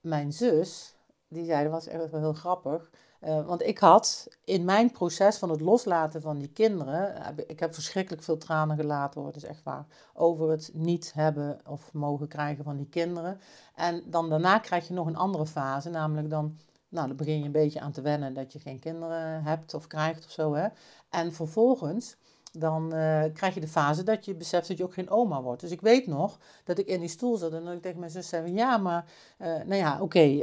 mijn 0.00 0.32
zus, 0.32 0.96
die 1.28 1.44
zei, 1.44 1.62
dat 1.62 1.72
was 1.72 1.86
echt 1.86 2.10
wel 2.10 2.20
heel 2.20 2.32
grappig. 2.32 2.90
Uh, 3.24 3.46
want 3.46 3.62
ik 3.62 3.78
had 3.78 4.28
in 4.44 4.64
mijn 4.64 4.90
proces 4.90 5.36
van 5.36 5.50
het 5.50 5.60
loslaten 5.60 6.22
van 6.22 6.38
die 6.38 6.52
kinderen, 6.52 7.34
ik 7.46 7.60
heb 7.60 7.74
verschrikkelijk 7.74 8.22
veel 8.22 8.36
tranen 8.36 8.76
gelaten 8.76 9.22
dat 9.22 9.36
is 9.36 9.44
echt 9.44 9.62
waar, 9.62 9.86
over 10.14 10.50
het 10.50 10.70
niet 10.72 11.12
hebben 11.14 11.58
of 11.66 11.92
mogen 11.92 12.28
krijgen 12.28 12.64
van 12.64 12.76
die 12.76 12.88
kinderen. 12.88 13.40
En 13.74 14.02
dan 14.06 14.28
daarna 14.28 14.58
krijg 14.58 14.88
je 14.88 14.94
nog 14.94 15.06
een 15.06 15.16
andere 15.16 15.46
fase, 15.46 15.90
namelijk 15.90 16.30
dan, 16.30 16.58
nou 16.88 17.06
dan 17.06 17.16
begin 17.16 17.38
je 17.38 17.44
een 17.44 17.52
beetje 17.52 17.80
aan 17.80 17.92
te 17.92 18.00
wennen 18.00 18.34
dat 18.34 18.52
je 18.52 18.58
geen 18.58 18.78
kinderen 18.78 19.42
hebt 19.42 19.74
of 19.74 19.86
krijgt 19.86 20.24
of 20.24 20.30
zo. 20.30 20.54
Hè. 20.54 20.68
En 21.10 21.32
vervolgens 21.32 22.16
dan 22.52 22.94
uh, 22.94 23.24
krijg 23.34 23.54
je 23.54 23.60
de 23.60 23.68
fase 23.68 24.02
dat 24.02 24.24
je 24.24 24.34
beseft 24.34 24.68
dat 24.68 24.78
je 24.78 24.84
ook 24.84 24.92
geen 24.92 25.10
oma 25.10 25.42
wordt. 25.42 25.60
Dus 25.60 25.70
ik 25.70 25.80
weet 25.80 26.06
nog 26.06 26.38
dat 26.64 26.78
ik 26.78 26.86
in 26.86 27.00
die 27.00 27.08
stoel 27.08 27.36
zat 27.36 27.52
en 27.52 27.64
dat 27.64 27.74
ik 27.74 27.82
tegen 27.82 27.98
mijn 27.98 28.10
zus 28.10 28.28
zei: 28.28 28.52
Ja, 28.52 28.76
maar, 28.76 29.04
uh, 29.38 29.46
nou 29.46 29.74
ja, 29.74 30.00
oké, 30.00 30.42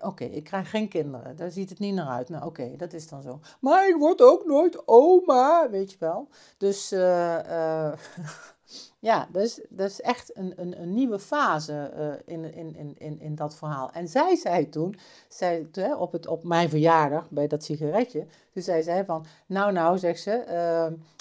oké, 0.00 0.24
ik 0.24 0.44
krijg 0.44 0.70
geen 0.70 0.88
kinderen. 0.88 1.36
Daar 1.36 1.50
ziet 1.50 1.70
het 1.70 1.78
niet 1.78 1.94
naar 1.94 2.08
uit. 2.08 2.28
Nou, 2.28 2.44
oké, 2.44 2.76
dat 2.76 2.92
is 2.92 3.08
dan 3.08 3.22
zo. 3.22 3.40
Maar 3.60 3.88
ik 3.88 3.96
word 3.96 4.22
ook 4.22 4.46
nooit 4.46 4.88
oma, 4.88 5.70
weet 5.70 5.90
je 5.90 5.96
wel. 5.98 6.28
Dus, 6.56 6.92
uh, 6.92 7.92
Ja, 9.04 9.28
dus 9.32 9.60
dat 9.68 9.90
is 9.90 10.00
echt 10.00 10.36
een, 10.36 10.52
een, 10.56 10.80
een 10.80 10.94
nieuwe 10.94 11.18
fase 11.18 11.90
uh, 11.98 12.34
in, 12.34 12.54
in, 12.54 12.94
in, 12.98 13.20
in 13.20 13.34
dat 13.34 13.54
verhaal. 13.54 13.90
En 13.92 14.08
zij 14.08 14.36
zei 14.36 14.68
toen, 14.68 14.96
op, 15.98 16.12
het, 16.12 16.26
op 16.26 16.44
mijn 16.44 16.68
verjaardag, 16.68 17.30
bij 17.30 17.46
dat 17.46 17.64
sigaretje, 17.64 18.26
toen 18.52 18.62
zei 18.62 18.82
zij 18.82 19.04
van, 19.04 19.26
nou 19.46 19.72
nou, 19.72 19.98
zegt 19.98 20.20
ze, 20.20 20.44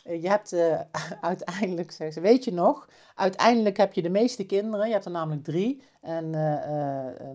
uh, 0.05 0.21
je 0.21 0.29
hebt 0.29 0.53
uh, 0.53 0.79
uiteindelijk, 1.21 1.91
zegt 1.91 2.13
ze, 2.13 2.19
weet 2.21 2.43
je 2.43 2.53
nog, 2.53 2.87
uiteindelijk 3.15 3.77
heb 3.77 3.93
je 3.93 4.01
de 4.01 4.09
meeste 4.09 4.45
kinderen, 4.45 4.87
je 4.87 4.93
hebt 4.93 5.05
er 5.05 5.11
namelijk 5.11 5.43
drie. 5.43 5.83
En 6.01 6.29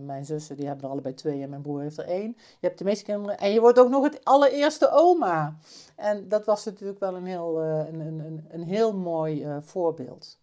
mijn 0.04 0.24
zussen, 0.24 0.56
die 0.56 0.66
hebben 0.66 0.84
er 0.84 0.90
allebei 0.90 1.14
twee 1.14 1.42
en 1.42 1.50
mijn 1.50 1.62
broer 1.62 1.80
heeft 1.80 1.98
er 1.98 2.04
één. 2.04 2.36
Je 2.36 2.66
hebt 2.66 2.78
de 2.78 2.84
meeste 2.84 3.04
kinderen 3.04 3.38
en 3.38 3.52
je 3.52 3.60
wordt 3.60 3.78
ook 3.78 3.88
nog 3.88 4.02
het 4.02 4.24
allereerste 4.24 4.90
oma. 4.90 5.56
En 5.96 6.28
dat 6.28 6.44
was 6.44 6.64
natuurlijk 6.64 6.98
wel 6.98 7.14
een 7.14 7.26
heel, 7.26 7.60
een, 7.62 8.00
een, 8.00 8.46
een 8.50 8.62
heel 8.62 8.96
mooi 8.96 9.46
voorbeeld. 9.60 10.37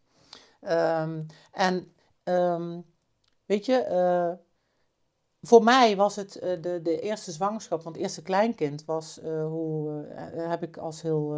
Um, 0.71 1.25
en 1.51 1.93
um, 2.23 2.85
weet 3.45 3.65
je, 3.65 3.87
uh, 3.89 4.43
voor 5.41 5.63
mij 5.63 5.95
was 5.95 6.15
het 6.15 6.35
uh, 6.35 6.61
de, 6.61 6.79
de 6.81 6.99
eerste 6.99 7.31
zwangerschap, 7.31 7.83
want 7.83 7.95
het 7.95 8.03
eerste 8.03 8.21
kleinkind 8.21 8.85
was, 8.85 9.19
uh, 9.23 9.45
hoe, 9.45 10.05
heb 10.35 10.63
ik 10.63 10.77
als 10.77 11.01
heel, 11.01 11.37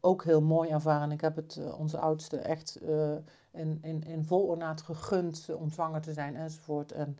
ook 0.00 0.24
heel 0.24 0.42
mooi 0.42 0.70
ervaren. 0.70 1.10
Ik 1.10 1.20
heb 1.20 1.36
het 1.36 1.60
onze 1.78 1.98
oudste 1.98 2.38
echt 2.38 2.80
in, 3.52 4.22
vol 4.26 4.46
ornaat 4.46 4.82
gegund 4.82 5.48
om 5.58 5.70
zwanger 5.70 6.00
te 6.00 6.12
zijn 6.12 6.36
enzovoort. 6.36 6.92
En 6.92 7.18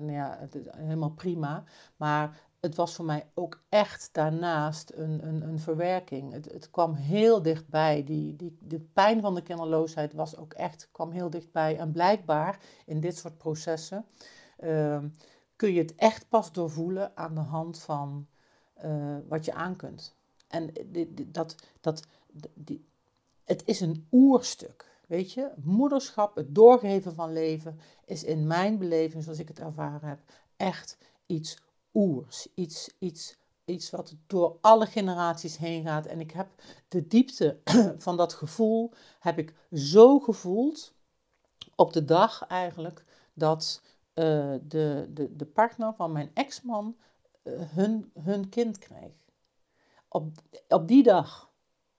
nou 0.00 0.12
ja, 0.12 0.38
helemaal 0.76 1.10
prima. 1.10 1.64
Maar 1.96 2.40
het 2.62 2.74
was 2.74 2.94
voor 2.94 3.04
mij 3.04 3.26
ook 3.34 3.62
echt 3.68 4.08
daarnaast 4.12 4.92
een, 4.94 5.26
een, 5.26 5.42
een 5.42 5.58
verwerking. 5.58 6.32
Het, 6.32 6.52
het 6.52 6.70
kwam 6.70 6.94
heel 6.94 7.42
dichtbij. 7.42 8.04
Die, 8.04 8.36
die, 8.36 8.56
de 8.60 8.80
pijn 8.80 9.20
van 9.20 9.34
de 9.34 9.42
kinderloosheid 9.42 10.12
was 10.12 10.36
ook 10.36 10.52
echt, 10.52 10.88
kwam 10.92 11.10
heel 11.10 11.30
dichtbij. 11.30 11.78
En 11.78 11.92
blijkbaar 11.92 12.58
in 12.86 13.00
dit 13.00 13.16
soort 13.16 13.38
processen 13.38 14.04
uh, 14.60 14.98
kun 15.56 15.72
je 15.72 15.80
het 15.80 15.94
echt 15.94 16.28
pas 16.28 16.52
doorvoelen 16.52 17.16
aan 17.16 17.34
de 17.34 17.40
hand 17.40 17.78
van 17.78 18.26
uh, 18.84 19.16
wat 19.28 19.44
je 19.44 19.54
aan 19.54 19.76
kunt. 19.76 20.14
En 20.48 20.72
dat, 21.26 21.54
dat, 21.80 22.02
die, 22.54 22.84
het 23.44 23.62
is 23.64 23.80
een 23.80 24.06
oerstuk. 24.12 24.90
Weet 25.06 25.32
je, 25.32 25.50
moederschap, 25.56 26.34
het 26.36 26.54
doorgeven 26.54 27.14
van 27.14 27.32
leven, 27.32 27.78
is 28.04 28.24
in 28.24 28.46
mijn 28.46 28.78
beleving, 28.78 29.22
zoals 29.22 29.38
ik 29.38 29.48
het 29.48 29.60
ervaren 29.60 30.08
heb, 30.08 30.18
echt 30.56 30.98
iets 31.26 31.58
oers. 31.94 32.48
Iets, 32.54 32.90
iets, 32.98 33.36
iets 33.64 33.90
wat 33.90 34.14
door 34.26 34.58
alle 34.60 34.86
generaties 34.86 35.56
heen 35.56 35.82
gaat. 35.82 36.06
En 36.06 36.20
ik 36.20 36.30
heb 36.30 36.48
de 36.88 37.06
diepte 37.06 37.60
van 37.98 38.16
dat 38.16 38.32
gevoel, 38.32 38.92
heb 39.18 39.38
ik 39.38 39.54
zo 39.72 40.20
gevoeld 40.20 40.92
op 41.74 41.92
de 41.92 42.04
dag 42.04 42.46
eigenlijk, 42.46 43.04
dat 43.34 43.82
uh, 44.14 44.54
de, 44.62 45.10
de, 45.14 45.36
de 45.36 45.46
partner 45.46 45.94
van 45.94 46.12
mijn 46.12 46.30
ex-man 46.34 46.96
uh, 47.42 47.60
hun, 47.60 48.10
hun 48.20 48.48
kind 48.48 48.78
kreeg. 48.78 49.12
Op, 50.08 50.28
op 50.68 50.88
die 50.88 51.02
dag 51.02 51.51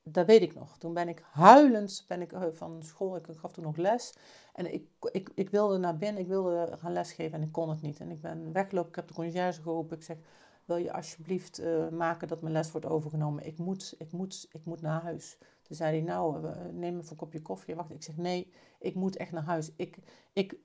dat 0.03 0.25
weet 0.25 0.41
ik 0.41 0.55
nog. 0.55 0.77
Toen 0.77 0.93
ben 0.93 1.07
ik 1.07 1.23
huilend 1.31 2.05
ben 2.07 2.21
ik, 2.21 2.31
eh, 2.31 2.43
van 2.51 2.83
school, 2.83 3.15
ik 3.15 3.27
gaf 3.31 3.51
toen 3.51 3.63
nog 3.63 3.77
les. 3.77 4.13
En 4.53 4.73
ik, 4.73 4.87
ik, 5.11 5.29
ik 5.35 5.49
wilde 5.49 5.77
naar 5.77 5.97
binnen, 5.97 6.21
ik 6.21 6.27
wilde 6.27 6.77
gaan 6.77 6.93
lesgeven 6.93 7.33
en 7.33 7.45
ik 7.45 7.51
kon 7.51 7.69
het 7.69 7.81
niet. 7.81 7.99
En 7.99 8.11
ik 8.11 8.21
ben 8.21 8.53
weggelopen, 8.53 8.89
ik 8.89 8.95
heb 8.95 9.07
de 9.07 9.13
conciërge 9.13 9.61
geroepen. 9.61 9.97
Ik 9.97 10.03
zeg, 10.03 10.17
wil 10.65 10.77
je 10.77 10.93
alsjeblieft 10.93 11.59
uh, 11.59 11.89
maken 11.89 12.27
dat 12.27 12.41
mijn 12.41 12.53
les 12.53 12.71
wordt 12.71 12.87
overgenomen? 12.87 13.45
Ik 13.45 13.57
moet, 13.57 13.95
ik 13.97 14.11
moet, 14.11 14.47
ik 14.51 14.65
moet 14.65 14.81
naar 14.81 15.01
huis. 15.01 15.37
Toen 15.61 15.75
zei 15.75 15.97
hij, 15.97 16.05
nou, 16.05 16.47
neem 16.71 16.97
even 16.97 17.11
een 17.11 17.17
kopje 17.17 17.41
koffie. 17.41 17.75
Wacht, 17.75 17.91
ik 17.91 18.03
zeg, 18.03 18.17
nee, 18.17 18.53
ik 18.79 18.95
moet 18.95 19.15
echt 19.15 19.31
naar 19.31 19.43
huis. 19.43 19.71
Ik, 19.75 19.97
ik, 20.33 20.57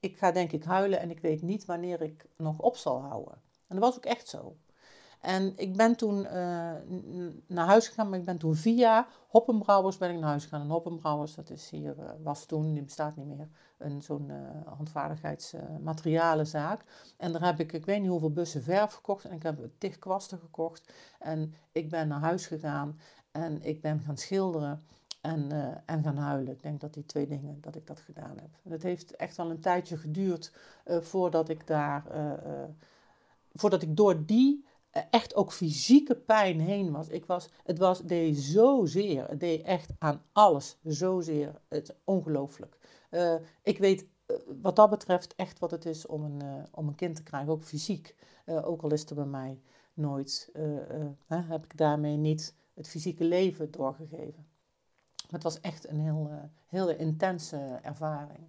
ik 0.00 0.18
ga 0.18 0.32
denk 0.32 0.52
ik 0.52 0.64
huilen 0.64 1.00
en 1.00 1.10
ik 1.10 1.20
weet 1.20 1.42
niet 1.42 1.64
wanneer 1.64 2.02
ik 2.02 2.26
nog 2.36 2.58
op 2.58 2.76
zal 2.76 3.00
houden. 3.00 3.40
En 3.66 3.76
dat 3.76 3.84
was 3.84 3.96
ook 3.96 4.04
echt 4.04 4.28
zo. 4.28 4.56
En 5.20 5.52
ik 5.56 5.76
ben 5.76 5.96
toen 5.96 6.18
uh, 6.18 6.30
naar 7.46 7.66
huis 7.66 7.88
gegaan, 7.88 8.08
maar 8.08 8.18
ik 8.18 8.24
ben 8.24 8.38
toen 8.38 8.54
via 8.54 9.06
Hoppenbrouwers 9.28 9.96
ben 9.96 10.10
ik 10.10 10.18
naar 10.18 10.28
huis 10.28 10.42
gegaan. 10.42 10.60
En 10.60 10.68
Hoppenbrouwers, 10.68 11.34
dat 11.34 11.50
is 11.50 11.70
hier, 11.70 11.96
uh, 11.98 12.10
was 12.22 12.46
toen, 12.46 12.72
die 12.72 12.82
bestaat 12.82 13.16
niet 13.16 13.26
meer, 13.26 13.48
een 13.78 14.02
zo'n 14.02 14.28
uh, 14.28 14.36
handvaardigheidsmaterialenzaak. 14.76 16.84
en 17.16 17.32
daar 17.32 17.44
heb 17.44 17.60
ik, 17.60 17.72
ik 17.72 17.86
weet 17.86 18.00
niet 18.00 18.10
hoeveel 18.10 18.32
bussen 18.32 18.62
verf 18.62 18.92
gekocht 18.92 19.24
en 19.24 19.32
ik 19.32 19.42
heb 19.42 19.68
tig 19.78 19.98
kwasten 19.98 20.38
gekocht. 20.38 20.92
En 21.18 21.54
ik 21.72 21.90
ben 21.90 22.08
naar 22.08 22.20
huis 22.20 22.46
gegaan 22.46 23.00
en 23.30 23.62
ik 23.62 23.80
ben 23.80 24.00
gaan 24.00 24.16
schilderen 24.16 24.80
en, 25.20 25.50
en 25.86 26.02
gaan 26.02 26.16
huilen. 26.16 26.52
Ik 26.52 26.62
denk 26.62 26.80
dat 26.80 26.94
die 26.94 27.06
twee 27.06 27.26
dingen, 27.26 27.60
dat 27.60 27.74
ik 27.74 27.86
dat 27.86 28.00
gedaan 28.00 28.36
heb. 28.36 28.50
Het 28.68 28.82
heeft 28.82 29.16
echt 29.16 29.36
wel 29.36 29.50
een 29.50 29.60
tijdje 29.60 29.96
geduurd 29.96 30.52
voordat 30.84 31.48
ik 31.48 31.66
daar, 31.66 32.04
voordat 33.54 33.82
ik 33.82 33.96
door 33.96 34.26
die 34.26 34.65
echt 35.10 35.34
ook 35.34 35.52
fysieke 35.52 36.16
pijn 36.16 36.60
heen 36.60 36.92
was. 36.92 37.08
Ik 37.08 37.26
was 37.26 37.48
het 37.64 37.78
was, 37.78 38.00
deed 38.00 38.38
zozeer. 38.38 39.28
Het 39.28 39.40
deed 39.40 39.62
echt 39.62 39.90
aan 39.98 40.22
alles 40.32 40.78
zozeer. 40.84 41.60
Het 41.68 41.96
ongelooflijk. 42.04 42.78
Uh, 43.10 43.34
ik 43.62 43.78
weet 43.78 44.06
uh, 44.26 44.36
wat 44.62 44.76
dat 44.76 44.90
betreft 44.90 45.34
echt 45.34 45.58
wat 45.58 45.70
het 45.70 45.86
is 45.86 46.06
om 46.06 46.24
een, 46.24 46.42
uh, 46.44 46.64
om 46.70 46.88
een 46.88 46.94
kind 46.94 47.16
te 47.16 47.22
krijgen, 47.22 47.52
ook 47.52 47.64
fysiek. 47.64 48.14
ook 48.46 48.82
al 48.82 48.92
is 48.92 49.04
er 49.04 49.14
bij 49.14 49.24
mij 49.24 49.60
nooit, 49.94 50.50
heb 51.26 51.64
ik 51.64 51.76
daarmee 51.76 52.16
niet 52.16 52.54
het 52.74 52.88
fysieke 52.88 53.24
leven 53.24 53.70
doorgegeven. 53.70 54.46
Het 55.30 55.42
was 55.42 55.60
echt 55.60 55.88
een 55.88 56.00
heel, 56.00 56.50
heel 56.66 56.88
intense 56.88 57.78
ervaring. 57.82 58.48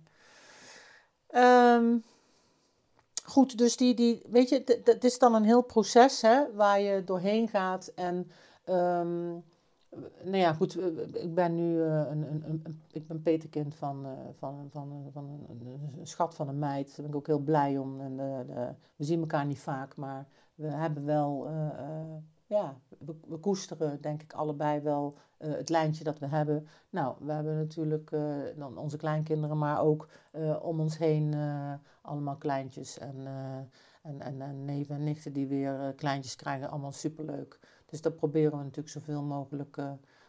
Um, 1.35 2.03
Goed, 3.29 3.57
dus 3.57 3.77
die, 3.77 3.93
die 3.93 4.21
weet 4.29 4.49
je, 4.49 4.81
het 4.83 5.03
is 5.03 5.19
dan 5.19 5.33
een 5.33 5.43
heel 5.43 5.61
proces 5.61 6.21
hè, 6.21 6.53
waar 6.53 6.79
je 6.79 7.03
doorheen 7.03 7.47
gaat. 7.47 7.91
En 7.95 8.31
ehm, 8.63 9.29
nou 10.23 10.37
ja, 10.37 10.53
goed, 10.53 10.77
ik 11.13 11.35
ben 11.35 11.55
nu 11.55 11.81
een, 11.81 12.21
een, 12.21 12.43
een, 12.47 12.81
ik 12.91 13.07
ben 13.07 13.21
peterkind 13.21 13.75
van, 13.75 14.05
van, 14.37 14.67
van, 14.71 15.09
van 15.13 15.45
een, 15.49 15.91
een, 15.99 16.07
schat 16.07 16.35
van 16.35 16.47
een 16.47 16.59
meid. 16.59 16.87
Daar 16.87 16.95
ben 16.95 17.09
ik 17.09 17.15
ook 17.15 17.27
heel 17.27 17.39
blij 17.39 17.77
om. 17.77 18.01
En, 18.01 18.15
we 18.95 19.03
zien 19.03 19.19
elkaar 19.19 19.45
niet 19.45 19.59
vaak, 19.59 19.97
maar 19.97 20.27
we 20.55 20.67
hebben 20.67 21.05
wel 21.05 21.47
ja, 22.47 22.79
we, 23.27 23.37
koesteren 23.37 24.01
denk 24.01 24.21
ik 24.21 24.33
allebei 24.33 24.79
wel 24.79 25.17
uh, 25.39 25.51
het 25.55 25.69
lijntje 25.69 26.03
dat 26.03 26.19
we 26.19 26.25
hebben. 26.25 26.67
Nou, 26.89 27.15
we 27.19 27.31
hebben 27.31 27.55
natuurlijk 27.55 28.11
uh, 28.11 28.35
dan 28.55 28.77
onze 28.77 28.97
kleinkinderen, 28.97 29.57
maar 29.57 29.81
ook 29.81 30.09
uh, 30.33 30.63
om 30.63 30.79
ons 30.79 30.97
heen 30.97 31.35
allemaal 32.01 32.35
kleintjes. 32.35 32.97
En, 32.97 33.27
en, 34.01 34.21
en, 34.21 34.41
en, 34.41 34.65
neven 34.65 34.95
en 34.95 35.03
nichten 35.03 35.33
die 35.33 35.47
weer 35.47 35.93
kleintjes 35.95 36.35
krijgen, 36.35 36.69
allemaal 36.69 36.91
superleuk. 36.91 37.59
Dus 37.85 38.01
dat 38.01 38.15
proberen 38.15 38.51
we 38.51 38.63
natuurlijk 38.63 38.89
zoveel 38.89 39.23
mogelijk 39.23 39.81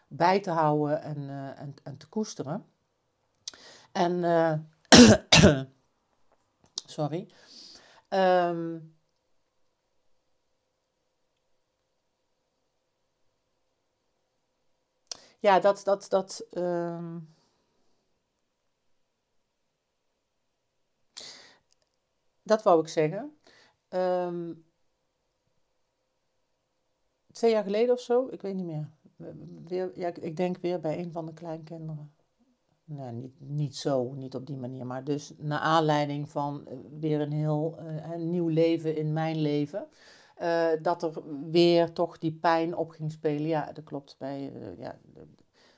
bij 0.08 0.40
te 0.40 0.50
houden 0.50 1.02
en, 1.02 1.28
en, 1.56 1.74
en 1.82 1.96
te 1.96 2.08
koesteren. 2.08 2.64
En, 3.92 4.20
sorry. 6.96 7.28
Um, 8.08 8.97
ja, 15.38 15.60
dat, 15.60 15.80
dat, 15.84 16.06
dat, 16.08 16.46
ehm, 16.50 17.18
dat 22.42 22.62
wou 22.62 22.80
ik 22.80 22.88
zeggen. 22.88 23.38
Ehm, 23.88 24.54
twee 27.32 27.50
jaar 27.50 27.62
geleden 27.62 27.94
of 27.94 28.00
zo, 28.00 28.28
ik 28.30 28.42
weet 28.42 28.54
niet 28.54 28.66
meer. 28.66 28.90
Ja, 29.94 30.14
ik 30.14 30.36
denk 30.36 30.58
weer 30.58 30.80
bij 30.80 30.98
een 30.98 31.12
van 31.12 31.26
de 31.26 31.32
kleinkinderen. 31.32 32.12
Nee, 32.88 33.12
niet, 33.12 33.40
niet 33.40 33.76
zo, 33.76 34.12
niet 34.12 34.34
op 34.34 34.46
die 34.46 34.56
manier. 34.56 34.86
Maar 34.86 35.04
dus 35.04 35.32
naar 35.36 35.58
aanleiding 35.58 36.30
van 36.30 36.66
eh, 36.66 36.76
weer 37.00 37.20
een 37.20 37.32
heel 37.32 37.78
uh, 37.80 38.10
een 38.10 38.30
nieuw 38.30 38.48
leven 38.48 38.96
in 38.96 39.12
mijn 39.12 39.36
leven. 39.40 39.88
Uh, 40.42 40.68
dat 40.82 41.02
er 41.02 41.22
weer 41.50 41.92
toch 41.92 42.18
die 42.18 42.32
pijn 42.32 42.76
op 42.76 42.90
ging 42.90 43.12
spelen. 43.12 43.46
Ja, 43.46 43.72
dat 43.72 43.84
klopt. 43.84 44.16
Bij, 44.18 44.52
uh, 44.52 44.78
ja, 44.78 44.98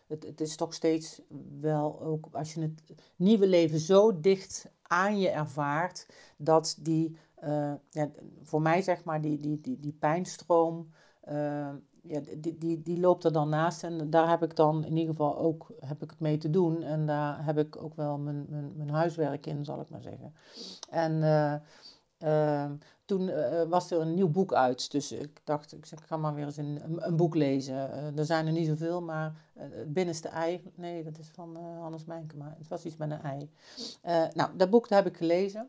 het, 0.06 0.24
het 0.24 0.40
is 0.40 0.56
toch 0.56 0.74
steeds 0.74 1.22
wel 1.60 2.00
ook 2.00 2.28
als 2.32 2.54
je 2.54 2.60
het 2.60 2.82
nieuwe 3.16 3.46
leven 3.46 3.78
zo 3.78 4.20
dicht 4.20 4.70
aan 4.82 5.18
je 5.18 5.28
ervaart, 5.28 6.06
dat 6.36 6.76
die, 6.80 7.16
uh, 7.44 7.72
ja, 7.90 8.10
voor 8.42 8.62
mij 8.62 8.82
zeg 8.82 9.04
maar, 9.04 9.20
die, 9.20 9.38
die, 9.38 9.60
die, 9.60 9.80
die 9.80 9.96
pijnstroom, 9.98 10.90
ja, 12.02 12.20
die, 12.36 12.58
die, 12.58 12.82
die 12.82 13.00
loopt 13.00 13.24
er 13.24 13.32
dan 13.32 13.48
naast. 13.48 13.84
En 13.84 14.10
daar 14.10 14.28
heb 14.28 14.42
ik 14.42 14.56
dan 14.56 14.84
in 14.84 14.96
ieder 14.96 15.14
geval 15.14 15.38
ook 15.38 15.72
heb 15.80 16.02
ik 16.02 16.10
het 16.10 16.20
mee 16.20 16.38
te 16.38 16.50
doen. 16.50 16.82
En 16.82 17.06
daar 17.06 17.44
heb 17.44 17.58
ik 17.58 17.82
ook 17.82 17.94
wel 17.94 18.18
mijn, 18.18 18.46
mijn, 18.76 18.90
huiswerk 18.90 19.46
in, 19.46 19.64
zal 19.64 19.80
ik 19.80 19.90
maar 19.90 20.02
zeggen. 20.02 20.34
En 20.88 21.22
toen 23.10 23.28
uh, 23.28 23.62
was 23.62 23.90
er 23.90 24.00
een 24.00 24.14
nieuw 24.14 24.28
boek 24.28 24.52
uit. 24.52 24.90
Dus 24.90 25.12
ik 25.12 25.40
dacht, 25.44 25.72
ik, 25.72 25.86
ga 26.06 26.16
maar 26.16 26.34
weer 26.34 26.44
eens 26.44 26.56
een, 26.56 26.80
een, 26.96 27.16
boek 27.16 27.34
lezen. 27.34 27.74
Uh, 27.74 28.18
er 28.18 28.24
zijn 28.24 28.46
er 28.46 28.52
niet 28.52 28.66
zoveel, 28.66 29.02
maar 29.02 29.34
het 29.52 29.92
binnenste 29.92 30.28
ei. 30.28 30.62
Nee, 30.74 31.04
dat 31.04 31.18
is 31.18 31.28
van 31.28 31.56
Hannes 31.56 32.04
Mijnkema. 32.04 32.54
Het 32.58 32.68
was 32.68 32.84
iets 32.84 32.96
met 32.96 33.10
een 33.10 33.22
ei. 33.22 33.50
nou, 34.34 34.56
dat 34.56 34.70
boek 34.70 34.88
dat 34.88 34.98
heb 34.98 35.12
ik 35.12 35.16
gelezen. 35.16 35.68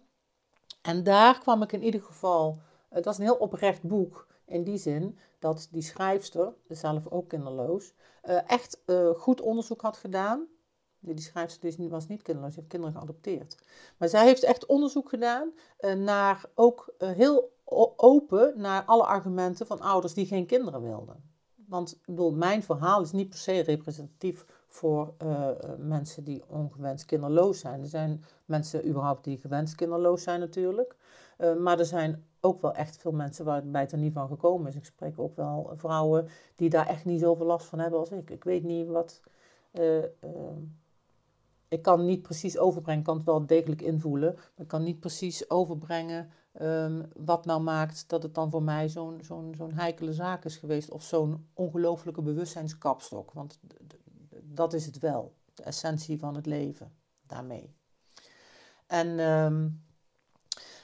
En 0.82 1.04
daar 1.04 1.40
kwam 1.40 1.62
ik 1.62 1.72
in 1.72 1.84
ieder 1.84 2.02
geval. 2.02 2.58
Het 2.90 3.06
was 3.06 3.18
een 3.18 3.24
heel 3.24 3.36
oprecht 3.36 3.84
boek. 3.84 4.28
In 4.46 4.64
die 4.64 4.78
zin 4.78 5.18
dat 5.40 5.68
die 5.72 5.82
schrijfster, 5.82 6.54
zelf 6.68 7.08
ook 7.08 7.28
kinderloos, 7.28 7.94
echt 8.48 8.80
goed 9.16 9.42
onderzoek 9.42 9.82
had 9.82 9.98
gedaan 9.98 10.48
die 11.02 11.20
schrijfster 11.20 11.76
die 11.78 11.90
was 11.90 12.08
niet 12.08 12.22
kinderloos, 12.22 12.54
die 12.54 12.60
heeft 12.60 12.74
kinderen 12.74 12.96
geadopteerd. 12.96 13.58
Maar 13.98 14.10
zij 14.10 14.26
heeft 14.26 14.44
echt 14.44 14.66
onderzoek 14.66 15.10
gedaan 15.10 15.52
uh, 15.80 15.94
naar 15.94 16.46
ook 16.56 16.94
uh, 17.00 17.12
heel 17.12 17.52
open 17.96 18.54
naar 18.56 18.84
alle 18.86 19.06
argumenten 19.06 19.68
van 19.68 19.82
ouders 19.82 20.14
die 20.14 20.26
geen 20.26 20.46
kinderen 20.46 20.82
wilden. 20.82 21.30
Want 21.68 21.92
ik 21.92 22.06
bedoel, 22.06 22.32
mijn 22.32 22.64
verhaal 22.64 23.02
is 23.02 23.12
niet 23.12 23.30
per 23.30 23.38
se 23.38 23.60
representatief 23.60 24.46
voor 24.68 25.14
uh, 25.24 25.50
mensen 25.78 26.24
die 26.24 26.44
ongewenst 26.48 27.06
kinderloos 27.06 27.60
zijn. 27.60 27.82
Er 27.82 27.88
zijn 27.88 28.24
mensen 28.46 28.88
überhaupt 28.88 29.24
die 29.24 29.38
gewenst 29.38 29.76
kinderloos 29.76 30.24
zijn 30.24 30.40
natuurlijk. 30.40 30.96
maar 31.60 31.80
er 31.80 31.86
zijn 31.86 32.26
ook 32.42 32.62
wel 32.62 32.74
echt 32.74 32.98
veel 32.98 33.12
mensen 33.12 33.46
waarbij 33.46 33.82
het 33.82 33.92
er 33.92 33.98
niet 33.98 34.14
van 34.14 34.28
gekomen 34.28 34.68
is. 34.68 34.76
Ik 34.76 34.86
spreek 34.86 35.20
ook 35.20 35.36
wel 35.36 35.74
vrouwen 35.76 36.28
die 36.56 36.70
daar 36.70 36.88
echt 36.88 37.06
niet 37.06 37.20
zoveel 37.20 37.46
last 37.46 37.66
van 37.66 37.80
hebben 37.80 38.00
als 38.00 38.12
ik. 38.12 38.30
Ik 38.30 38.44
weet 38.44 38.64
niet 38.64 38.88
wat 38.88 39.22
ik 41.72 41.82
kan 41.82 42.06
niet 42.06 42.22
precies 42.22 42.58
overbrengen, 42.58 43.04
kan 43.04 43.16
het 43.16 43.26
wel 43.26 43.46
degelijk 43.46 43.82
invoelen, 43.82 44.34
maar 44.34 44.54
ik 44.58 44.68
kan 44.68 44.84
niet 44.84 45.00
precies 45.00 45.50
overbrengen 45.50 46.30
um, 46.62 47.06
wat 47.16 47.46
nou 47.46 47.62
maakt 47.62 48.10
dat 48.10 48.24
het 48.24 48.36
dan 48.36 48.52
voor 48.52 48.64
mij 48.64 48.90
zo'n 48.90 49.20
zo'n 49.22 49.54
zo'n 49.58 49.74
heikele 49.74 50.14
zaak 50.14 50.46
is 50.46 50.58
geweest 50.58 50.90
of 50.90 51.04
zo'n 51.04 51.48
ongelooflijke 51.54 52.22
bewustzijnskapstok. 52.22 53.32
Want 53.32 53.60
dat 54.44 54.74
is 54.74 54.86
het 54.86 55.00
wel, 55.00 55.36
de 55.54 55.64
essentie 55.64 56.20
van 56.20 56.36
het 56.36 56.46
leven 56.46 56.92
daarmee. 57.28 57.76
En 58.88 59.20
um, 59.20 59.84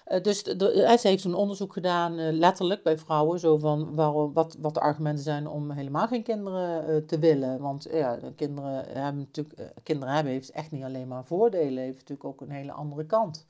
uh, 0.10 0.22
dus 0.22 0.44
de, 0.44 0.96
ze 1.00 1.08
heeft 1.08 1.24
een 1.24 1.34
onderzoek 1.34 1.74
gedaan, 1.74 2.20
uh, 2.20 2.32
letterlijk 2.32 2.84
bij 2.84 2.98
vrouwen, 2.98 3.40
zo 3.40 3.58
van 3.58 3.96
waarom, 3.96 4.34
wat, 4.34 4.58
wat 4.60 4.74
de 4.74 4.80
argumenten 4.80 5.24
zijn 5.24 5.48
om 5.48 5.72
helemaal 5.72 6.08
geen 6.08 6.24
kinderen 6.24 7.06
te 7.06 7.20
willen. 7.20 7.60
Want 7.60 7.88
ja, 7.92 8.20
kinderen 8.36 8.86
hebben 8.88 9.22
natuurlijk, 9.22 9.74
kinderen 9.84 10.14
hebben 10.14 10.34
heeft 10.34 10.52
echt 10.52 10.72
niet 10.72 10.84
alleen 10.84 11.08
maar 11.08 11.26
voordelen, 11.26 11.84
heeft 11.84 12.00
natuurlijk 12.00 12.30
ook 12.30 12.42
een 12.42 12.52
hele 12.52 12.72
andere 12.72 13.06
kant. 13.06 13.46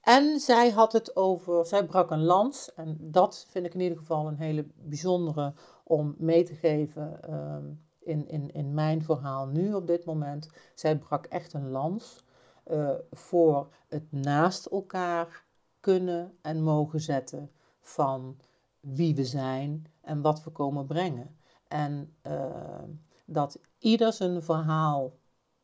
en 0.00 0.40
zij 0.40 0.70
had 0.70 0.92
het 0.92 1.16
over, 1.16 1.66
zij 1.66 1.84
brak 1.84 2.10
een 2.10 2.24
lans, 2.24 2.74
en 2.74 2.98
dat 3.00 3.46
vind 3.48 3.66
ik 3.66 3.74
in 3.74 3.80
ieder 3.80 3.98
geval 3.98 4.26
een 4.26 4.38
hele 4.38 4.66
bijzondere 4.74 5.52
om 5.84 6.14
mee 6.18 6.44
te 6.44 6.54
geven 6.54 7.22
ehm, 7.22 7.64
in, 8.06 8.28
in, 8.28 8.52
in 8.52 8.74
mijn 8.74 9.02
verhaal 9.02 9.46
nu 9.46 9.74
op 9.74 9.86
dit 9.86 10.04
moment. 10.04 10.48
Zij 10.74 10.98
brak 10.98 11.26
echt 11.26 11.52
een 11.52 11.70
lans 11.70 12.24
uh, 12.70 12.90
voor 13.10 13.68
het 13.88 14.12
naast 14.12 14.66
elkaar 14.66 15.44
kunnen 15.80 16.38
en 16.42 16.62
mogen 16.62 17.00
zetten 17.00 17.50
van 17.80 18.38
wie 18.80 19.14
we 19.14 19.24
zijn 19.24 19.86
en 20.00 20.20
wat 20.20 20.44
we 20.44 20.50
komen 20.50 20.86
brengen. 20.86 21.36
En 21.68 22.14
uh, 22.26 22.82
dat 23.24 23.58
ieder 23.78 24.12
zijn 24.12 24.42
verhaal 24.42 25.12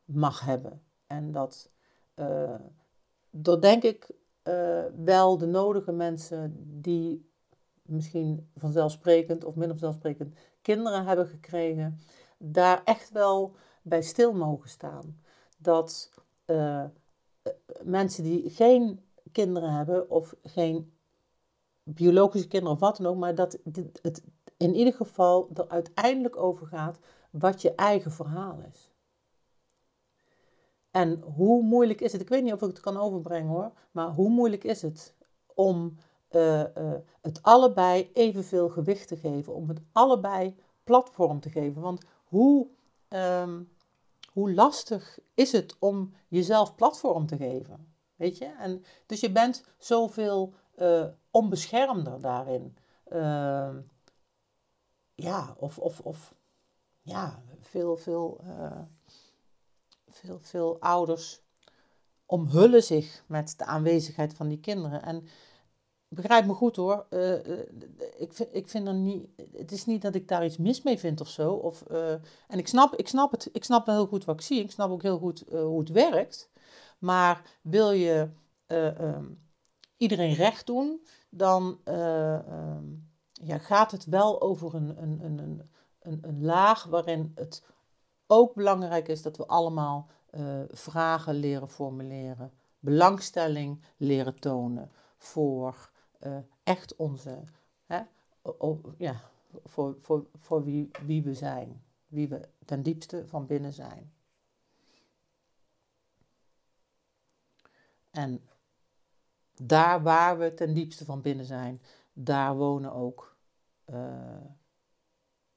mag 0.05 0.40
hebben. 0.40 0.82
En 1.07 1.32
dat, 1.32 1.70
uh, 2.14 2.55
dat 3.30 3.62
denk 3.62 3.82
ik 3.82 4.11
wel 5.05 5.38
de 5.38 5.46
nodige 5.46 5.92
mensen 5.92 6.55
die 6.80 7.30
misschien 7.82 8.50
vanzelfsprekend 8.57 9.44
of 9.44 9.55
minder 9.55 9.78
vanzelfsprekend 9.78 10.38
kinderen 10.62 11.07
hebben 11.07 11.26
gekregen, 11.26 12.00
daar 12.38 12.82
echt 12.84 13.11
wel 13.11 13.57
bij 13.82 14.03
stil 14.03 14.32
mogen 14.32 14.68
staan. 14.68 15.20
Dat 15.59 16.11
uh, 16.53 16.84
mensen 17.82 18.24
die 18.24 18.50
geen 18.50 19.00
kinderen 19.32 19.72
hebben 19.72 20.11
of 20.11 20.34
geen 20.42 20.92
biologische 21.82 22.48
kinderen 22.48 22.74
of 22.74 22.80
wat 22.80 22.96
dan 22.96 23.07
ook, 23.07 23.16
maar 23.16 23.34
dat 23.34 23.59
het 24.03 24.22
in 24.57 24.74
ieder 24.74 24.92
geval 24.92 25.48
er 25.55 25.68
uiteindelijk 25.68 26.36
over 26.36 26.66
gaat 26.66 26.98
wat 27.30 27.62
je 27.62 27.74
eigen 27.74 28.12
verhaal 28.12 28.59
is. 28.72 28.90
En 30.90 31.20
hoe 31.20 31.62
moeilijk 31.62 32.00
is 32.00 32.12
het, 32.12 32.20
ik 32.20 32.28
weet 32.28 32.42
niet 32.42 32.53
of 32.53 32.62
ik 32.62 32.68
het 32.68 32.80
kan 32.80 32.96
overbrengen 32.96 33.48
hoor, 33.48 33.72
maar 33.90 34.09
hoe 34.09 34.28
moeilijk 34.28 34.64
is 34.64 34.82
het 34.82 35.14
om 35.55 35.96
uh, 36.30 36.64
het 37.20 37.42
allebei 37.42 38.11
evenveel 38.12 38.68
gewicht 38.68 39.09
te 39.09 39.16
geven, 39.16 39.55
om 39.55 39.68
het 39.68 39.80
allebei 39.92 40.57
platform 40.84 41.40
te 41.40 41.50
geven. 41.50 41.82
Want 41.82 42.05
hoe, 42.24 42.66
um, 43.09 43.68
hoe 44.33 44.55
lastig 44.55 45.18
is 45.35 45.53
het 45.53 45.76
om 45.78 46.14
jezelf 46.28 46.74
platform 46.74 47.26
te 47.26 47.37
geven? 47.37 47.95
Weet 48.16 48.39
je? 48.39 48.45
En, 48.45 48.85
dus 49.07 49.20
je 49.20 49.33
bent 49.33 49.64
zoveel 49.78 50.55
uh, 50.76 51.07
onbeschermder 51.30 52.20
daarin. 52.20 52.76
Uh, 53.12 53.76
ja, 55.14 55.55
of, 55.59 55.78
of, 55.78 56.01
of 56.01 56.35
ja, 57.01 57.43
veel, 57.61 57.97
veel, 57.97 58.41
uh, 58.45 58.83
veel, 60.09 60.39
veel 60.41 60.80
ouders 60.80 61.43
omhullen 62.26 62.83
zich 62.83 63.24
met 63.26 63.55
de 63.59 63.64
aanwezigheid 63.64 64.35
van 64.35 64.49
die 64.49 64.61
kinderen. 64.61 65.03
En 65.03 65.26
begrijp 66.15 66.47
me 66.47 66.53
goed 66.53 66.77
hoor. 66.77 67.07
Uh, 67.11 67.33
ik, 68.17 68.33
vind, 68.33 68.49
ik 68.53 68.69
vind 68.69 68.87
er 68.87 68.95
niet. 68.95 69.29
Het 69.53 69.73
is 69.73 69.87
niet 69.87 70.03
dat 70.03 70.15
ik 70.15 70.29
daar 70.29 70.45
iets 70.45 70.57
mis 70.57 70.83
mee 70.83 70.99
vind 70.99 71.21
of 71.21 71.29
zo. 71.29 71.53
Of, 71.53 71.85
uh, 71.91 72.13
en 72.49 72.59
ik 72.59 72.69
snap, 72.69 72.95
ik, 72.95 73.09
snap 73.09 73.31
het, 73.31 73.49
ik 73.53 73.65
snap 73.65 73.87
heel 73.87 74.07
goed 74.07 74.25
wat 74.25 74.35
ik 74.35 74.41
zie. 74.41 74.63
Ik 74.63 74.71
snap 74.71 74.91
ook 74.91 75.03
heel 75.03 75.19
goed 75.19 75.45
hoe 75.51 75.79
het 75.79 75.89
werkt. 75.89 76.51
Maar 76.99 77.59
wil 77.63 77.91
je 77.91 78.29
um, 78.67 79.43
iedereen 79.97 80.35
recht 80.35 80.67
doen, 80.67 81.07
dan. 81.29 81.79
Um, 81.85 83.11
ja, 83.45 83.59
gaat 83.59 83.91
het 83.91 84.05
wel 84.05 84.41
over 84.41 84.75
een, 84.75 85.03
een, 85.03 85.21
een, 85.25 85.71
een, 86.01 86.19
een 86.23 86.45
laag 86.45 86.85
waarin 86.85 87.33
het 87.35 87.65
ook 88.27 88.55
belangrijk 88.55 89.09
is 89.09 89.23
dat 89.23 89.37
we 89.37 89.47
allemaal 89.47 90.09
vragen 90.71 91.35
leren 91.35 91.69
formuleren, 91.69 92.53
belangstelling 92.79 93.83
leren 93.97 94.39
tonen 94.41 94.91
voor 95.19 95.91
uh, 96.27 96.39
echt 96.62 96.97
onze, 96.97 97.43
hè, 97.87 98.03
ja, 98.97 99.20
voor, 99.64 99.97
voor, 100.01 100.27
voor 100.39 100.64
wie, 100.64 100.91
wie 101.07 101.23
we 101.23 101.35
zijn, 101.35 101.83
wie 102.07 102.29
we 102.29 102.49
ten 102.64 102.83
diepste 102.83 103.27
van 103.27 103.47
binnen 103.47 103.73
zijn. 103.73 104.12
En 108.11 108.49
daar 109.55 110.03
waar 110.03 110.39
we 110.39 110.55
ten 110.55 110.75
diepste 110.75 111.05
van 111.05 111.20
binnen 111.20 111.45
zijn, 111.47 111.83
daar 112.12 112.57
wonen 112.57 112.93
ook 112.93 113.37
uh, 113.87 114.37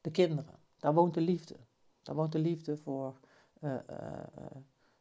de 0.01 0.11
kinderen. 0.11 0.59
Daar 0.77 0.93
woont 0.93 1.13
de 1.13 1.21
liefde. 1.21 1.55
Daar 2.01 2.15
woont 2.15 2.31
de 2.31 2.39
liefde 2.39 2.77
voor 2.77 3.19
uh, 3.59 3.75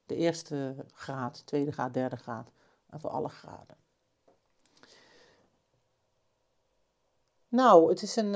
de 0.06 0.14
eerste 0.14 0.84
graad, 0.92 1.46
tweede 1.46 1.72
graad, 1.72 1.94
derde 1.94 2.16
graad 2.16 2.50
en 2.86 3.00
voor 3.00 3.10
alle 3.10 3.28
graden. 3.28 3.76
Nou, 7.54 7.88
het 7.88 8.02
is 8.02 8.16
een 8.16 8.32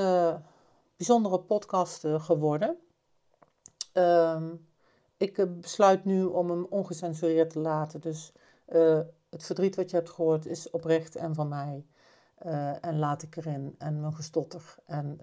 bijzondere 0.96 1.40
podcast 1.40 2.04
geworden. 2.06 2.76
Um, 3.92 4.68
ik 5.16 5.60
besluit 5.60 6.04
nu 6.04 6.24
om 6.24 6.50
hem 6.50 6.66
ongecensureerd 6.70 7.50
te 7.50 7.58
laten. 7.58 8.00
Dus 8.00 8.32
het 9.28 9.44
verdriet 9.44 9.76
wat 9.76 9.90
je 9.90 9.96
hebt 9.96 10.10
gehoord 10.10 10.46
is 10.46 10.70
oprecht 10.70 11.16
en 11.16 11.34
van 11.34 11.48
mij. 11.48 11.86
En 12.80 12.98
laat 12.98 13.22
ik 13.22 13.36
erin. 13.36 13.74
En 13.78 14.00
mijn 14.00 14.14
gestotter. 14.14 14.74
En 14.84 15.18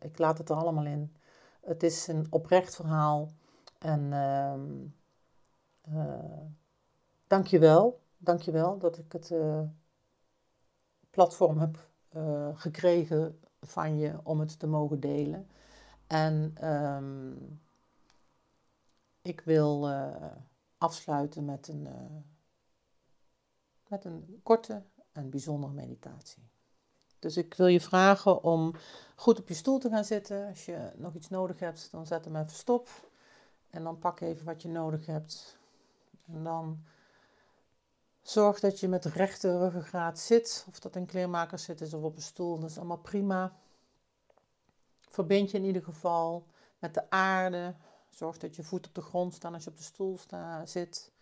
ik 0.00 0.18
laat 0.18 0.38
het 0.38 0.48
er 0.48 0.56
allemaal 0.56 0.86
in. 0.86 1.16
Het 1.60 1.82
is 1.82 2.06
een 2.06 2.26
oprecht 2.30 2.74
verhaal. 2.74 3.28
En 3.78 4.12
uh, 5.88 6.14
dank 7.26 7.46
je 7.46 7.58
wel. 7.58 8.00
Dank 8.16 8.40
je 8.40 8.50
wel 8.50 8.78
dat 8.78 8.98
ik 8.98 9.12
het 9.12 9.32
platform 11.10 11.58
heb 11.58 11.87
gekregen 12.54 13.40
van 13.60 13.98
je 13.98 14.18
om 14.22 14.40
het 14.40 14.58
te 14.58 14.66
mogen 14.66 15.00
delen. 15.00 15.48
En 16.06 16.54
um, 16.68 17.60
ik 19.22 19.40
wil 19.40 19.88
afsluiten 20.78 21.44
met 21.44 21.68
een 21.68 21.88
met 23.88 24.04
een 24.04 24.40
korte 24.42 24.82
en 25.12 25.30
bijzondere 25.30 25.72
meditatie. 25.72 26.42
Dus 27.18 27.36
ik 27.36 27.54
wil 27.54 27.66
je 27.66 27.80
vragen 27.80 28.42
om 28.42 28.74
goed 29.16 29.38
op 29.38 29.48
je 29.48 29.54
stoel 29.54 29.78
te 29.78 29.88
gaan 29.88 30.04
zitten. 30.04 30.48
Als 30.48 30.64
je 30.64 30.92
nog 30.96 31.14
iets 31.14 31.28
nodig 31.28 31.58
hebt, 31.58 31.88
dan 31.90 32.06
zet 32.06 32.24
hem 32.24 32.36
even 32.36 32.50
stop. 32.50 32.88
En 33.70 33.82
dan 33.82 33.98
pak 33.98 34.20
even 34.20 34.46
wat 34.46 34.62
je 34.62 34.68
nodig 34.68 35.06
hebt. 35.06 35.58
En 36.26 36.44
dan 36.44 36.84
zorg 38.30 38.60
dat 38.60 38.80
je 38.80 38.88
met 38.88 39.04
rechte 39.04 39.58
ruggengraat 39.58 40.18
zit. 40.18 40.64
Of 40.68 40.78
dat 40.78 40.96
in 40.96 41.06
kleermakers 41.06 41.64
zit 41.64 41.80
is 41.80 41.94
of 41.94 42.02
op 42.02 42.16
een 42.16 42.22
stoel. 42.22 42.58
Dat 42.58 42.70
is 42.70 42.76
allemaal 42.76 42.98
prima. 42.98 43.56
Verbind 45.00 45.50
je 45.50 45.58
in 45.58 45.64
ieder 45.64 45.82
geval 45.82 46.46
met 46.78 46.94
de 46.94 47.10
aarde. 47.10 47.74
Zorg 48.08 48.38
dat 48.38 48.56
je 48.56 48.62
voet 48.62 48.86
op 48.86 48.94
de 48.94 49.00
grond 49.00 49.34
staan 49.34 49.54
als 49.54 49.64
je 49.64 49.70
op 49.70 49.76
de 49.76 49.82
stoel 49.82 50.18
zit. 50.64 51.12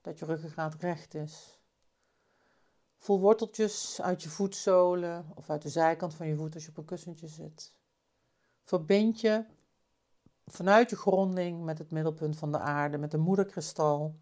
Dat 0.00 0.18
je 0.18 0.24
ruggengraat 0.24 0.74
recht 0.74 1.14
is. 1.14 1.58
Voel 2.98 3.20
worteltjes 3.20 4.00
uit 4.02 4.22
je 4.22 4.28
voetzolen 4.28 5.32
of 5.34 5.50
uit 5.50 5.62
de 5.62 5.68
zijkant 5.68 6.14
van 6.14 6.26
je 6.26 6.36
voet 6.36 6.54
als 6.54 6.64
je 6.64 6.70
op 6.70 6.76
een 6.76 6.84
kussentje 6.84 7.28
zit. 7.28 7.74
Verbind 8.62 9.20
je 9.20 9.44
vanuit 10.46 10.90
je 10.90 10.96
gronding 10.96 11.64
met 11.64 11.78
het 11.78 11.90
middelpunt 11.90 12.36
van 12.36 12.52
de 12.52 12.58
aarde, 12.58 12.98
met 12.98 13.10
de 13.10 13.18
moederkristal. 13.18 14.14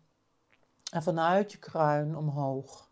En 0.90 1.02
vanuit 1.02 1.52
je 1.52 1.58
kruin 1.58 2.16
omhoog. 2.16 2.90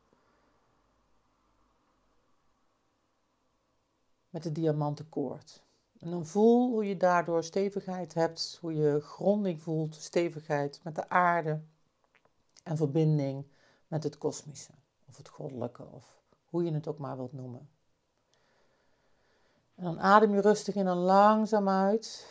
Met 4.31 4.43
de 4.43 4.53
diamantenkoord. 4.53 5.65
En 5.99 6.11
dan 6.11 6.27
voel 6.27 6.71
hoe 6.71 6.89
je 6.89 6.97
daardoor 6.97 7.45
stevigheid 7.45 8.15
hebt, 8.15 8.59
hoe 8.61 8.75
je 8.75 9.01
gronding 9.01 9.63
voelt, 9.63 9.95
stevigheid 9.95 10.81
met 10.83 10.95
de 10.95 11.09
aarde 11.09 11.61
en 12.63 12.77
verbinding 12.77 13.47
met 13.89 14.03
het 14.03 14.19
kosmische 14.19 14.73
of 15.09 15.17
het 15.17 15.29
goddelijke, 15.29 15.87
of 15.91 16.23
hoe 16.45 16.65
je 16.65 16.73
het 16.73 16.89
ook 16.89 16.99
maar 16.99 17.17
wilt 17.17 17.33
noemen. 17.33 17.69
En 19.75 19.85
dan 19.85 20.01
adem 20.01 20.35
je 20.35 20.41
rustig 20.41 20.75
in 20.75 20.87
en 20.87 20.97
langzaam 20.97 21.69
uit. 21.69 22.27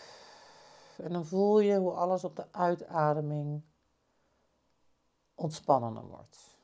En 0.98 1.12
dan 1.12 1.26
voel 1.26 1.60
je 1.60 1.78
hoe 1.78 1.92
alles 1.92 2.24
op 2.24 2.36
de 2.36 2.46
uitademing 2.52 3.62
ontspannender 5.36 6.06
wordt. 6.06 6.58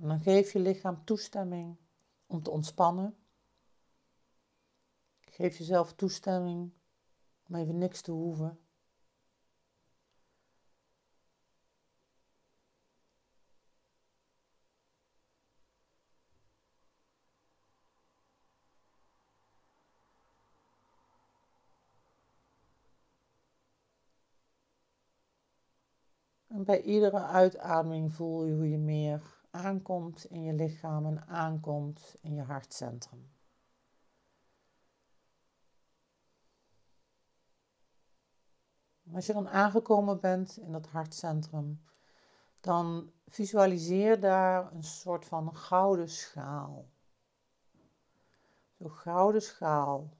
En 0.00 0.08
dan 0.08 0.20
geef 0.20 0.52
je 0.52 0.58
lichaam 0.58 1.04
toestemming 1.04 1.76
om 2.26 2.42
te 2.42 2.50
ontspannen. 2.50 3.16
Geef 5.20 5.58
jezelf 5.58 5.92
toestemming 5.92 6.72
om 7.48 7.54
even 7.54 7.78
niks 7.78 8.00
te 8.00 8.10
hoeven. 8.10 8.58
Bij 26.68 26.82
iedere 26.82 27.22
uitademing 27.22 28.12
voel 28.12 28.44
je 28.44 28.54
hoe 28.54 28.70
je 28.70 28.78
meer 28.78 29.22
aankomt 29.50 30.24
in 30.24 30.42
je 30.42 30.52
lichaam 30.52 31.06
en 31.06 31.26
aankomt 31.26 32.16
in 32.20 32.34
je 32.34 32.42
hartcentrum. 32.42 33.30
Als 39.14 39.26
je 39.26 39.32
dan 39.32 39.48
aangekomen 39.48 40.20
bent 40.20 40.56
in 40.56 40.72
dat 40.72 40.86
hartcentrum, 40.86 41.82
dan 42.60 43.12
visualiseer 43.26 44.20
daar 44.20 44.72
een 44.72 44.84
soort 44.84 45.24
van 45.24 45.56
gouden 45.56 46.08
schaal. 46.08 46.88
Zo'n 48.78 48.90
gouden 48.90 49.42
schaal 49.42 50.17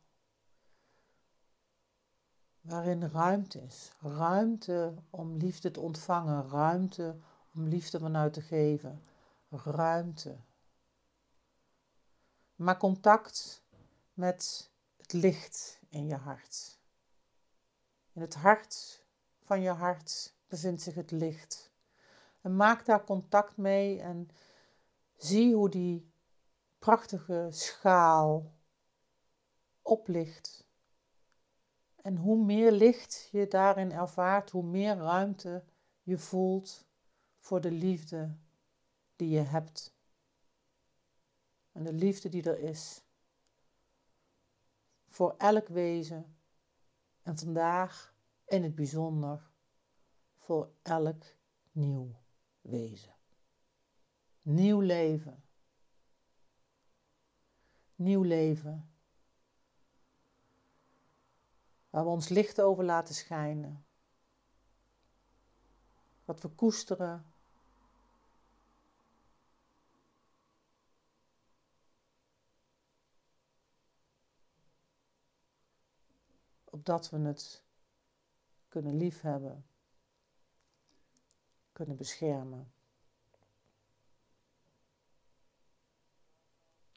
waarin 2.68 3.10
ruimte 3.10 3.62
is. 3.62 3.92
Ruimte 4.00 4.94
om 5.10 5.36
liefde 5.36 5.70
te 5.70 5.80
ontvangen, 5.80 6.48
ruimte 6.48 7.16
om 7.54 7.68
liefde 7.68 7.98
vanuit 7.98 8.32
te 8.32 8.40
geven, 8.40 9.02
ruimte. 9.50 10.36
Maak 12.54 12.78
contact 12.78 13.62
met 14.14 14.70
het 14.96 15.12
licht 15.12 15.80
in 15.88 16.06
je 16.06 16.14
hart. 16.14 16.78
In 18.12 18.20
het 18.20 18.34
hart 18.34 19.04
van 19.42 19.60
je 19.60 19.70
hart 19.70 20.34
bevindt 20.48 20.82
zich 20.82 20.94
het 20.94 21.10
licht. 21.10 21.72
En 22.40 22.56
maak 22.56 22.84
daar 22.84 23.04
contact 23.04 23.56
mee 23.56 24.00
en 24.00 24.28
zie 25.16 25.54
hoe 25.54 25.70
die 25.70 26.12
prachtige 26.78 27.48
schaal 27.50 28.52
oplicht 29.82 30.67
en 32.02 32.16
hoe 32.16 32.44
meer 32.44 32.72
licht 32.72 33.28
je 33.32 33.48
daarin 33.48 33.92
ervaart, 33.92 34.50
hoe 34.50 34.62
meer 34.62 34.96
ruimte 34.96 35.64
je 36.02 36.18
voelt 36.18 36.86
voor 37.38 37.60
de 37.60 37.70
liefde 37.70 38.36
die 39.16 39.28
je 39.28 39.40
hebt. 39.40 39.96
En 41.72 41.82
de 41.82 41.92
liefde 41.92 42.28
die 42.28 42.42
er 42.42 42.58
is. 42.58 43.02
Voor 45.08 45.34
elk 45.36 45.68
wezen. 45.68 46.36
En 47.22 47.38
vandaag 47.38 48.14
in 48.46 48.62
het 48.62 48.74
bijzonder 48.74 49.50
voor 50.36 50.70
elk 50.82 51.24
nieuw 51.72 52.14
wezen. 52.60 53.14
Nieuw 54.42 54.80
leven. 54.80 55.42
Nieuw 57.94 58.22
leven 58.22 58.92
Waar 61.90 62.04
we 62.04 62.10
ons 62.10 62.28
licht 62.28 62.60
over 62.60 62.84
laten 62.84 63.14
schijnen. 63.14 63.86
Wat 66.24 66.42
we 66.42 66.48
koesteren. 66.48 67.32
Opdat 76.64 77.10
we 77.10 77.18
het 77.18 77.64
kunnen 78.68 78.96
liefhebben, 78.96 79.66
kunnen 81.72 81.96
beschermen. 81.96 82.72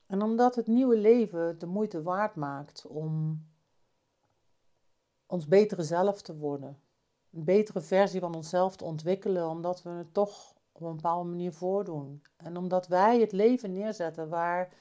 En 0.05 0.21
omdat 0.21 0.55
het 0.55 0.67
nieuwe 0.67 0.97
leven 0.97 1.59
de 1.59 1.65
moeite 1.65 2.01
waard 2.01 2.35
maakt 2.35 2.85
om 2.85 3.41
ons 5.31 5.47
betere 5.47 5.83
zelf 5.83 6.21
te 6.21 6.37
worden, 6.37 6.79
een 7.31 7.43
betere 7.43 7.81
versie 7.81 8.19
van 8.19 8.35
onszelf 8.35 8.75
te 8.75 8.83
ontwikkelen, 8.83 9.49
omdat 9.49 9.83
we 9.83 9.89
het 9.89 10.13
toch 10.13 10.53
op 10.71 10.81
een 10.81 10.95
bepaalde 10.95 11.29
manier 11.29 11.53
voordoen. 11.53 12.21
En 12.37 12.57
omdat 12.57 12.87
wij 12.87 13.19
het 13.19 13.31
leven 13.31 13.71
neerzetten 13.71 14.29
waar 14.29 14.73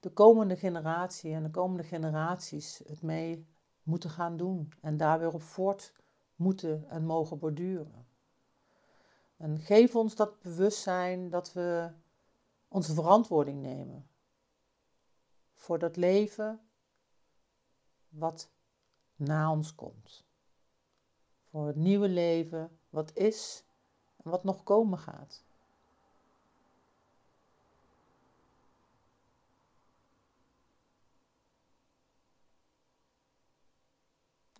de 0.00 0.10
komende 0.10 0.56
generatie 0.56 1.32
en 1.32 1.42
de 1.42 1.50
komende 1.50 1.82
generaties 1.82 2.82
het 2.86 3.02
mee 3.02 3.46
moeten 3.82 4.10
gaan 4.10 4.36
doen 4.36 4.72
en 4.80 4.96
daar 4.96 5.18
weer 5.18 5.34
op 5.34 5.42
voort 5.42 5.92
moeten 6.36 6.84
en 6.88 7.04
mogen 7.04 7.38
borduren. 7.38 8.06
En 9.36 9.58
geef 9.58 9.96
ons 9.96 10.14
dat 10.14 10.40
bewustzijn 10.40 11.30
dat 11.30 11.52
we 11.52 11.90
onze 12.68 12.94
verantwoording 12.94 13.62
nemen 13.62 14.08
voor 15.54 15.78
dat 15.78 15.96
leven 15.96 16.60
wat 18.08 18.52
na 19.24 19.50
ons 19.50 19.74
komt. 19.74 20.24
Voor 21.44 21.66
het 21.66 21.76
nieuwe 21.76 22.08
leven 22.08 22.78
wat 22.90 23.16
is 23.16 23.64
en 24.16 24.30
wat 24.30 24.44
nog 24.44 24.62
komen 24.62 24.98
gaat. 24.98 25.44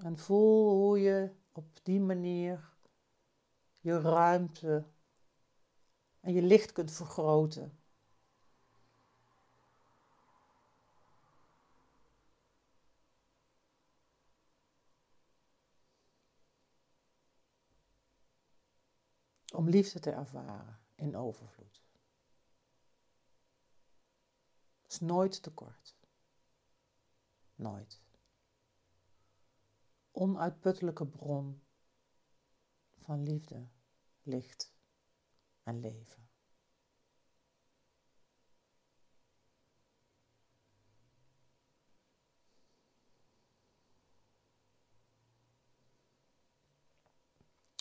En 0.05 0.19
voel 0.19 0.71
hoe 0.71 1.01
je 1.01 1.31
op 1.53 1.65
die 1.83 2.01
manier 2.01 2.73
je 3.81 4.01
ruimte 4.01 4.85
en 6.21 6.33
je 6.33 6.43
licht 6.43 6.73
kunt 6.73 6.93
vergroten. 6.93 7.79
Om 19.55 19.69
liefde 19.69 20.01
te 20.01 20.11
ervaren 20.11 20.81
in 20.95 21.17
overvloed. 21.17 21.83
Het 24.83 24.93
is 24.93 25.01
nooit 25.01 25.43
tekort. 25.43 25.97
Nooit. 27.55 28.03
Onuitputtelijke 30.11 31.07
bron 31.07 31.63
van 32.99 33.23
liefde, 33.23 33.69
licht 34.23 34.73
en 35.63 35.81
leven. 35.81 36.29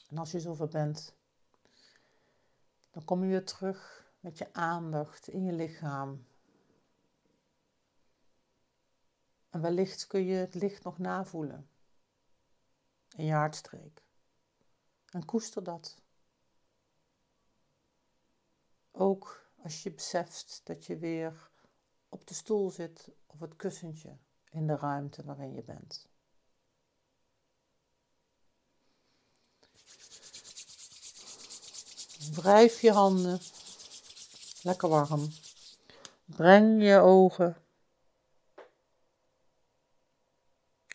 En 0.09 0.17
als 0.17 0.31
je 0.31 0.39
zover 0.39 0.67
bent, 0.67 1.15
dan 2.93 3.05
kom 3.05 3.23
je 3.23 3.29
weer 3.29 3.45
terug 3.45 4.11
met 4.19 4.37
je 4.37 4.53
aandacht 4.53 5.27
in 5.27 5.43
je 5.43 5.51
lichaam. 5.51 6.25
En 9.49 9.61
wellicht 9.61 10.07
kun 10.07 10.25
je 10.25 10.35
het 10.35 10.53
licht 10.53 10.83
nog 10.83 10.97
navoelen 10.97 11.69
in 13.15 13.25
je 13.25 13.33
hartstreek. 13.33 14.03
En 15.09 15.25
koester 15.25 15.63
dat. 15.63 16.01
Ook 18.91 19.51
als 19.63 19.83
je 19.83 19.91
beseft 19.91 20.61
dat 20.63 20.85
je 20.85 20.97
weer 20.97 21.49
op 22.09 22.27
de 22.27 22.33
stoel 22.33 22.69
zit 22.69 23.11
of 23.25 23.39
het 23.39 23.55
kussentje 23.55 24.17
in 24.49 24.67
de 24.67 24.75
ruimte 24.75 25.23
waarin 25.23 25.53
je 25.53 25.63
bent. 25.63 26.12
Wrijf 32.31 32.81
je 32.81 32.91
handen, 32.91 33.39
lekker 34.61 34.89
warm. 34.89 35.29
Breng 36.25 36.83
je 36.83 36.97
ogen 36.97 37.57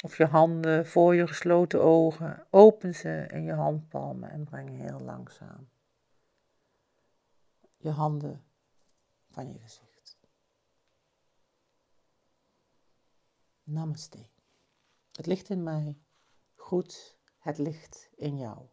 of 0.05 0.17
je 0.17 0.27
handen 0.27 0.87
voor 0.87 1.15
je 1.15 1.27
gesloten 1.27 1.83
ogen. 1.83 2.47
Open 2.51 2.95
ze 2.95 3.27
in 3.31 3.45
je 3.45 3.53
handpalmen 3.53 4.31
en 4.31 4.45
breng 4.45 4.69
heel 4.69 5.01
langzaam 5.01 5.69
je 7.79 7.91
handen 7.91 8.45
van 9.31 9.53
je 9.53 9.59
gezicht. 9.59 10.17
Namaste. 13.63 14.29
Het 15.13 15.27
licht 15.27 15.49
in 15.49 15.63
mij 15.63 15.99
groet 16.55 17.19
het 17.39 17.59
licht 17.59 18.11
in 18.15 18.39
jou. 18.39 18.67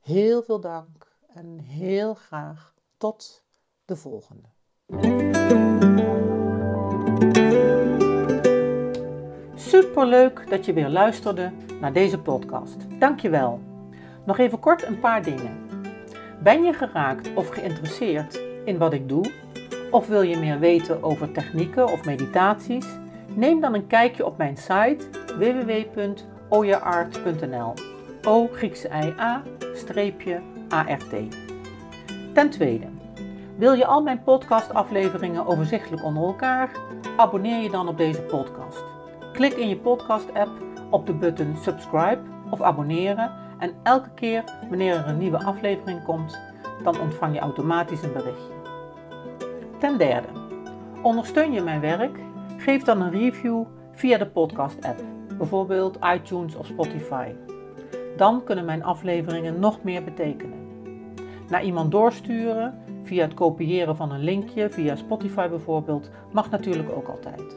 Heel 0.00 0.42
veel 0.42 0.60
dank 0.60 1.15
en 1.36 1.58
heel 1.58 2.14
graag 2.14 2.74
tot 2.96 3.44
de 3.84 3.96
volgende. 3.96 4.48
Superleuk 9.54 10.50
dat 10.50 10.64
je 10.64 10.72
weer 10.72 10.88
luisterde 10.88 11.52
naar 11.80 11.92
deze 11.92 12.18
podcast. 12.18 12.76
Dankjewel. 12.98 13.60
Nog 14.26 14.38
even 14.38 14.58
kort 14.58 14.82
een 14.82 15.00
paar 15.00 15.22
dingen. 15.22 15.64
Ben 16.42 16.62
je 16.62 16.72
geraakt 16.72 17.34
of 17.34 17.48
geïnteresseerd 17.48 18.40
in 18.64 18.78
wat 18.78 18.92
ik 18.92 19.08
doe? 19.08 19.32
Of 19.90 20.06
wil 20.06 20.22
je 20.22 20.38
meer 20.38 20.58
weten 20.58 21.02
over 21.02 21.32
technieken 21.32 21.92
of 21.92 22.04
meditaties? 22.04 22.86
Neem 23.34 23.60
dan 23.60 23.74
een 23.74 23.86
kijkje 23.86 24.26
op 24.26 24.36
mijn 24.36 24.56
site 24.56 24.98
www.oyaart.nl. 25.38 27.74
O 28.22 28.46
Griekse 28.46 28.88
I 28.88 29.14
A 29.18 29.42
streepje 29.74 30.54
ART. 30.68 31.14
Ten 32.34 32.50
tweede, 32.50 32.86
wil 33.56 33.72
je 33.72 33.86
al 33.86 34.02
mijn 34.02 34.22
podcastafleveringen 34.22 35.46
overzichtelijk 35.46 36.04
onder 36.04 36.22
elkaar? 36.22 36.70
Abonneer 37.16 37.62
je 37.62 37.70
dan 37.70 37.88
op 37.88 37.96
deze 37.96 38.22
podcast. 38.22 38.84
Klik 39.32 39.52
in 39.52 39.68
je 39.68 39.76
podcast-app 39.76 40.50
op 40.90 41.06
de 41.06 41.12
button 41.12 41.56
subscribe 41.62 42.20
of 42.50 42.62
abonneren 42.62 43.32
en 43.58 43.74
elke 43.82 44.10
keer 44.14 44.44
wanneer 44.68 44.94
er 44.94 45.08
een 45.08 45.18
nieuwe 45.18 45.44
aflevering 45.44 46.02
komt, 46.04 46.40
dan 46.82 47.00
ontvang 47.00 47.34
je 47.34 47.40
automatisch 47.40 48.02
een 48.02 48.12
berichtje. 48.12 48.52
Ten 49.78 49.98
derde, 49.98 50.28
ondersteun 51.02 51.52
je 51.52 51.62
mijn 51.62 51.80
werk? 51.80 52.18
Geef 52.56 52.82
dan 52.82 53.00
een 53.00 53.10
review 53.10 53.64
via 53.92 54.18
de 54.18 54.26
podcast-app, 54.26 55.02
bijvoorbeeld 55.38 55.98
iTunes 56.14 56.56
of 56.56 56.66
Spotify. 56.66 57.28
Dan 58.16 58.44
kunnen 58.44 58.64
mijn 58.64 58.84
afleveringen 58.84 59.60
nog 59.60 59.82
meer 59.82 60.04
betekenen. 60.04 60.58
Naar 61.48 61.64
iemand 61.64 61.90
doorsturen 61.90 62.78
via 63.02 63.24
het 63.24 63.34
kopiëren 63.34 63.96
van 63.96 64.12
een 64.12 64.22
linkje 64.22 64.70
via 64.70 64.96
Spotify 64.96 65.48
bijvoorbeeld 65.48 66.10
mag 66.32 66.50
natuurlijk 66.50 66.88
ook 66.96 67.08
altijd. 67.08 67.56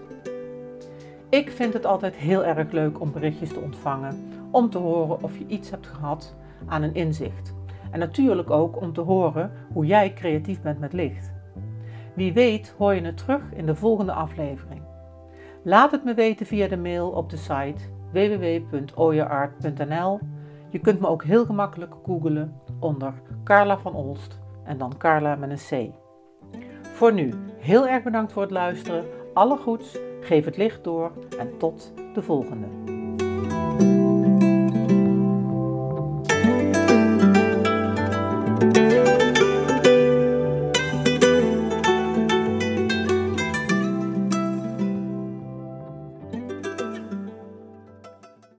Ik 1.30 1.51
vind 1.51 1.74
het 1.74 1.86
altijd 1.86 2.16
heel 2.16 2.45
erg 2.45 2.72
leuk 2.72 2.99
om 2.99 3.12
berichtjes 3.12 3.49
te 3.49 3.60
ontvangen, 3.60 4.32
om 4.51 4.70
te 4.70 4.78
horen 4.78 5.24
of 5.24 5.38
je 5.38 5.45
iets 5.47 5.70
hebt 5.70 5.88
gehad 5.88 6.36
aan 6.66 6.84
een 6.84 6.93
inzicht. 6.93 7.53
En 7.91 7.99
natuurlijk 7.99 8.49
ook 8.49 8.82
om 8.82 8.93
te 8.93 9.01
horen 9.01 9.51
hoe 9.74 9.86
jij 9.86 10.14
creatief 10.14 10.62
bent 10.62 10.80
met 10.80 10.93
licht. 10.93 11.34
Wie 12.14 12.34
weet 12.34 12.74
hoor 12.78 12.93
je 12.93 13.01
het 13.01 13.18
terug 13.18 13.41
in 13.53 13.66
de 13.66 13.76
volgende 13.76 14.14
aflevering. 14.14 14.82
Laat 15.64 15.91
het 15.91 16.03
me 16.03 16.14
weten 16.14 16.45
via 16.45 16.68
de 16.68 16.78
mail 16.78 17.10
op 17.10 17.30
de 17.30 17.38
site 17.38 17.84
www.oyeart.nl. 18.12 20.20
Je 20.70 20.80
kunt 20.80 20.99
me 20.99 21.07
ook 21.07 21.24
heel 21.24 21.45
gemakkelijk 21.45 21.93
googlen 22.03 22.61
onder 22.80 23.13
Carla 23.43 23.80
van 23.80 23.95
Olst 23.95 24.39
en 24.63 24.78
dan 24.78 24.97
Carla 24.97 25.36
met 25.36 25.49
een 25.49 25.91
C. 25.91 25.93
Voor 26.82 27.13
nu, 27.13 27.34
heel 27.57 27.88
erg 27.88 28.03
bedankt 28.03 28.32
voor 28.32 28.41
het 28.41 28.51
luisteren. 28.51 29.05
Alle 29.34 29.57
goeds, 29.57 29.97
geef 30.22 30.45
het 30.45 30.57
licht 30.57 30.84
door 30.84 31.11
en 31.39 31.57
tot 31.57 31.93
de 32.13 32.22
volgende. 32.22 32.67